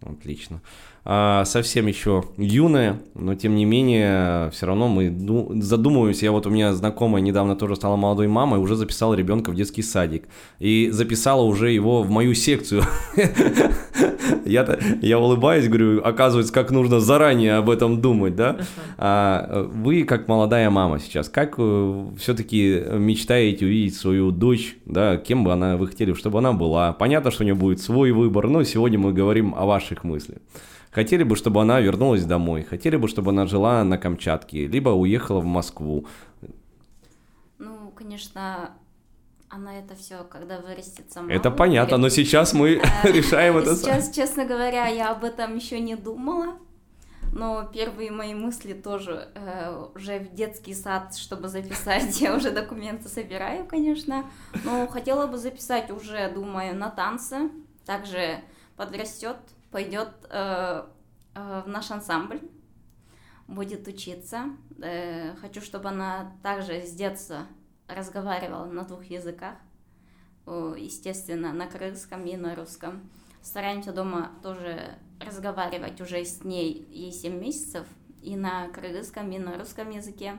Отлично. 0.03 0.61
А, 1.09 1.45
совсем 1.45 1.87
еще 1.87 2.25
юная, 2.37 3.01
но 3.15 3.37
тем 3.37 3.55
не 3.55 3.65
менее, 3.65 4.51
все 4.51 4.67
равно 4.67 4.89
мы 4.89 5.09
ду- 5.09 5.53
задумываемся. 5.55 6.25
Я 6.25 6.33
вот 6.33 6.49
у 6.49 6.51
меня 6.51 6.75
знакомая 6.75 7.23
недавно 7.23 7.55
тоже 7.55 7.77
стала 7.77 7.95
молодой 7.95 8.27
мамой, 8.27 8.59
уже 8.59 8.75
записала 8.75 9.15
ребенка 9.15 9.51
в 9.51 9.55
детский 9.55 9.83
садик. 9.83 10.25
И 10.59 10.91
записала 10.91 11.43
уже 11.43 11.71
его 11.71 12.03
в 12.03 12.11
мою 12.11 12.35
секцию. 12.35 12.83
Я-то, 14.45 14.79
я 15.01 15.19
улыбаюсь, 15.19 15.69
говорю, 15.69 16.03
оказывается, 16.05 16.53
как 16.53 16.71
нужно 16.71 16.99
заранее 16.99 17.55
об 17.55 17.71
этом 17.71 18.01
думать, 18.01 18.35
да? 18.35 18.57
А 18.99 19.47
э, 19.49 19.63
вы, 19.63 20.03
как 20.05 20.27
молодая 20.29 20.71
мама 20.71 20.99
сейчас, 20.99 21.29
как 21.29 21.57
все-таки 21.57 22.83
мечтаете 22.93 23.65
увидеть 23.65 23.97
свою 23.97 24.31
дочь, 24.31 24.77
да, 24.85 25.17
кем 25.17 25.45
бы 25.45 25.53
она 25.53 25.77
вы 25.77 25.87
хотели, 25.87 26.13
чтобы 26.15 26.39
она 26.39 26.53
была? 26.53 26.93
Понятно, 26.93 27.31
что 27.31 27.43
у 27.43 27.45
нее 27.45 27.55
будет 27.55 27.81
свой 27.81 28.11
выбор, 28.11 28.49
но 28.49 28.63
сегодня 28.65 28.99
мы 28.99 29.13
говорим 29.13 29.55
о 29.57 29.67
ваших 29.87 30.05
мыслях. 30.05 30.39
Хотели 30.91 31.25
бы, 31.25 31.37
чтобы 31.37 31.61
она 31.61 31.81
вернулась 31.81 32.25
домой, 32.25 32.63
хотели 32.63 32.97
бы, 32.97 33.09
чтобы 33.09 33.31
она 33.31 33.47
жила 33.47 33.85
на 33.85 33.99
Камчатке, 33.99 34.67
либо 34.67 34.91
уехала 34.91 35.41
в 35.41 35.45
Москву. 35.45 36.07
Ну, 37.59 37.91
конечно, 37.95 38.71
она 39.49 39.79
это 39.79 39.95
все, 39.95 40.25
когда 40.25 40.59
вырастет 40.61 41.13
сама. 41.13 41.33
Это 41.33 41.51
понятно, 41.51 41.99
но 41.99 42.09
сейчас 42.09 42.55
мы 42.55 42.81
Э, 43.05 43.13
решаем 43.13 43.57
это. 43.57 43.77
Сейчас, 43.77 44.11
честно 44.11 44.45
говоря, 44.45 44.89
я 44.89 45.11
об 45.11 45.25
этом 45.25 45.57
еще 45.57 45.81
не 45.81 45.97
думала. 45.97 46.59
Но 47.33 47.69
первые 47.71 48.11
мои 48.11 48.33
мысли 48.33 48.73
тоже 48.73 49.29
э, 49.35 49.89
уже 49.95 50.21
в 50.21 50.35
детский 50.35 50.73
сад, 50.73 51.15
чтобы 51.17 51.49
записать, 51.49 52.21
я 52.21 52.35
уже 52.35 52.51
документы 52.51 53.09
собираю, 53.09 53.67
конечно. 53.67 54.25
Но 54.65 54.87
хотела 54.87 55.27
бы 55.27 55.37
записать 55.37 55.91
уже, 55.91 56.31
думаю, 56.33 56.75
на 56.75 56.89
танцы. 56.89 57.51
Также 57.85 58.41
подрастет, 58.77 59.37
пойдет 59.71 60.11
э, 60.31 60.87
э, 61.35 61.63
в 61.65 61.69
наш 61.69 61.91
ансамбль, 61.91 62.41
будет 63.49 63.87
учиться. 63.89 64.51
Э, 64.81 65.35
хочу, 65.37 65.61
чтобы 65.61 65.89
она 65.89 66.37
также 66.43 66.83
с 66.83 66.93
детства 66.93 67.47
разговаривала 67.89 68.67
на 68.67 68.83
двух 68.85 69.05
языках. 69.05 69.57
Естественно, 70.47 71.53
на 71.53 71.67
крымском 71.67 72.25
и 72.25 72.37
на 72.37 72.55
русском. 72.55 73.11
Стараемся 73.43 73.93
дома 73.93 74.31
тоже 74.43 74.97
разговаривать 75.21 76.01
уже 76.01 76.25
с 76.25 76.45
ней, 76.45 76.87
ей 76.91 77.11
7 77.13 77.39
месяцев, 77.41 77.87
и 78.23 78.37
на 78.37 78.69
кыргызском, 78.69 79.31
и 79.33 79.39
на 79.39 79.59
русском 79.59 79.91
языке. 79.91 80.37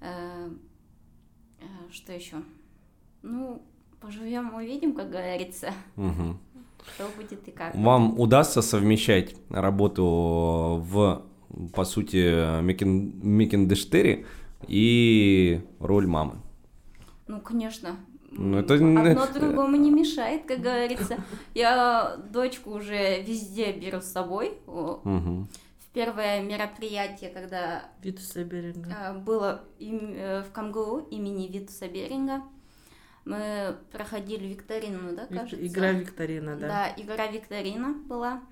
Э, 0.00 0.50
э, 1.60 1.64
Что 1.90 2.12
еще? 2.12 2.42
Ну, 3.22 3.62
поживем, 4.00 4.54
увидим, 4.54 4.94
как 4.94 5.10
говорится, 5.10 5.72
Мгм. 5.96 6.38
Что 6.94 7.04
будет 7.16 7.48
и 7.48 7.50
как. 7.50 7.74
Вам 7.74 8.18
удастся 8.18 8.62
совмещать 8.62 9.34
работу 9.50 10.04
в, 10.84 11.22
по 11.74 11.84
сути, 11.84 12.60
Мекен- 12.62 13.12
Мекендештере 13.22 14.24
и 14.68 15.60
роль 15.80 16.06
мамы? 16.06 16.34
Ну, 17.28 17.40
конечно. 17.40 17.96
Ну, 18.30 18.58
это- 18.58 18.74
Одно 18.74 19.26
другому 19.38 19.76
не 19.76 19.90
мешает, 19.90 20.46
как 20.46 20.60
говорится. 20.60 21.16
Я 21.54 22.16
дочку 22.32 22.70
уже 22.70 23.22
везде 23.22 23.72
беру 23.72 24.00
с 24.00 24.06
собой. 24.06 24.52
В 24.66 25.94
первое 25.94 26.40
мероприятие, 26.42 27.28
когда 27.28 27.82
Витуса 28.02 28.44
Беринга. 28.44 28.88
э, 28.90 29.18
было 29.18 29.60
э, 29.78 30.42
в 30.48 30.50
КамГУ 30.52 31.06
имени 31.10 31.48
Витуса 31.48 31.86
Беринга, 31.86 32.40
Мы 33.24 33.76
проходили 33.92 34.46
викторину, 34.46 35.14
да, 35.14 35.26
кажется? 35.26 35.64
Игра 35.64 35.92
викторина, 35.92 36.56
да. 36.56 36.68
Да, 36.68 37.02
игра 37.02 37.26
викторина 37.28 37.94
была. 38.06 38.42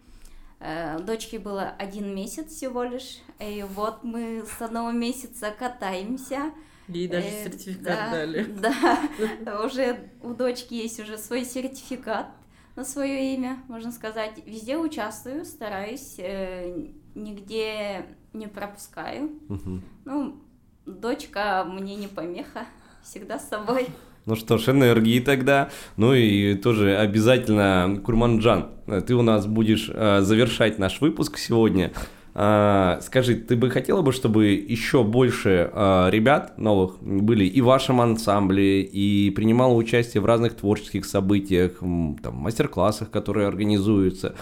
Э, 0.61 0.99
дочке 1.01 1.39
было 1.39 1.75
один 1.79 2.15
месяц 2.15 2.53
всего 2.53 2.85
лишь. 2.85 3.19
И 3.39 3.65
вот 3.69 4.05
мы 4.05 4.45
с 4.47 4.61
одного 4.63 4.93
месяца 4.93 5.53
катаемся. 5.59 6.53
Ей 6.87 7.09
даже 7.09 7.27
э, 7.27 7.45
сертификат 7.45 7.85
да, 7.85 8.11
дали. 8.11 8.45
Да, 9.45 9.65
уже 9.65 10.11
у 10.23 10.35
дочки 10.35 10.75
есть 10.75 11.01
уже 11.01 11.19
свой 11.19 11.45
сертификат 11.45 12.29
на 12.77 12.85
свое 12.85 13.35
имя, 13.35 13.63
можно 13.69 13.91
сказать. 13.91 14.43
Везде 14.47 14.77
участвую, 14.77 15.45
стараюсь, 15.45 16.17
э, 16.19 16.89
нигде 17.15 18.07
не 18.33 18.47
пропускаю. 18.47 19.41
Угу. 19.49 19.81
Ну, 20.05 20.43
дочка 20.87 21.65
мне 21.67 21.97
не 21.97 22.07
помеха, 22.09 22.67
всегда 23.03 23.39
с 23.39 23.49
собой. 23.49 23.89
Ну 24.31 24.37
что 24.37 24.59
ж, 24.59 24.69
энергии 24.69 25.19
тогда. 25.19 25.71
Ну 25.97 26.15
и 26.15 26.55
тоже 26.55 26.97
обязательно, 26.97 28.01
Курманджан, 28.05 28.69
ты 29.05 29.17
у 29.17 29.23
нас 29.23 29.45
будешь 29.45 29.91
э, 29.93 30.21
завершать 30.21 30.79
наш 30.79 31.01
выпуск 31.01 31.37
сегодня. 31.37 31.91
А, 32.33 33.01
скажи, 33.03 33.35
ты 33.35 33.57
бы 33.57 33.71
хотела 33.71 34.03
бы, 34.03 34.13
чтобы 34.13 34.51
еще 34.51 35.03
больше 35.03 35.69
а, 35.73 36.09
ребят 36.11 36.59
новых 36.59 37.03
были 37.03 37.45
и 37.45 37.61
в 37.61 37.65
вашем 37.65 38.01
ансамбле, 38.01 38.83
и 38.83 39.31
принимало 39.31 39.75
участие 39.75 40.21
в 40.21 40.27
разных 40.27 40.55
творческих 40.55 41.07
событиях, 41.07 41.81
там, 41.81 42.35
мастер-классах, 42.35 43.11
которые 43.11 43.49
организуются? 43.49 44.37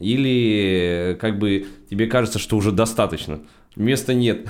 Или 0.00 1.16
как 1.20 1.38
бы 1.38 1.68
тебе 1.88 2.08
кажется, 2.08 2.40
что 2.40 2.56
уже 2.56 2.72
достаточно? 2.72 3.38
Места 3.76 4.14
нет. 4.14 4.48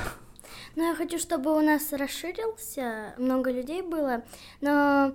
Ну, 0.79 0.85
я 0.85 0.95
хочу, 0.95 1.19
чтобы 1.19 1.59
у 1.59 1.61
нас 1.61 1.93
расширился, 1.93 3.13
много 3.19 3.51
людей 3.51 3.83
было, 3.83 4.23
но 4.61 5.13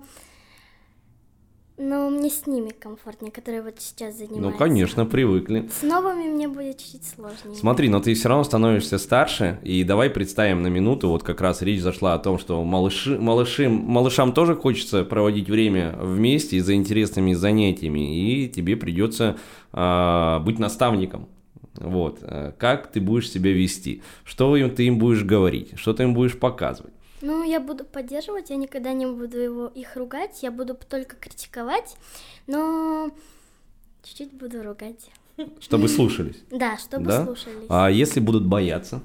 но 1.78 2.10
мне 2.10 2.28
с 2.28 2.46
ними 2.46 2.68
комфортнее, 2.68 3.32
которые 3.32 3.62
вот 3.62 3.76
сейчас 3.78 4.16
занимаются. 4.16 4.50
Ну, 4.50 4.52
конечно, 4.58 5.06
привыкли. 5.06 5.66
С 5.80 5.82
новыми 5.82 6.28
мне 6.28 6.48
будет 6.48 6.76
чуть 6.76 7.06
сложнее. 7.06 7.56
Смотри, 7.56 7.88
но 7.88 8.00
ты 8.00 8.12
все 8.12 8.28
равно 8.28 8.44
становишься 8.44 8.98
старше, 8.98 9.58
и 9.62 9.84
давай 9.84 10.10
представим 10.10 10.62
на 10.62 10.66
минуту, 10.66 11.08
вот 11.08 11.22
как 11.22 11.40
раз 11.40 11.62
речь 11.62 11.80
зашла 11.80 12.12
о 12.12 12.18
том, 12.18 12.38
что 12.38 12.62
малыши, 12.62 13.18
малыши, 13.18 13.70
малышам 13.70 14.34
тоже 14.34 14.56
хочется 14.56 15.02
проводить 15.02 15.48
время 15.48 15.96
вместе 15.98 16.62
за 16.62 16.74
интересными 16.74 17.32
занятиями, 17.32 18.44
и 18.44 18.50
тебе 18.50 18.76
придется 18.76 19.38
э, 19.72 20.38
быть 20.40 20.58
наставником. 20.58 21.26
Вот, 21.76 22.18
э, 22.22 22.52
как 22.58 22.92
ты 22.92 23.00
будешь 23.00 23.30
себя 23.30 23.52
вести, 23.52 24.02
что 24.24 24.56
ты 24.68 24.86
им 24.86 24.98
будешь 24.98 25.24
говорить, 25.24 25.78
что 25.78 25.92
ты 25.92 26.04
им 26.04 26.14
будешь 26.14 26.38
показывать. 26.38 26.94
Ну, 27.20 27.42
я 27.42 27.58
буду 27.58 27.84
поддерживать, 27.84 28.50
я 28.50 28.56
никогда 28.56 28.92
не 28.92 29.06
буду 29.06 29.38
его, 29.38 29.66
их 29.68 29.96
ругать, 29.96 30.42
я 30.42 30.50
буду 30.50 30.74
только 30.74 31.16
критиковать, 31.16 31.96
но 32.46 33.10
чуть-чуть 34.02 34.32
буду 34.34 34.62
ругать. 34.62 35.10
Чтобы 35.60 35.88
слушались? 35.88 36.42
Да, 36.50 36.76
чтобы 36.76 37.06
да? 37.06 37.24
слушались. 37.24 37.66
А 37.68 37.90
если 37.90 38.20
будут 38.20 38.46
бояться? 38.46 39.02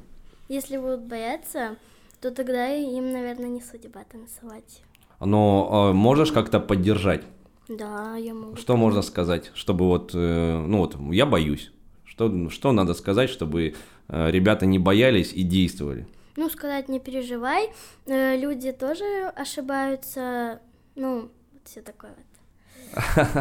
Если 0.47 0.77
будут 0.77 1.01
бояться, 1.01 1.77
то 2.21 2.31
тогда 2.31 2.69
им, 2.75 3.11
наверное, 3.11 3.49
не 3.49 3.61
судьба 3.61 4.03
танцевать. 4.03 4.81
Но 5.19 5.89
э, 5.91 5.93
можешь 5.93 6.31
как-то 6.31 6.59
поддержать? 6.59 7.23
Да, 7.67 8.15
я 8.17 8.33
могу. 8.33 8.55
Что 8.55 8.77
можно 8.77 9.01
сказать, 9.01 9.51
чтобы 9.53 9.85
вот, 9.85 10.11
э, 10.13 10.65
ну 10.67 10.79
вот, 10.79 10.97
я 11.11 11.25
боюсь. 11.25 11.71
Что, 12.19 12.49
что 12.49 12.71
надо 12.73 12.93
сказать, 12.93 13.29
чтобы 13.29 13.75
э, 14.09 14.31
ребята 14.31 14.65
не 14.65 14.77
боялись 14.77 15.31
и 15.31 15.43
действовали? 15.43 16.05
ну, 16.35 16.49
сказать, 16.49 16.87
не 16.87 16.99
переживай, 16.99 17.69
э, 18.05 18.37
люди 18.37 18.71
тоже 18.71 19.27
ошибаются, 19.35 20.61
ну, 20.95 21.29
вот 21.51 21.61
все 21.65 21.81
такое 21.81 22.11
вот. 22.11 23.35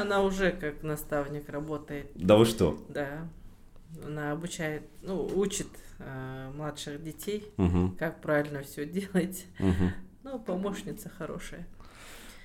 Она 0.00 0.22
уже 0.22 0.50
как 0.50 0.82
наставник 0.82 1.48
работает. 1.48 2.10
Да 2.14 2.36
вы 2.36 2.46
что? 2.46 2.78
Да. 2.88 3.28
Она 4.04 4.32
обучает, 4.32 4.82
ну, 5.02 5.26
учит 5.36 5.68
э, 5.98 6.50
младших 6.54 7.02
детей, 7.02 7.46
угу. 7.58 7.94
как 7.98 8.20
правильно 8.20 8.62
все 8.62 8.86
делать. 8.86 9.44
Угу. 9.58 9.90
Ну, 10.24 10.38
помощница 10.38 11.10
хорошая. 11.10 11.66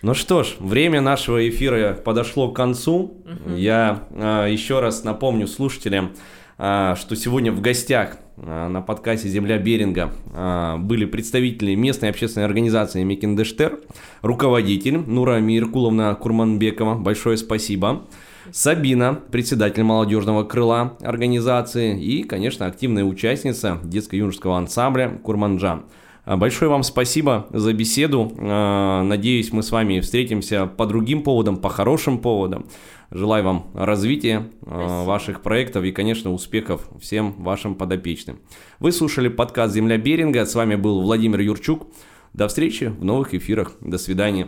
Ну 0.01 0.13
что 0.15 0.43
ж, 0.43 0.55
время 0.59 0.99
нашего 1.01 1.47
эфира 1.47 1.93
подошло 1.93 2.49
к 2.49 2.55
концу. 2.55 2.97
Угу. 3.45 3.55
Я 3.55 4.03
э, 4.09 4.47
еще 4.49 4.79
раз 4.79 5.03
напомню 5.03 5.47
слушателям, 5.47 6.11
э, 6.57 6.95
что 6.97 7.15
сегодня 7.15 7.51
в 7.51 7.61
гостях 7.61 8.17
а, 8.43 8.69
на 8.69 8.81
подкасте 8.81 9.29
«Земля 9.29 9.59
Беринга» 9.59 10.11
а, 10.33 10.77
были 10.77 11.05
представители 11.05 11.75
местной 11.75 12.09
общественной 12.09 12.45
организации 12.47 13.03
Мекиндештер, 13.03 13.79
руководитель 14.23 14.97
Нура 14.97 15.39
Миркуловна 15.39 16.15
Курманбекова, 16.15 16.95
большое 16.95 17.37
спасибо, 17.37 18.07
Сабина, 18.51 19.19
председатель 19.31 19.83
молодежного 19.83 20.43
крыла 20.43 20.97
организации 21.01 22.01
и, 22.01 22.23
конечно, 22.23 22.65
активная 22.65 23.03
участница 23.03 23.77
детско-юношеского 23.83 24.57
ансамбля 24.57 25.19
Курманджан. 25.23 25.83
А, 26.23 26.37
большое 26.37 26.69
вам 26.69 26.83
спасибо 26.83 27.47
за 27.51 27.73
беседу. 27.73 28.31
Надеюсь, 28.37 29.51
мы 29.51 29.63
с 29.63 29.71
вами 29.71 29.99
встретимся 29.99 30.65
по 30.67 30.85
другим 30.85 31.23
поводам, 31.23 31.57
по 31.57 31.69
хорошим 31.69 32.19
поводам. 32.19 32.65
Желаю 33.13 33.43
вам 33.43 33.71
развития 33.73 34.49
э, 34.61 34.65
Спасибо. 34.65 35.03
ваших 35.03 35.41
проектов 35.41 35.83
и, 35.83 35.91
конечно, 35.91 36.31
успехов 36.31 36.87
всем 37.01 37.33
вашим 37.43 37.75
подопечным. 37.75 38.39
Вы 38.79 38.93
слушали 38.93 39.27
подкаст 39.27 39.73
«Земля 39.73 39.97
Беринга». 39.97 40.45
С 40.45 40.55
вами 40.55 40.75
был 40.75 41.01
Владимир 41.01 41.41
Юрчук. 41.41 41.87
До 42.31 42.47
встречи 42.47 42.85
в 42.85 43.03
новых 43.03 43.33
эфирах. 43.33 43.73
До 43.81 43.97
свидания. 43.97 44.47